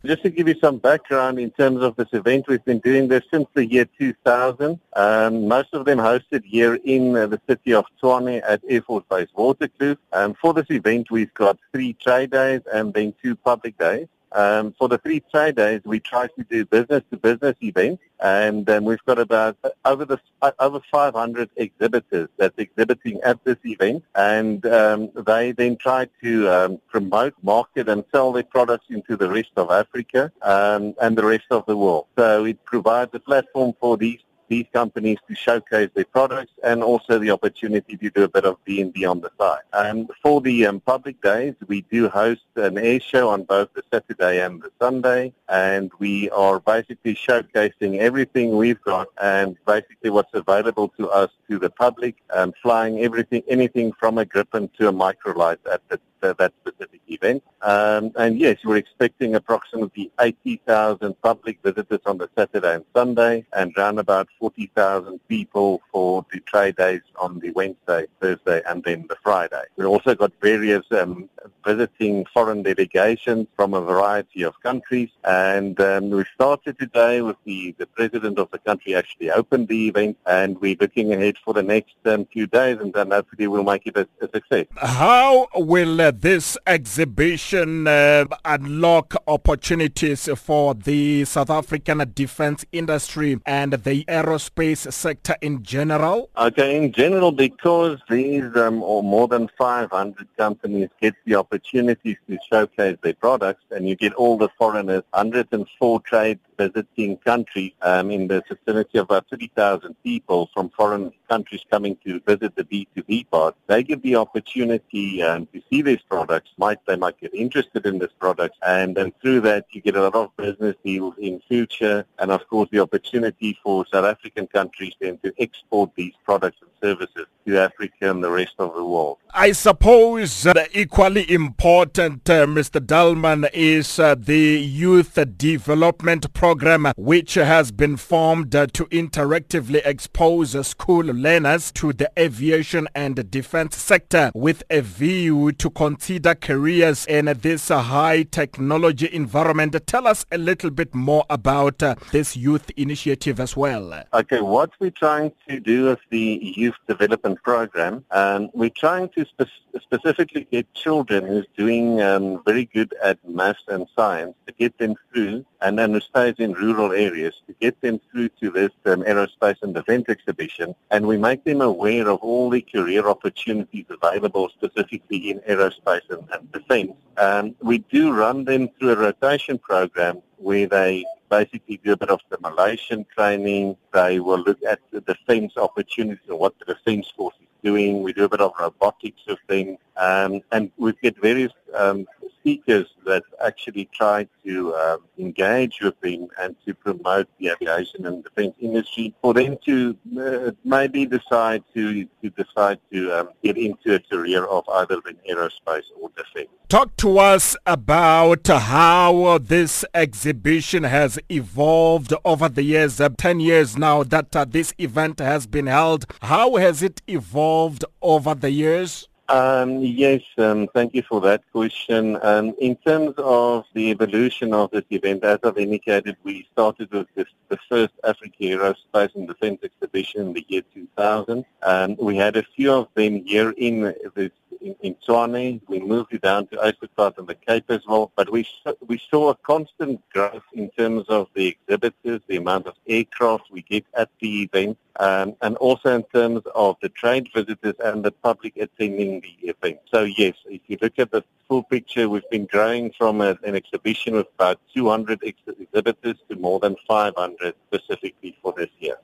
Just 0.06 0.22
to 0.22 0.30
give 0.30 0.48
you 0.48 0.56
some 0.62 0.78
background 0.78 1.39
in 1.39 1.50
terms 1.50 1.82
of 1.82 1.95
this 1.95 2.08
event, 2.14 2.45
we've 2.48 2.64
been 2.64 2.80
doing 2.80 3.08
this 3.08 3.24
since 3.34 3.48
the 3.56 3.66
year 3.66 3.86
2000. 3.98 4.80
Um, 4.95 5.48
most 5.48 5.74
of 5.74 5.86
them 5.86 5.98
hosted 5.98 6.45
here 6.45 6.76
in 6.76 7.16
uh, 7.16 7.26
the 7.26 7.41
city 7.50 7.74
of 7.74 7.84
Tshwane 8.02 8.43
at 8.48 8.62
Air 8.70 8.84
Force 8.84 9.04
Base 9.10 9.30
Waterkloof. 9.36 9.98
Um, 10.14 10.36
for 10.36 10.54
this 10.54 10.68
event, 10.70 11.10
we've 11.10 11.34
got 11.34 11.58
three 11.74 11.93
trade 11.93 12.30
days 12.30 12.62
and 12.72 12.93
then 12.93 13.16
two 13.24 13.36
public 13.36 13.76
days. 13.80 14.08
Um, 14.34 14.76
for 14.78 14.88
the 14.88 15.00
three 15.00 15.22
trade 15.32 15.56
days, 15.56 15.82
we 15.84 16.00
try 16.00 16.28
to 16.28 16.43
do 16.43 16.64
business-to-business 16.66 17.56
events, 17.62 18.04
and 18.20 18.70
um, 18.70 18.86
we've 18.86 19.03
got 19.05 19.20
about 19.20 19.57
over 19.86 20.05
the 20.05 20.20
over 20.59 20.80
500 20.91 21.49
exhibitors 21.55 22.30
that's 22.38 22.57
exhibiting 22.57 23.20
at 23.24 23.43
this 23.43 23.57
event, 23.63 24.03
and 24.15 24.65
um, 24.65 25.09
they 25.26 25.51
then 25.51 25.78
try 25.78 26.07
to 26.24 26.49
um, 26.49 26.82
promote, 26.88 27.34
market, 27.43 27.89
and 27.89 28.03
sell 28.11 28.32
their 28.32 28.43
products 28.43 28.86
into 28.89 29.15
the 29.15 29.30
rest 29.30 29.51
of 29.55 29.72
Africa 29.72 30.32
um, 30.41 30.95
and 31.01 31.18
the 31.18 31.26
rest 31.26 31.45
of 31.51 31.65
the 31.65 31.78
world. 31.78 32.07
So 32.18 32.45
it 32.45 32.63
provides 32.65 33.11
a 33.13 33.20
platform 33.20 33.74
for 33.80 33.97
these 33.97 34.20
these 34.48 34.66
companies 34.74 35.18
to 35.28 35.36
showcase 35.36 35.89
their 35.93 36.06
products 36.06 36.54
and 36.64 36.84
also 36.84 37.20
the 37.20 37.32
opportunity 37.32 37.98
to 37.98 38.10
do 38.10 38.24
a 38.24 38.28
bit 38.28 38.45
of 38.45 38.58
D&D 38.66 39.06
on 39.06 39.22
the 39.22 39.32
side. 39.39 39.62
And 39.74 40.10
for 40.22 40.41
the 40.41 40.66
um, 40.66 40.80
public 40.80 41.22
days, 41.22 41.54
we 41.68 41.82
do 41.84 42.10
host 42.10 42.41
an 42.56 42.78
air 42.78 43.00
show 43.00 43.30
on 43.30 43.43
both 43.43 43.74
the 43.74 43.84
Saturday 43.91 44.41
and 44.41 44.62
the 44.62 44.72
Sunday, 44.80 45.34
and 45.50 45.91
we 46.00 46.30
are 46.32 46.60
basically 46.60 47.16
showcasing 47.16 47.98
everything 47.98 48.56
we've 48.56 48.82
got 48.82 49.08
and 49.22 49.58
basically 49.66 50.10
what's 50.10 50.34
available 50.34 50.89
to 50.98 51.10
us 51.10 51.32
to 51.50 51.60
the 51.60 51.70
public, 51.70 52.16
um, 52.34 52.54
flying 52.62 53.00
everything, 53.00 53.43
anything 53.48 53.91
from 53.93 54.18
a 54.18 54.26
Gripen 54.26 54.72
to 54.74 54.88
a 54.88 54.93
microlight 54.93 55.58
at 55.72 55.82
the 55.89 56.00
that 56.22 56.53
specific 56.61 57.01
event. 57.07 57.43
Um, 57.61 58.11
and 58.15 58.39
yes, 58.39 58.57
we're 58.63 58.78
expecting 58.78 59.36
approximately 59.36 60.11
80,000 60.20 61.20
public 61.22 61.59
visitors 61.63 61.99
on 62.05 62.18
the 62.18 62.30
Saturday 62.38 62.76
and 62.76 62.86
Sunday, 62.95 63.45
and 63.53 63.74
around 63.78 63.99
about 63.99 64.28
40,000 64.39 65.20
people 65.28 65.82
for 65.91 66.26
the 66.32 66.39
trade 66.41 66.76
days 66.76 67.01
on 67.20 67.39
the 67.39 67.51
Wednesday, 67.51 68.05
Thursday, 68.22 68.61
and 68.68 68.84
then 68.84 69.05
the 69.09 69.18
Friday. 69.24 69.63
We've 69.76 69.88
also 69.88 70.15
got 70.15 70.32
various 70.41 70.86
um, 70.91 71.30
visiting 71.65 72.26
foreign 72.34 72.63
delegations 72.63 73.47
from 73.55 73.74
a 73.74 73.82
variety 73.82 74.43
of 74.43 74.53
countries, 74.61 75.09
and 75.24 75.80
um, 75.82 76.09
we 76.09 76.24
started 76.34 76.78
today 76.80 77.22
with 77.22 77.38
the, 77.45 77.76
the 77.78 77.88
president 77.88 78.39
of 78.39 78.49
the 78.51 78.59
country 78.59 78.95
actually 78.95 79.32
opened 79.32 79.68
the 79.68 79.88
event, 79.88 80.18
and 80.26 80.59
we're 80.61 80.78
looking 80.80 81.13
ahead 81.13 81.36
for 81.43 81.53
the 81.53 81.63
next 81.63 81.95
um, 82.05 82.26
few 82.26 82.47
days, 82.47 82.78
and 82.80 82.93
then 82.93 83.11
hopefully 83.11 83.47
we'll 83.47 83.63
make 83.63 83.86
it 83.86 83.97
a, 83.97 84.07
a 84.22 84.30
success. 84.30 84.65
How 84.78 85.47
will 85.55 85.99
this 86.12 86.58
exhibition 86.66 87.88
uh, 87.88 88.26
unlock 88.45 89.16
opportunities 89.28 90.30
for 90.36 90.74
the 90.74 91.26
South 91.26 91.49
African 91.49 92.12
defense 92.14 92.66
industry 92.72 93.39
and 93.45 93.74
the 93.74 94.03
aerospace 94.05 94.91
sector 94.91 95.36
in 95.41 95.64
general? 95.64 96.30
Okay, 96.38 96.78
in 96.78 96.91
general, 96.91 97.32
because 97.32 97.99
these 98.10 98.43
um, 98.55 98.84
or 98.84 99.03
more 99.03 99.28
than 99.28 99.49
500 99.58 100.28
companies 100.38 100.89
get 101.01 101.16
the 101.26 101.36
opportunities 101.36 102.18
to 102.30 102.38
showcase 102.51 102.97
their 103.01 103.14
products, 103.14 103.64
and 103.72 103.88
you 103.88 103.95
get 103.95 104.14
all 104.14 104.38
the 104.38 104.49
foreigners, 104.58 105.03
104 105.12 106.01
trade 106.01 106.39
visiting 106.58 107.18
countries 107.18 107.72
um, 107.82 108.12
in 108.12 108.28
the 108.28 108.43
vicinity 108.49 108.97
of 108.97 109.05
about 109.05 109.26
30,000 109.30 109.95
people 110.03 110.49
from 110.53 110.70
foreign 110.70 111.12
countries 111.30 111.64
coming 111.70 111.97
to 112.05 112.20
visit 112.22 112.55
the 112.55 112.64
B2B 112.64 113.30
part. 113.30 113.55
They 113.68 113.84
give 113.84 114.01
the 114.01 114.16
opportunity 114.16 115.22
um, 115.22 115.47
to 115.53 115.62
see 115.70 115.82
these 115.82 116.01
products. 116.10 116.49
Might 116.58 116.80
They 116.86 116.95
might 116.95 117.20
get 117.20 117.34
interested 117.34 117.86
in 117.86 117.99
this 117.99 118.12
product, 118.20 118.55
and 118.66 118.95
then 118.95 119.14
through 119.22 119.41
that 119.41 119.66
you 119.72 119.82
get 119.82 119.95
a 119.95 120.01
lot 120.01 120.16
of 120.16 120.36
business 120.38 120.76
deals 120.84 121.16
in 121.20 121.41
future, 121.47 122.05
and 122.20 122.32
of 122.32 122.47
course 122.47 122.70
the 122.72 122.80
opportunity 122.80 123.58
for 123.64 123.86
South 123.91 124.05
African 124.05 124.47
countries 124.47 124.93
then 124.99 125.18
to 125.24 125.34
export 125.39 125.91
these 125.95 126.14
products 126.24 126.58
and 126.62 126.72
services 126.82 127.26
to 127.46 127.58
Africa 127.58 128.12
and 128.12 128.24
the 128.24 128.30
rest 128.30 128.56
of 128.60 128.76
the 128.76 128.84
world. 128.84 129.18
I 129.34 129.52
suppose 129.52 130.46
uh, 130.46 130.54
equally 130.74 131.32
important, 131.32 132.30
uh, 132.30 132.46
Mr. 132.46 132.80
Dalman, 132.80 133.50
is 133.54 134.00
uh, 134.00 134.16
the 134.18 134.60
youth 134.60 135.18
development 135.38 136.34
program, 136.34 136.92
which 136.98 137.36
has 137.36 137.72
been 137.72 137.98
formed 137.98 138.56
uh, 138.56 138.68
to 138.74 138.86
interactively 138.86 139.82
expose 139.86 140.68
school 140.68 141.06
learners 141.06 141.72
to 141.74 141.94
the 141.94 142.12
aviation 142.18 142.88
and 142.96 143.30
defense 143.30 143.78
sector 143.78 144.32
with 144.34 144.64
a 144.70 144.82
view 144.82 145.52
to 145.54 145.70
consider 145.70 146.36
careers 146.36 147.06
in 147.06 147.26
this 147.42 147.70
high 147.70 148.24
technology 148.24 149.10
environment. 149.14 149.76
Tell 149.88 150.08
us 150.08 150.26
a 150.32 150.38
little 150.38 150.70
bit 150.72 150.96
more 150.96 151.26
about 151.30 151.84
uh, 151.84 151.96
this 152.12 152.36
youth 152.36 152.72
initiative 152.76 153.40
as 153.40 153.56
well. 153.56 154.04
Okay, 154.14 154.42
what 154.42 154.72
we're 154.80 154.90
trying 154.92 155.32
to 155.48 155.60
do 155.60 155.86
with 155.86 156.00
the 156.10 156.54
youth 156.56 156.66
development 156.88 157.41
program, 157.43 158.05
um, 158.11 158.49
we're 158.53 158.70
trying 158.70 159.09
to 159.09 159.26
spe- 159.26 159.82
specifically 159.82 160.47
get 160.51 160.72
children 160.74 161.26
who's 161.26 161.47
doing 161.57 162.01
um, 162.01 162.43
very 162.45 162.65
good 162.65 162.93
at 163.03 163.18
maths 163.28 163.63
and 163.68 163.88
science 163.95 164.36
to 164.45 164.53
get 164.53 164.78
them 164.78 164.95
through, 165.11 165.45
and 165.61 165.78
then 165.78 165.93
who 165.93 165.99
stays 165.99 166.36
in 166.38 166.53
rural 166.53 166.91
areas 166.91 167.36
to 167.47 167.53
get 167.59 167.80
them 167.82 167.99
through 168.11 168.30
to 168.41 168.49
this 168.49 168.72
um, 168.86 169.03
aerospace 169.03 169.57
and 169.61 169.74
defense 169.74 170.05
exhibition, 170.09 170.76
and 170.91 171.07
we 171.07 171.18
make 171.18 171.43
them 171.43 171.61
aware 171.61 172.07
of 172.07 172.20
all 172.20 172.49
the 172.49 172.61
career 172.61 173.07
opportunities 173.07 173.86
available 173.89 174.49
specifically 174.49 175.30
in 175.32 175.39
aerospace 175.41 176.07
and, 176.09 176.24
and 176.34 176.51
defense. 176.51 176.93
Um, 177.18 177.55
we 177.61 177.80
do 177.80 178.13
run 178.13 178.45
them 178.45 178.70
through 178.78 178.91
a 178.91 178.95
rotation 178.95 179.57
program 179.57 180.22
where 180.38 180.68
they 180.68 181.05
basically 181.30 181.80
do 181.84 181.94
a 181.94 181.98
bit 181.98 182.10
of 182.10 182.20
simulation 182.32 183.06
training. 183.16 183.78
They 183.94 184.20
will 184.20 184.40
look 184.40 184.62
at 184.64 184.80
the 184.92 185.02
defense 185.02 185.54
opportunities 185.58 186.28
and 186.28 186.40
what 186.40 186.58
the 186.60 186.74
defense 186.74 187.08
force 187.16 187.36
is 187.42 187.48
doing. 187.64 188.04
We 188.04 188.14
do 188.14 188.26
a 188.26 188.30
bit 188.30 188.42
of 188.42 188.54
robotics 188.60 189.22
of 189.28 189.38
things. 189.48 189.78
Um, 189.96 190.42
and 190.52 190.72
we 190.78 190.94
get 191.02 191.20
various 191.22 191.54
um, 191.74 192.08
speakers 192.48 192.88
that 193.06 193.24
actually 193.45 193.89
try 193.93 194.26
to 194.45 194.74
um, 194.76 195.00
engage 195.20 195.80
with 195.82 196.00
them 196.00 196.30
and 196.39 196.56
to 196.66 196.74
promote 196.74 197.28
the 197.39 197.50
aviation 197.50 198.06
and 198.06 198.24
defense 198.24 198.54
industry 198.62 199.14
for 199.22 199.34
them 199.34 199.58
to 199.66 199.98
uh, 200.18 200.52
maybe 200.64 201.06
decide 201.06 201.62
to, 201.74 202.06
to 202.06 202.30
decide 202.38 202.80
to 202.89 203.12
um, 203.12 203.30
get 203.43 203.58
into 203.58 203.95
a 203.95 204.00
career 204.00 204.45
of 204.45 204.64
either 204.76 204.98
in 205.10 205.18
aerospace 205.30 205.84
or 206.00 206.10
defense. 206.16 206.48
Talk 206.70 206.95
to 206.98 207.20
us 207.20 207.58
about 207.66 208.48
how 208.48 209.39
this 209.39 209.84
exhibition 209.93 210.84
has 210.84 211.20
evolved 211.30 212.14
over 212.24 212.48
the 212.48 212.64
years, 212.64 213.02
uh, 213.02 213.10
10 213.10 213.41
years 213.41 213.78
now 213.78 214.04
that 214.04 214.34
uh, 214.34 214.45
this 214.45 214.74
event 214.78 215.20
has 215.20 215.48
been 215.48 215.68
held. 215.68 216.06
How 216.22 216.56
has 216.56 216.82
it 216.82 217.02
evolved 217.08 217.84
over 218.02 218.34
the 218.34 218.52
years? 218.52 219.10
Um, 219.30 219.80
yes, 219.82 220.22
um, 220.38 220.70
thank 220.74 220.96
you 220.96 221.02
for 221.02 221.20
that 221.22 221.44
question. 221.52 222.18
Um, 222.22 222.56
in 222.60 222.78
terms 222.78 223.14
of 223.18 223.66
the 223.74 223.92
evolution 223.92 224.54
of 224.54 224.72
this 224.72 224.86
event, 224.90 225.26
as 225.26 225.40
I've 225.44 225.58
indicated, 225.58 226.16
we 226.24 226.48
started 226.54 226.90
with 226.94 227.08
this, 227.14 227.28
the 227.50 227.58
first 227.68 227.94
Africa 228.06 228.38
Aerospace 228.40 229.14
and 229.16 229.28
Defence 229.28 229.60
exhibition 229.64 230.28
in 230.28 230.34
the 230.34 230.46
year 230.48 230.62
2000. 230.74 231.44
Um, 231.62 231.98
we 232.00 232.16
had 232.16 232.38
a 232.38 232.44
few 232.44 232.72
of 232.72 232.88
them 232.94 233.26
here 233.26 233.52
in 233.58 233.82
the 233.82 234.32
in, 234.62 234.76
in 234.82 234.95
Tshwane. 234.95 235.62
We 235.68 235.80
moved 235.80 236.14
it 236.14 236.22
down 236.22 236.47
to 236.47 236.58
Ysterplaat 236.58 237.18
and 237.18 237.28
the 237.28 237.36
Cape 237.36 237.66
as 237.70 237.82
well. 237.88 238.12
But 238.16 238.32
we 238.32 238.47
we 238.88 239.01
saw 239.10 239.30
a 239.30 239.36
constant 239.36 240.01
growth 240.10 240.43
in 240.53 240.70
terms 240.72 241.05
of 241.10 241.28
the 241.34 241.47
exhibitors, 241.47 242.22
the 242.28 242.38
amount 242.38 242.68
of 242.68 242.76
aircraft 242.88 243.51
we 243.51 243.62
get 243.62 243.86
at 243.95 244.10
the 244.20 244.43
event, 244.43 244.78
um, 244.99 245.36
and 245.41 245.58
also 245.58 245.95
in 245.95 246.03
terms 246.03 246.41
of 246.55 246.78
the 246.82 246.89
trade 246.89 247.30
visitors 247.34 247.76
and 247.84 248.03
the 248.03 248.12
public 248.12 248.58
attending 248.58 249.22
the 249.22 249.49
event. 249.49 249.80
So 249.91 250.03
yes, 250.03 250.36
if 250.45 250.62
you 250.68 250.78
look 250.82 250.99
at 250.99 251.12
the 251.12 251.24
full 251.47 251.64
picture, 251.64 252.10
we've 252.10 252.30
been 252.30 252.45
growing 252.45 252.91
from 252.97 253.22
a, 253.22 253.38
an 253.43 253.55
exhibition 253.55 254.16
with 254.16 254.28
about 254.36 254.60
200 254.74 255.22
ex- 255.26 255.38
exhibitors 255.60 256.18
to 256.30 256.36
more 256.36 256.60
than 256.60 256.76
500 256.88 257.55
specifically 257.68 258.38
for 258.41 258.53
this 258.55 258.70
year. 258.80 258.97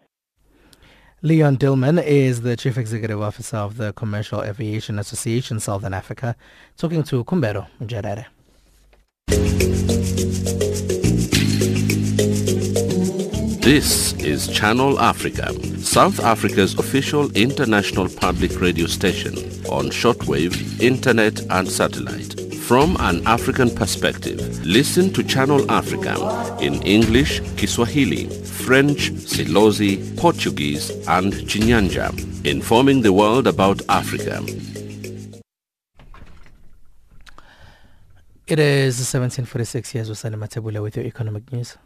Leon 1.26 1.56
Dillman 1.56 2.04
is 2.04 2.42
the 2.42 2.58
Chief 2.58 2.78
Executive 2.78 3.22
Officer 3.22 3.56
of 3.56 3.78
the 3.78 3.94
Commercial 3.94 4.44
Aviation 4.44 5.00
Association 5.00 5.58
Southern 5.58 5.94
Africa, 5.94 6.36
talking 6.76 7.02
to 7.04 7.24
Kumbero 7.24 7.66
Mjerere. 7.82 8.26
This 13.62 14.12
is 14.16 14.50
Channel 14.50 15.00
Africa, 15.00 15.54
South 15.78 16.20
Africa's 16.20 16.78
official 16.78 17.32
international 17.38 18.10
public 18.10 18.60
radio 18.60 18.88
station 18.88 19.38
on 19.70 19.92
shortwave, 19.92 20.82
internet 20.82 21.40
and 21.50 21.70
satellite. 21.70 22.36
From 22.64 22.95
an 23.01 23.28
African 23.28 23.70
perspective, 23.70 24.66
listen 24.66 25.11
to 25.14 25.22
Channel 25.22 25.70
Africa 25.70 26.16
in 26.61 26.82
English, 26.84 27.41
Kiswahili, 27.57 28.28
French, 28.45 29.11
Silozi, 29.11 29.99
Portuguese 30.16 30.89
and 31.09 31.34
Chinyanja, 31.34 32.07
informing 32.45 33.01
the 33.01 33.11
world 33.11 33.47
about 33.47 33.82
Africa. 33.89 34.41
It 38.47 38.59
is 38.59 38.95
1746 38.95 39.93
years 39.93 40.07
with 40.07 40.20
Sani 40.20 40.38
Matebula 40.38 40.82
with 40.82 40.95
your 40.95 41.05
economic 41.05 41.51
news. 41.51 41.78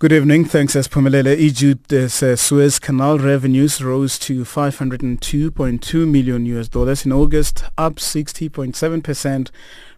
Good 0.00 0.12
evening. 0.12 0.44
Thanks, 0.44 0.76
Espumelele. 0.76 1.36
Egypt's 1.36 2.22
uh, 2.22 2.36
Suez 2.36 2.78
Canal 2.78 3.18
revenues 3.18 3.82
rose 3.82 4.16
to 4.20 4.44
502.2 4.44 6.08
million 6.08 6.46
US 6.46 6.68
dollars 6.68 7.04
in 7.04 7.10
August, 7.10 7.64
up 7.76 7.96
60.7% 7.96 9.50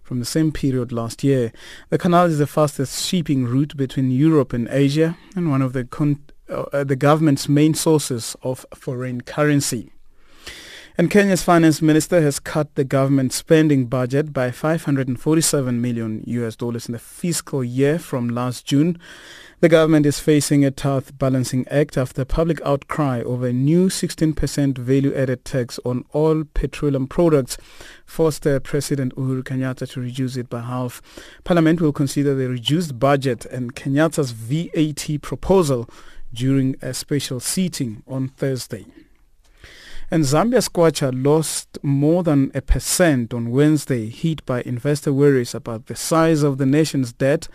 from 0.03 0.19
the 0.19 0.25
same 0.25 0.53
period 0.53 0.91
last 0.91 1.23
year. 1.23 1.53
The 1.91 1.99
canal 1.99 2.25
is 2.25 2.39
the 2.39 2.47
fastest 2.47 3.07
shipping 3.07 3.45
route 3.45 3.77
between 3.77 4.11
Europe 4.11 4.55
and 4.55 4.69
Asia 4.71 5.19
and 5.37 5.51
one 5.51 5.61
of 5.61 5.75
the, 5.75 5.85
con- 5.85 6.25
uh, 6.49 6.83
the 6.83 6.97
government's 6.97 7.47
main 7.47 7.75
sources 7.75 8.35
of 8.43 8.65
foreign 8.75 9.21
currency. 9.21 9.93
And 10.97 11.11
Kenya's 11.11 11.43
finance 11.43 11.81
minister 11.81 12.21
has 12.21 12.39
cut 12.41 12.75
the 12.75 12.85
government 12.85 13.33
spending 13.33 13.87
budget 13.87 14.33
by 14.33 14.51
547 14.51 15.81
million 15.81 16.25
US 16.27 16.57
dollars 16.57 16.89
in 16.89 16.93
the 16.93 16.99
fiscal 16.99 17.63
year 17.63 17.99
from 17.99 18.29
last 18.29 18.67
June. 18.67 18.99
The 19.61 19.69
government 19.69 20.07
is 20.07 20.19
facing 20.21 20.65
a 20.65 20.71
tough 20.71 21.13
balancing 21.19 21.69
act 21.69 21.99
after 21.99 22.25
public 22.25 22.63
outcry 22.65 23.21
over 23.21 23.49
a 23.49 23.53
new 23.53 23.91
16% 23.91 24.79
value-added 24.79 25.45
tax 25.45 25.79
on 25.85 26.07
all 26.13 26.45
petroleum 26.55 27.07
products 27.07 27.59
forced 28.07 28.47
uh, 28.47 28.61
President 28.61 29.15
Uhuru 29.17 29.43
Kenyatta 29.43 29.87
to 29.91 30.01
reduce 30.01 30.39
it 30.39 30.49
by 30.49 30.63
half. 30.63 31.03
Parliament 31.45 31.83
will 31.83 31.93
consider 31.93 32.35
the 32.35 32.49
reduced 32.49 32.99
budget 32.99 33.45
and 33.45 33.77
Kenyatta's 33.77 34.31
VAT 34.31 35.21
proposal 35.21 35.91
during 36.33 36.75
a 36.81 36.95
special 36.95 37.39
sitting 37.39 38.03
on 38.09 38.29
Thursday. 38.29 38.87
And 40.11 40.25
Zambia's 40.25 40.71
kwacha 40.71 41.13
lost 41.13 41.79
more 41.83 42.23
than 42.23 42.51
a 42.55 42.63
percent 42.63 43.35
on 43.35 43.51
Wednesday, 43.51 44.09
hit 44.09 44.45
by 44.47 44.63
investor 44.63 45.13
worries 45.13 45.55
about 45.55 45.85
the 45.85 45.97
size 45.97 46.43
of 46.43 46.57
the 46.57 46.65
nation's 46.65 47.13
debt 47.13 47.47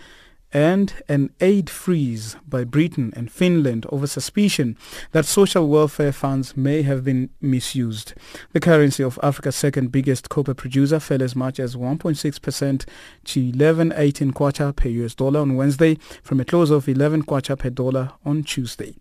and 0.53 0.93
an 1.09 1.29
aid 1.41 1.69
freeze 1.69 2.37
by 2.47 2.63
Britain 2.63 3.11
and 3.15 3.31
Finland 3.31 3.85
over 3.89 4.07
suspicion 4.07 4.77
that 5.11 5.25
social 5.25 5.67
welfare 5.67 6.11
funds 6.11 6.55
may 6.55 6.81
have 6.81 7.03
been 7.03 7.29
misused. 7.41 8.13
The 8.53 8.59
currency 8.59 9.03
of 9.03 9.19
Africa's 9.21 9.55
second 9.55 9.91
biggest 9.91 10.29
copper 10.29 10.53
producer 10.53 10.99
fell 10.99 11.21
as 11.21 11.35
much 11.35 11.59
as 11.59 11.75
1.6% 11.75 12.85
to 13.25 13.51
11.18 13.51 14.31
kwacha 14.31 14.75
per 14.75 14.89
US 14.89 15.15
dollar 15.15 15.41
on 15.41 15.55
Wednesday 15.55 15.97
from 16.23 16.39
a 16.39 16.45
close 16.45 16.71
of 16.71 16.87
11 16.87 17.23
kwacha 17.23 17.57
per 17.57 17.69
dollar 17.69 18.11
on 18.23 18.43
Tuesday. 18.43 18.95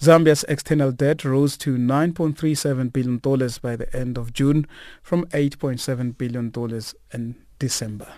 Zambia's 0.00 0.44
external 0.48 0.92
debt 0.92 1.24
rose 1.24 1.56
to 1.58 1.76
$9.37 1.76 2.92
billion 2.92 3.18
by 3.62 3.76
the 3.76 3.96
end 3.96 4.18
of 4.18 4.32
June 4.32 4.66
from 5.02 5.24
$8.7 5.26 6.18
billion 6.18 6.52
in 7.12 7.36
December. 7.58 8.08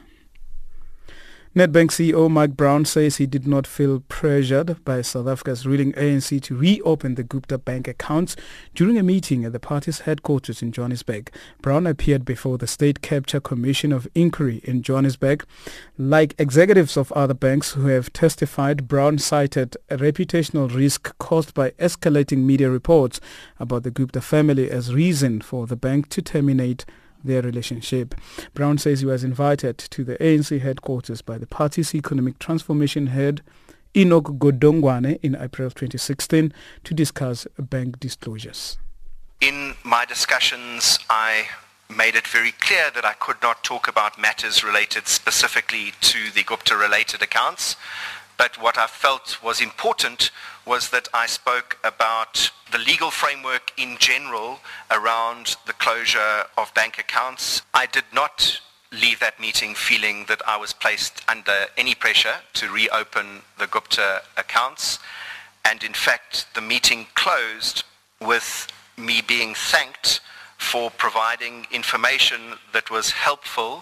Nedbank 1.59 1.91
CEO 1.91 2.31
Mike 2.31 2.57
Brown 2.57 2.85
says 2.85 3.17
he 3.17 3.27
did 3.27 3.45
not 3.45 3.67
feel 3.67 3.99
pressured 4.07 4.85
by 4.85 5.03
South 5.03 5.27
Africa's 5.27 5.67
ruling 5.67 5.93
ANC 5.95 6.41
to 6.43 6.55
reopen 6.55 7.17
the 7.17 7.25
Gupta 7.25 7.59
bank 7.59 7.89
accounts 7.89 8.37
during 8.77 8.97
a 8.97 9.03
meeting 9.03 9.45
at 9.45 9.51
the 9.51 9.59
party's 9.59 10.03
headquarters 10.03 10.63
in 10.63 10.71
Johannesburg. 10.71 11.33
Brown 11.61 11.85
appeared 11.89 12.25
before 12.25 12.59
the 12.59 12.69
State 12.69 13.03
Capture 13.03 13.41
Commission 13.41 13.91
of 13.91 14.07
Inquiry 14.15 14.61
in 14.63 14.83
Johannesburg. 14.83 15.45
Like 15.99 16.37
executives 16.39 16.97
of 16.97 17.11
other 17.11 17.35
banks 17.35 17.73
who 17.73 17.89
have 17.89 18.13
testified, 18.13 18.87
Brown 18.87 19.19
cited 19.19 19.77
a 19.91 19.97
reputational 19.97 20.73
risk 20.73 21.13
caused 21.19 21.55
by 21.55 21.73
escalating 21.73 22.45
media 22.45 22.71
reports 22.71 23.21
about 23.59 23.83
the 23.83 23.91
Gupta 23.91 24.21
family 24.21 24.71
as 24.71 24.95
reason 24.95 25.41
for 25.41 25.67
the 25.67 25.75
bank 25.75 26.09
to 26.11 26.23
terminate 26.23 26.85
their 27.25 27.43
relationship. 27.43 28.15
Brown 28.55 28.79
says 28.79 29.01
he 29.01 29.07
was 29.07 29.25
invited 29.25 29.79
to 29.79 30.05
the 30.05 30.17
ANC 30.17 30.61
headquarters 30.61 31.23
by 31.23 31.39
the 31.39 31.47
party's 31.47 31.95
economic 31.95 32.39
transformation 32.39 33.09
head 33.09 33.43
Enoch 33.97 34.25
Godongwana, 34.39 35.19
in 35.23 35.35
April 35.35 35.71
2016 35.71 36.53
to 36.85 36.95
discuss 36.95 37.47
bank 37.59 37.99
disclosures. 37.99 38.79
In 39.41 39.75
my 39.85 40.05
discussions, 40.05 40.99
I 41.09 41.49
made 41.89 42.15
it 42.15 42.27
very 42.27 42.53
clear 42.53 42.91
that 42.95 43.05
I 43.05 43.15
could 43.15 43.37
not 43.43 43.65
talk 43.65 43.89
about 43.89 44.19
matters 44.19 44.63
related 44.63 45.09
specifically 45.09 45.93
to 46.03 46.31
the 46.35 46.43
Gupta-related 46.43 47.23
accounts. 47.23 47.77
But 48.37 48.61
what 48.61 48.79
I 48.79 48.87
felt 48.87 49.43
was 49.43 49.61
important 49.61 50.31
was 50.69 50.91
that 50.91 51.09
I 51.15 51.27
spoke 51.27 51.79
about 51.83 52.51
the 52.73 52.79
legal 52.79 53.11
framework 53.11 53.73
in 53.79 53.97
general 53.99 54.61
around 54.91 55.57
the 55.67 55.73
closure 55.73 56.45
of 56.59 56.75
bank 56.75 56.99
accounts. 56.99 57.63
I 57.73 57.87
did 57.87 58.05
not 58.13 58.61
leave 58.93 59.19
that 59.21 59.41
meeting 59.41 59.75
feeling 59.75 60.27
that 60.29 60.43
I 60.47 60.59
was 60.59 60.75
placed 60.75 61.23
under 61.27 61.67
any 61.79 61.95
pressure 61.95 62.37
to 62.55 62.69
reopen 62.71 63.41
the 63.59 63.67
Gupta 63.67 64.21
accounts. 64.37 64.99
And 65.65 65.83
in 65.83 65.95
fact, 65.95 66.47
the 66.55 66.61
meeting 66.61 67.07
closed 67.15 67.85
with 68.21 68.69
me 68.99 69.23
being 69.27 69.55
thanked 69.55 70.21
for 70.59 70.91
providing 70.91 71.67
information 71.71 72.41
that 72.75 72.91
was 72.91 73.11
helpful 73.11 73.81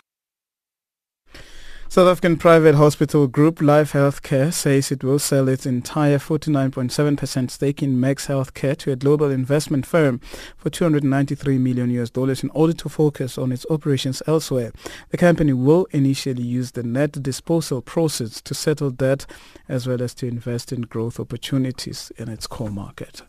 South 1.89 2.09
African 2.09 2.37
private 2.37 2.74
hospital 2.74 3.26
group 3.26 3.62
Life 3.62 3.93
Healthcare 3.93 4.53
says 4.53 4.91
it 4.91 5.05
will 5.05 5.20
sell 5.20 5.49
its 5.49 5.64
entire 5.64 6.18
49.7% 6.18 7.51
stake 7.51 7.82
in 7.82 7.99
Max 7.99 8.26
Healthcare 8.26 8.76
to 8.78 8.93
a 8.93 8.97
global 8.97 9.30
investment 9.30 9.87
firm 9.87 10.20
for 10.59 10.68
293 10.68 11.59
million 11.59 11.89
US 11.91 12.11
dollars 12.11 12.43
in 12.43 12.51
order 12.51 12.74
to 12.74 12.89
focus 12.89 13.39
on 13.39 13.53
its 13.53 13.64
operations 13.70 14.20
elsewhere. 14.26 14.72
The 15.11 15.16
company 15.16 15.53
will 15.53 15.87
initially 15.93 16.43
use 16.43 16.72
the 16.72 16.82
net 16.82 17.22
disposal 17.22 17.80
proceeds 17.80 18.43
to 18.43 18.53
settle 18.53 18.91
debt 18.91 19.24
as 19.68 19.87
well 19.87 20.03
as 20.03 20.12
to 20.14 20.26
invest 20.26 20.72
in 20.72 20.82
growth 20.82 21.18
opportunities 21.18 22.12
in 22.18 22.28
its 22.28 22.47
core 22.47 22.70
market. 22.70 23.22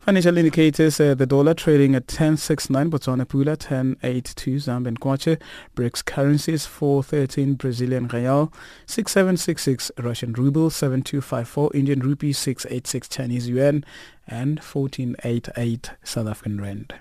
Financial 0.00 0.36
indicators, 0.38 0.98
uh, 0.98 1.14
the 1.14 1.26
dollar 1.26 1.52
trading 1.52 1.94
at 1.94 2.06
10.69, 2.06 2.88
Botswana 2.88 3.26
Pula 3.26 3.54
10.82, 3.54 4.54
Zambian 4.54 4.98
Kwacha, 4.98 5.38
BRICS 5.76 6.02
currencies 6.02 6.66
4.13, 6.66 7.58
Brazilian 7.58 8.08
Real 8.08 8.50
6.766, 8.86 9.90
Russian 9.98 10.32
Ruble 10.32 10.70
7.254, 10.70 11.74
Indian 11.74 12.00
Rupee 12.00 12.32
6.86, 12.32 13.10
Chinese 13.10 13.50
Yuan 13.50 13.84
and 14.26 14.62
14.88 14.62 15.90
South 16.02 16.28
African 16.28 16.58
Rand. 16.58 16.94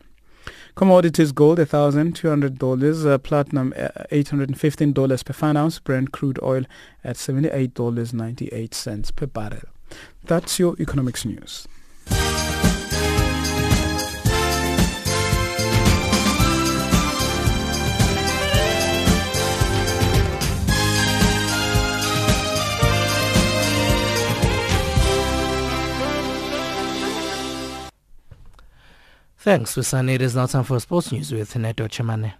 Commodities 0.75 1.31
gold 1.31 1.59
$1,200, 1.59 3.05
uh, 3.05 3.17
platinum 3.19 3.73
uh, 3.77 3.87
$815 4.11 5.23
per 5.23 5.33
fine 5.33 5.55
ounce, 5.55 5.79
Brent 5.79 6.11
crude 6.11 6.37
oil 6.43 6.65
at 7.05 7.15
$78.98 7.15 9.15
per 9.15 9.25
barrel. 9.25 9.61
That's 10.25 10.59
your 10.59 10.75
economics 10.81 11.23
news. 11.23 11.65
Thanks, 29.41 29.75
Wisani. 29.75 30.15
It 30.15 30.21
is 30.21 30.35
now 30.35 30.47
time 30.47 30.65
for 30.65 30.77
sports 30.81 31.13
news 31.13 31.31
with 31.31 31.55
Neto 31.55 31.87
Chimane. 31.87 32.33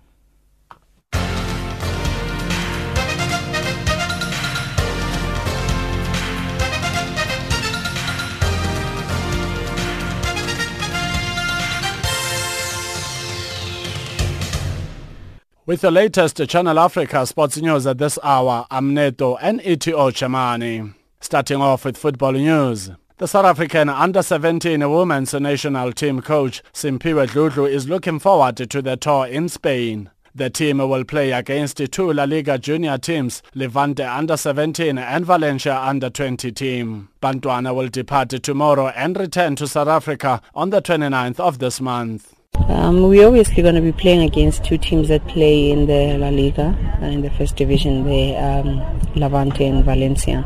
With 15.66 15.80
the 15.80 15.92
latest 15.92 16.46
Channel 16.50 16.78
Africa 16.78 17.26
sports 17.26 17.56
news 17.56 17.88
at 17.88 17.98
this 17.98 18.20
hour, 18.22 18.66
I'm 18.70 18.94
Neto 18.94 19.36
N-E-T-O 19.36 20.10
ETO 20.10 20.12
Chamani. 20.12 20.94
Starting 21.22 21.62
off 21.62 21.86
with 21.86 21.96
football 21.96 22.34
news. 22.34 22.92
The 23.20 23.28
South 23.28 23.44
African 23.44 23.90
under-17 23.90 24.98
women's 24.98 25.34
national 25.34 25.92
team 25.92 26.22
coach 26.22 26.64
Simphiwe 26.72 27.28
Dludlu 27.28 27.70
is 27.70 27.90
looking 27.90 28.18
forward 28.18 28.56
to 28.56 28.82
the 28.82 28.96
tour 28.96 29.28
in 29.28 29.50
Spain. 29.50 30.10
The 30.34 30.50
team 30.50 30.78
will 30.78 31.04
play 31.04 31.34
against 31.34 31.82
two 31.92 32.14
La 32.14 32.24
Liga 32.24 32.58
junior 32.58 32.98
teams, 32.98 33.44
Levante 33.54 34.06
under-17 34.06 34.98
and 34.98 35.26
Valencia 35.26 35.78
under-20 35.82 36.56
team. 36.56 37.10
Bantwana 37.22 37.76
will 37.76 37.90
depart 37.90 38.30
tomorrow 38.30 38.88
and 38.96 39.18
return 39.18 39.58
to 39.58 39.68
South 39.68 39.90
Africa 39.90 40.42
on 40.56 40.70
the 40.70 40.82
29th 40.82 41.42
of 41.42 41.60
this 41.60 41.82
month. 41.82 42.39
Um, 42.56 43.04
we're 43.08 43.28
obviously 43.28 43.62
going 43.62 43.76
to 43.76 43.82
be 43.82 43.92
playing 43.92 44.22
against 44.22 44.64
two 44.64 44.78
teams 44.78 45.10
that 45.10 45.28
play 45.28 45.70
in 45.70 45.86
the 45.86 46.18
La 46.18 46.30
Liga, 46.30 46.76
uh, 47.02 47.06
in 47.06 47.22
the 47.22 47.30
first 47.30 47.56
division, 47.56 48.04
the 48.04 48.36
um, 48.36 48.80
Levante 49.16 49.66
and 49.66 49.84
Valencia. 49.86 50.46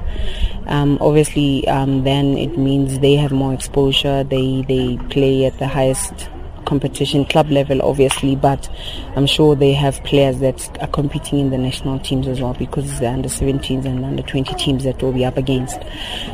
Um, 0.68 0.98
obviously, 1.00 1.68
um, 1.68 2.04
then 2.04 2.38
it 2.38 2.58
means 2.58 3.00
they 3.00 3.16
have 3.16 3.32
more 3.32 3.54
exposure. 3.54 4.24
They 4.24 4.64
they 4.68 4.98
play 5.10 5.46
at 5.46 5.58
the 5.60 5.68
highest 5.68 6.30
competition, 6.64 7.26
club 7.26 7.50
level 7.50 7.82
obviously, 7.82 8.36
but 8.36 8.70
I'm 9.16 9.26
sure 9.26 9.56
they 9.56 9.74
have 9.74 10.04
players 10.04 10.40
that 10.40 10.82
are 10.82 10.88
competing 10.88 11.40
in 11.40 11.50
the 11.50 11.58
national 11.58 12.00
teams 12.00 12.28
as 12.28 12.42
well 12.42 12.54
because 12.54 12.90
it's 12.90 13.00
the 13.00 13.10
under 13.10 13.30
17s 13.30 13.86
and 13.86 14.04
under 14.04 14.24
20 14.24 14.54
teams 14.56 14.84
that 14.84 15.02
we'll 15.02 15.14
be 15.14 15.26
up 15.26 15.38
against. 15.38 15.80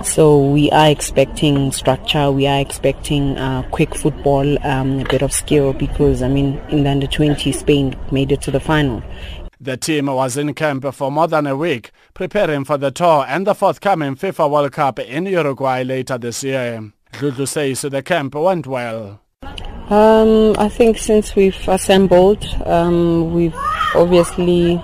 So 0.03 0.39
we 0.39 0.71
are 0.71 0.89
expecting 0.89 1.71
structure, 1.71 2.31
we 2.31 2.47
are 2.47 2.59
expecting 2.59 3.37
uh, 3.37 3.63
quick 3.71 3.95
football, 3.95 4.63
um, 4.65 4.99
a 4.99 5.05
bit 5.05 5.21
of 5.21 5.33
skill 5.33 5.73
because 5.73 6.21
I 6.21 6.27
mean 6.27 6.57
in 6.69 6.83
the 6.83 6.89
under 6.89 7.07
20 7.07 7.51
Spain 7.51 7.95
made 8.11 8.31
it 8.31 8.41
to 8.41 8.51
the 8.51 8.59
final. 8.59 9.03
The 9.61 9.75
team 9.75 10.05
was 10.05 10.37
in 10.37 10.53
camp 10.53 10.85
for 10.93 11.11
more 11.11 11.27
than 11.27 11.45
a 11.45 11.55
week, 11.55 11.91
preparing 12.13 12.63
for 12.63 12.77
the 12.77 12.91
tour 12.91 13.25
and 13.27 13.45
the 13.45 13.53
forthcoming 13.53 14.15
FIFA 14.15 14.49
World 14.49 14.71
Cup 14.71 14.99
in 14.99 15.25
Uruguay 15.25 15.83
later 15.83 16.17
this 16.17 16.45
year. 16.45 16.93
Dludlu 17.11 17.45
says 17.45 17.81
the 17.81 18.01
camp 18.01 18.35
went 18.35 18.65
well. 18.67 19.19
Um, 19.89 20.55
I 20.59 20.69
think 20.69 20.99
since 20.99 21.35
we've 21.35 21.67
assembled, 21.67 22.45
um, 22.67 23.33
we've 23.33 23.55
obviously 23.95 24.79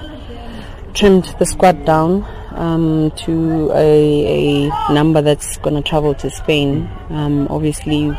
trimmed 0.96 1.26
the 1.38 1.46
squad 1.46 1.86
down 1.86 2.26
um, 2.56 3.12
to 3.18 3.72
a, 3.76 4.66
a, 4.68 4.94
number 4.94 5.22
that's 5.22 5.58
going 5.58 5.76
to 5.76 5.88
travel 5.88 6.16
to 6.16 6.32
Spain. 6.32 6.90
Um, 7.10 7.48
obviously, 7.52 8.18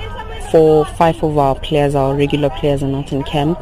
four, 0.52 0.84
five 0.84 1.20
of 1.24 1.36
our 1.38 1.58
players, 1.58 1.96
our 1.96 2.14
regular 2.14 2.50
players, 2.50 2.84
are 2.84 2.88
not 2.88 3.12
in 3.12 3.24
camp. 3.24 3.58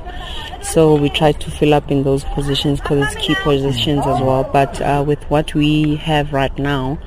So 0.62 0.94
we 0.94 1.08
try 1.08 1.32
to 1.32 1.50
fill 1.50 1.72
up 1.72 1.90
in 1.90 2.02
those 2.02 2.24
positions 2.24 2.78
because 2.80 3.06
it's 3.06 3.26
key 3.26 3.36
positions 3.36 4.00
as 4.00 4.20
well. 4.20 4.44
But 4.44 4.82
uh, 4.82 5.02
with 5.06 5.22
what 5.30 5.54
we 5.54 5.96
have 5.96 6.34
right 6.34 6.56
now, 6.58 6.98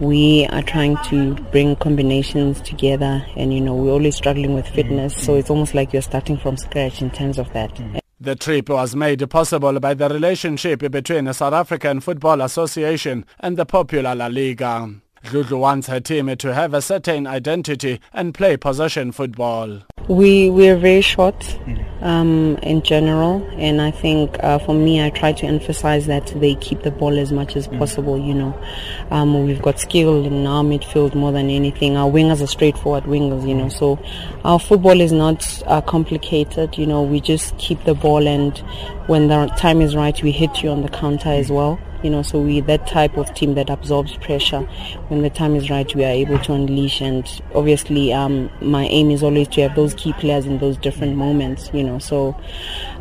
we 0.00 0.46
are 0.46 0.62
trying 0.62 0.96
to 1.04 1.34
bring 1.52 1.76
combinations 1.76 2.60
together 2.60 3.24
and 3.36 3.54
you 3.54 3.60
know 3.60 3.74
we're 3.74 3.92
always 3.92 4.16
struggling 4.16 4.54
with 4.54 4.64
mm-hmm. 4.66 4.74
fitness 4.74 5.16
so 5.16 5.34
it's 5.36 5.50
almost 5.50 5.74
like 5.74 5.92
you're 5.92 6.02
starting 6.02 6.36
from 6.36 6.56
scratch 6.56 7.02
in 7.02 7.10
terms 7.10 7.38
of 7.38 7.52
that. 7.52 7.74
Mm-hmm. 7.74 7.98
The 8.20 8.36
trip 8.36 8.68
was 8.70 8.96
made 8.96 9.28
possible 9.28 9.78
by 9.80 9.94
the 9.94 10.08
relationship 10.08 10.80
between 10.90 11.26
the 11.26 11.34
South 11.34 11.52
African 11.52 12.00
Football 12.00 12.40
Association 12.40 13.26
and 13.40 13.56
the 13.56 13.66
popular 13.66 14.14
La 14.14 14.28
Liga. 14.28 14.94
Dludlu 15.24 15.58
wants 15.58 15.86
her 15.86 16.00
team 16.00 16.34
to 16.36 16.52
have 16.52 16.74
a 16.74 16.82
certain 16.82 17.26
identity 17.26 17.98
and 18.12 18.34
play 18.34 18.58
possession 18.58 19.10
football. 19.10 19.80
We 20.06 20.50
we're 20.50 20.76
very 20.76 21.00
short 21.00 21.58
um, 22.02 22.58
in 22.62 22.82
general, 22.82 23.42
and 23.56 23.80
I 23.80 23.90
think 23.90 24.36
uh, 24.44 24.58
for 24.58 24.74
me, 24.74 25.02
I 25.02 25.08
try 25.08 25.32
to 25.32 25.46
emphasize 25.46 26.04
that 26.08 26.26
they 26.36 26.56
keep 26.56 26.82
the 26.82 26.90
ball 26.90 27.18
as 27.18 27.32
much 27.32 27.56
as 27.56 27.66
possible. 27.66 28.18
You 28.18 28.34
know, 28.34 28.62
um, 29.10 29.46
we've 29.46 29.62
got 29.62 29.80
skill 29.80 30.26
in 30.26 30.46
our 30.46 30.62
midfield 30.62 31.14
more 31.14 31.32
than 31.32 31.48
anything. 31.48 31.96
Our 31.96 32.10
wingers 32.10 32.42
are 32.42 32.46
straightforward 32.46 33.04
wingers. 33.04 33.48
You 33.48 33.54
know, 33.54 33.70
so 33.70 33.98
our 34.44 34.60
football 34.60 35.00
is 35.00 35.10
not 35.10 35.62
uh, 35.66 35.80
complicated. 35.80 36.76
You 36.76 36.86
know, 36.86 37.02
we 37.02 37.22
just 37.22 37.56
keep 37.56 37.82
the 37.84 37.94
ball, 37.94 38.28
and 38.28 38.58
when 39.06 39.28
the 39.28 39.46
time 39.56 39.80
is 39.80 39.96
right, 39.96 40.22
we 40.22 40.32
hit 40.32 40.62
you 40.62 40.68
on 40.68 40.82
the 40.82 40.90
counter 40.90 41.30
as 41.30 41.50
well 41.50 41.80
you 42.04 42.10
know 42.10 42.22
so 42.22 42.38
we 42.40 42.60
that 42.60 42.86
type 42.86 43.16
of 43.16 43.32
team 43.34 43.54
that 43.54 43.70
absorbs 43.70 44.16
pressure 44.18 44.60
when 45.08 45.22
the 45.22 45.30
time 45.30 45.56
is 45.56 45.70
right 45.70 45.94
we 45.94 46.04
are 46.04 46.08
able 46.08 46.38
to 46.38 46.52
unleash. 46.52 47.00
And 47.00 47.26
obviously 47.54 48.12
um, 48.12 48.50
my 48.60 48.84
aim 48.84 49.10
is 49.10 49.22
always 49.22 49.48
to 49.48 49.62
have 49.62 49.74
those 49.74 49.94
key 49.94 50.12
players 50.12 50.46
in 50.46 50.58
those 50.58 50.76
different 50.76 51.16
moments 51.16 51.70
you 51.72 51.82
know 51.82 51.98
so 51.98 52.36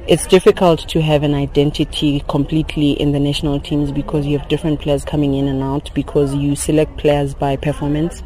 it's 0.07 0.27
difficult 0.27 0.87
to 0.89 1.01
have 1.01 1.23
an 1.23 1.33
identity 1.33 2.23
completely 2.27 2.91
in 2.91 3.11
the 3.11 3.19
national 3.19 3.59
teams 3.59 3.91
because 3.91 4.25
you 4.25 4.37
have 4.37 4.47
different 4.49 4.81
players 4.81 5.05
coming 5.05 5.33
in 5.33 5.47
and 5.47 5.63
out 5.63 5.89
because 5.93 6.35
you 6.35 6.55
select 6.55 6.97
players 6.97 7.33
by 7.33 7.55
performance 7.55 8.21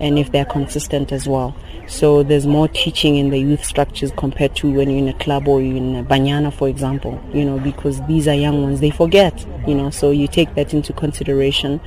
and 0.00 0.18
if 0.18 0.32
they're 0.32 0.44
consistent 0.44 1.12
as 1.12 1.28
well 1.28 1.54
so 1.88 2.22
there's 2.22 2.46
more 2.46 2.68
teaching 2.68 3.16
in 3.16 3.30
the 3.30 3.38
youth 3.38 3.64
structures 3.64 4.12
compared 4.16 4.54
to 4.56 4.70
when 4.70 4.90
you're 4.90 4.98
in 4.98 5.08
a 5.08 5.18
club 5.18 5.48
or 5.48 5.62
you're 5.62 5.78
in 5.78 6.04
Banyana, 6.04 6.52
for 6.52 6.68
example, 6.68 7.18
you 7.32 7.44
know, 7.46 7.58
because 7.58 8.00
these 8.06 8.28
are 8.28 8.34
young 8.34 8.62
ones, 8.62 8.80
they 8.80 8.90
forget, 8.90 9.46
you 9.66 9.74
know, 9.74 9.88
so 9.88 10.10
you 10.10 10.28
take 10.28 10.54
that 10.54 10.74
into 10.74 10.92
consideration. 10.92 11.80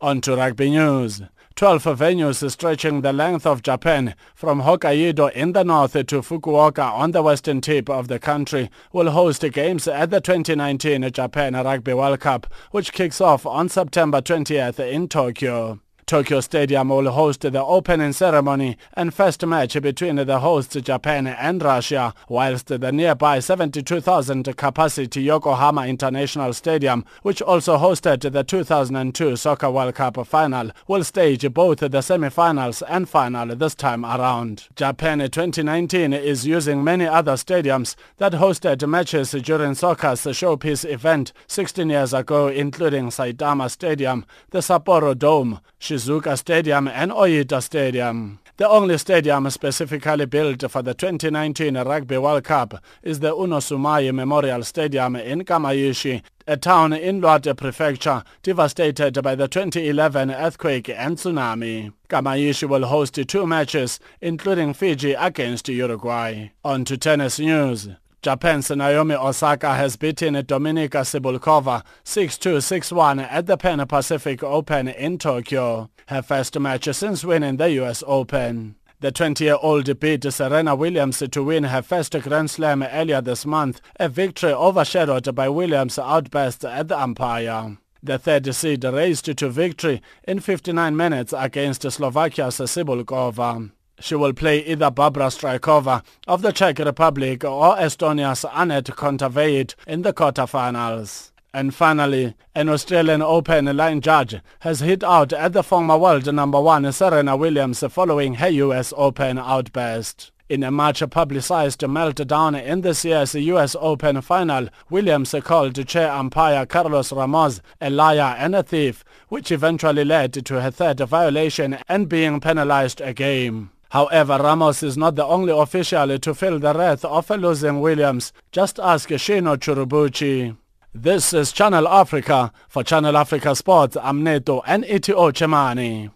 On 0.00 0.22
to 0.22 0.34
rugby 0.34 0.70
news. 0.70 1.20
12 1.56 1.84
venues 1.84 2.50
stretching 2.50 3.02
the 3.02 3.12
length 3.12 3.46
of 3.46 3.62
Japan 3.62 4.16
from 4.34 4.62
Hokkaido 4.62 5.30
in 5.30 5.52
the 5.52 5.62
north 5.62 5.92
to 5.92 6.20
Fukuoka 6.20 6.92
on 6.92 7.12
the 7.12 7.22
western 7.22 7.60
tip 7.60 7.88
of 7.88 8.08
the 8.08 8.18
country 8.18 8.70
will 8.92 9.12
host 9.12 9.44
games 9.52 9.86
at 9.86 10.10
the 10.10 10.20
2019 10.20 11.08
Japan 11.12 11.54
Rugby 11.54 11.94
World 11.94 12.18
Cup, 12.18 12.52
which 12.72 12.92
kicks 12.92 13.20
off 13.20 13.46
on 13.46 13.68
September 13.68 14.20
20th 14.20 14.80
in 14.80 15.06
Tokyo. 15.06 15.78
Tokyo 16.06 16.40
Stadium 16.40 16.90
will 16.90 17.10
host 17.10 17.40
the 17.40 17.64
opening 17.64 18.12
ceremony 18.12 18.76
and 18.92 19.14
first 19.14 19.44
match 19.46 19.80
between 19.80 20.16
the 20.16 20.38
hosts 20.40 20.76
Japan 20.76 21.26
and 21.26 21.62
Russia, 21.62 22.12
whilst 22.28 22.66
the 22.66 22.92
nearby 22.92 23.38
72,000 23.38 24.56
capacity 24.56 25.22
Yokohama 25.22 25.86
International 25.86 26.52
Stadium, 26.52 27.04
which 27.22 27.40
also 27.40 27.78
hosted 27.78 28.32
the 28.32 28.44
2002 28.44 29.36
Soccer 29.36 29.70
World 29.70 29.94
Cup 29.94 30.26
final, 30.26 30.70
will 30.86 31.04
stage 31.04 31.50
both 31.52 31.78
the 31.78 32.02
semi-finals 32.02 32.82
and 32.82 33.08
final 33.08 33.56
this 33.56 33.74
time 33.74 34.04
around. 34.04 34.68
Japan 34.76 35.18
2019 35.18 36.12
is 36.12 36.46
using 36.46 36.84
many 36.84 37.06
other 37.06 37.32
stadiums 37.32 37.96
that 38.18 38.32
hosted 38.34 38.86
matches 38.88 39.32
during 39.32 39.74
soccer's 39.74 40.20
showpiece 40.20 40.88
event 40.88 41.32
16 41.46 41.88
years 41.88 42.12
ago, 42.12 42.48
including 42.48 43.08
Saitama 43.08 43.70
Stadium, 43.70 44.26
the 44.50 44.58
Sapporo 44.58 45.18
Dome, 45.18 45.60
Shizuoka 45.94 46.36
Stadium 46.36 46.88
and 46.88 47.12
Oita 47.12 47.62
Stadium. 47.62 48.40
The 48.56 48.68
only 48.68 48.98
stadium 48.98 49.48
specifically 49.50 50.26
built 50.26 50.68
for 50.68 50.82
the 50.82 50.92
2019 50.92 51.76
Rugby 51.76 52.18
World 52.18 52.42
Cup 52.42 52.82
is 53.04 53.20
the 53.20 53.32
Unosumai 53.32 54.12
Memorial 54.12 54.64
Stadium 54.64 55.14
in 55.14 55.44
Kamaishi, 55.44 56.22
a 56.48 56.56
town 56.56 56.92
in 56.92 57.20
Iwate 57.20 57.56
Prefecture 57.56 58.24
devastated 58.42 59.22
by 59.22 59.36
the 59.36 59.46
2011 59.46 60.32
earthquake 60.32 60.88
and 60.88 61.16
tsunami. 61.16 61.92
Kamaishi 62.08 62.68
will 62.68 62.86
host 62.86 63.14
two 63.28 63.46
matches, 63.46 64.00
including 64.20 64.74
Fiji 64.74 65.12
against 65.12 65.68
Uruguay. 65.68 66.48
On 66.64 66.84
to 66.84 66.96
tennis 66.96 67.38
news. 67.38 67.88
Japan's 68.24 68.70
Naomi 68.70 69.14
Osaka 69.14 69.74
has 69.74 69.96
beaten 69.96 70.32
Dominika 70.34 71.04
Cibulkova 71.04 71.84
6-2, 72.06 72.56
6-1 72.56 73.30
at 73.30 73.44
the 73.44 73.58
Pan 73.58 73.86
Pacific 73.86 74.42
Open 74.42 74.88
in 74.88 75.18
Tokyo, 75.18 75.90
her 76.06 76.22
first 76.22 76.58
match 76.58 76.88
since 76.94 77.22
winning 77.22 77.58
the 77.58 77.68
US 77.82 78.02
Open. 78.06 78.76
The 79.00 79.12
20-year-old 79.12 80.00
beat 80.00 80.24
Serena 80.32 80.74
Williams 80.74 81.22
to 81.30 81.42
win 81.42 81.64
her 81.64 81.82
first 81.82 82.18
Grand 82.22 82.50
Slam 82.50 82.82
earlier 82.82 83.20
this 83.20 83.44
month, 83.44 83.82
a 84.00 84.08
victory 84.08 84.54
overshadowed 84.54 85.34
by 85.34 85.50
Williams' 85.50 85.98
outburst 85.98 86.64
at 86.64 86.88
the 86.88 86.98
umpire. 86.98 87.76
The 88.02 88.18
third 88.18 88.54
seed 88.54 88.84
raced 88.84 89.36
to 89.36 89.50
victory 89.50 90.00
in 90.26 90.40
59 90.40 90.96
minutes 90.96 91.34
against 91.36 91.82
Slovakia's 91.82 92.56
Cibulkova. 92.56 93.70
She 94.00 94.14
will 94.16 94.32
play 94.32 94.58
either 94.66 94.90
Barbora 94.90 95.30
Strycova 95.30 96.02
of 96.26 96.42
the 96.42 96.52
Czech 96.52 96.78
Republic 96.78 97.44
or 97.44 97.76
Estonia's 97.76 98.44
Anett 98.44 98.86
Kontaveit 98.94 99.74
in 99.86 100.02
the 100.02 100.12
quarterfinals. 100.12 101.30
And 101.54 101.72
finally, 101.72 102.34
an 102.56 102.68
Australian 102.68 103.22
Open 103.22 103.64
line 103.76 104.00
judge 104.00 104.40
has 104.60 104.80
hit 104.80 105.04
out 105.04 105.32
at 105.32 105.52
the 105.52 105.62
former 105.62 105.96
world 105.96 106.26
number 106.34 106.60
one 106.60 106.90
Serena 106.90 107.36
Williams 107.36 107.84
following 107.90 108.34
her 108.34 108.48
US 108.48 108.92
Open 108.96 109.38
outburst. 109.38 110.32
In 110.48 110.64
a 110.64 110.72
much 110.72 111.08
publicized 111.10 111.80
meltdown 111.80 112.60
in 112.60 112.80
this 112.80 113.04
year's 113.04 113.36
US 113.36 113.76
Open 113.78 114.20
final, 114.20 114.68
Williams 114.90 115.34
called 115.44 115.86
chair 115.86 116.10
umpire 116.10 116.66
Carlos 116.66 117.12
Ramos 117.12 117.60
a 117.80 117.88
liar 117.88 118.34
and 118.36 118.56
a 118.56 118.64
thief, 118.64 119.04
which 119.28 119.52
eventually 119.52 120.04
led 120.04 120.32
to 120.32 120.60
her 120.60 120.72
third 120.72 120.98
violation 120.98 121.78
and 121.88 122.08
being 122.08 122.40
penalized 122.40 123.00
a 123.00 123.14
game. 123.14 123.70
However, 123.94 124.38
Ramos 124.42 124.82
is 124.82 124.96
not 124.96 125.14
the 125.14 125.24
only 125.24 125.52
official 125.52 126.18
to 126.18 126.34
feel 126.34 126.58
the 126.58 126.74
wrath 126.74 127.04
of 127.04 127.30
losing 127.30 127.80
Williams. 127.80 128.32
Just 128.50 128.80
ask 128.80 129.08
Shino 129.08 129.56
Tsurubuchi. 129.56 130.56
This 130.92 131.32
is 131.32 131.52
Channel 131.52 131.86
Africa. 131.86 132.50
For 132.68 132.82
Channel 132.82 133.16
Africa 133.16 133.54
Sports, 133.54 133.96
I'm 134.02 134.24
Neto 134.24 134.62
and 134.66 134.82
Chemani. 134.82 136.10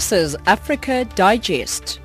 This 0.00 0.12
is 0.12 0.36
Africa 0.46 1.04
Digest. 1.14 2.00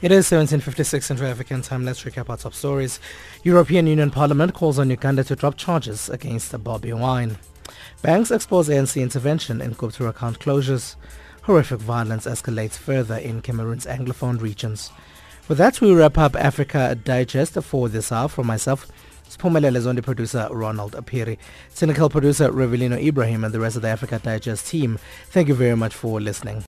It 0.00 0.10
is 0.10 0.30
1756 0.32 1.04
Central 1.04 1.28
African 1.28 1.60
time. 1.60 1.84
Let's 1.84 2.04
recap 2.04 2.30
our 2.30 2.38
top 2.38 2.54
stories. 2.54 3.00
European 3.42 3.86
Union 3.86 4.10
Parliament 4.10 4.54
calls 4.54 4.78
on 4.78 4.88
Uganda 4.88 5.24
to 5.24 5.36
drop 5.36 5.58
charges 5.58 6.08
against 6.08 6.52
Bobi 6.52 6.98
Wine. 6.98 7.36
Banks 8.00 8.30
expose 8.30 8.70
ANC 8.70 8.98
intervention 8.98 9.60
in 9.60 9.72
Gupta 9.72 10.06
account 10.06 10.38
closures. 10.38 10.96
Horrific 11.42 11.80
violence 11.80 12.24
escalates 12.24 12.78
further 12.78 13.16
in 13.16 13.42
Cameroon's 13.42 13.84
Anglophone 13.84 14.40
regions. 14.40 14.90
With 15.48 15.58
that, 15.58 15.82
we 15.82 15.92
wrap 15.92 16.16
up 16.16 16.34
Africa 16.34 16.94
Digest 16.94 17.62
for 17.62 17.90
this 17.90 18.10
hour. 18.10 18.28
From 18.28 18.46
myself, 18.46 18.90
Spumelele 19.32 19.80
Zondi 19.80 20.02
producer 20.02 20.46
Ronald 20.50 20.92
Apiri, 20.92 21.38
cynical 21.70 22.10
producer 22.10 22.50
Revelino 22.50 23.02
Ibrahim 23.02 23.44
and 23.44 23.54
the 23.54 23.60
rest 23.60 23.76
of 23.76 23.82
the 23.82 23.88
Africa 23.88 24.18
Digest 24.18 24.66
team. 24.66 24.98
Thank 25.30 25.48
you 25.48 25.54
very 25.54 25.76
much 25.76 25.94
for 25.94 26.20
listening. 26.20 26.64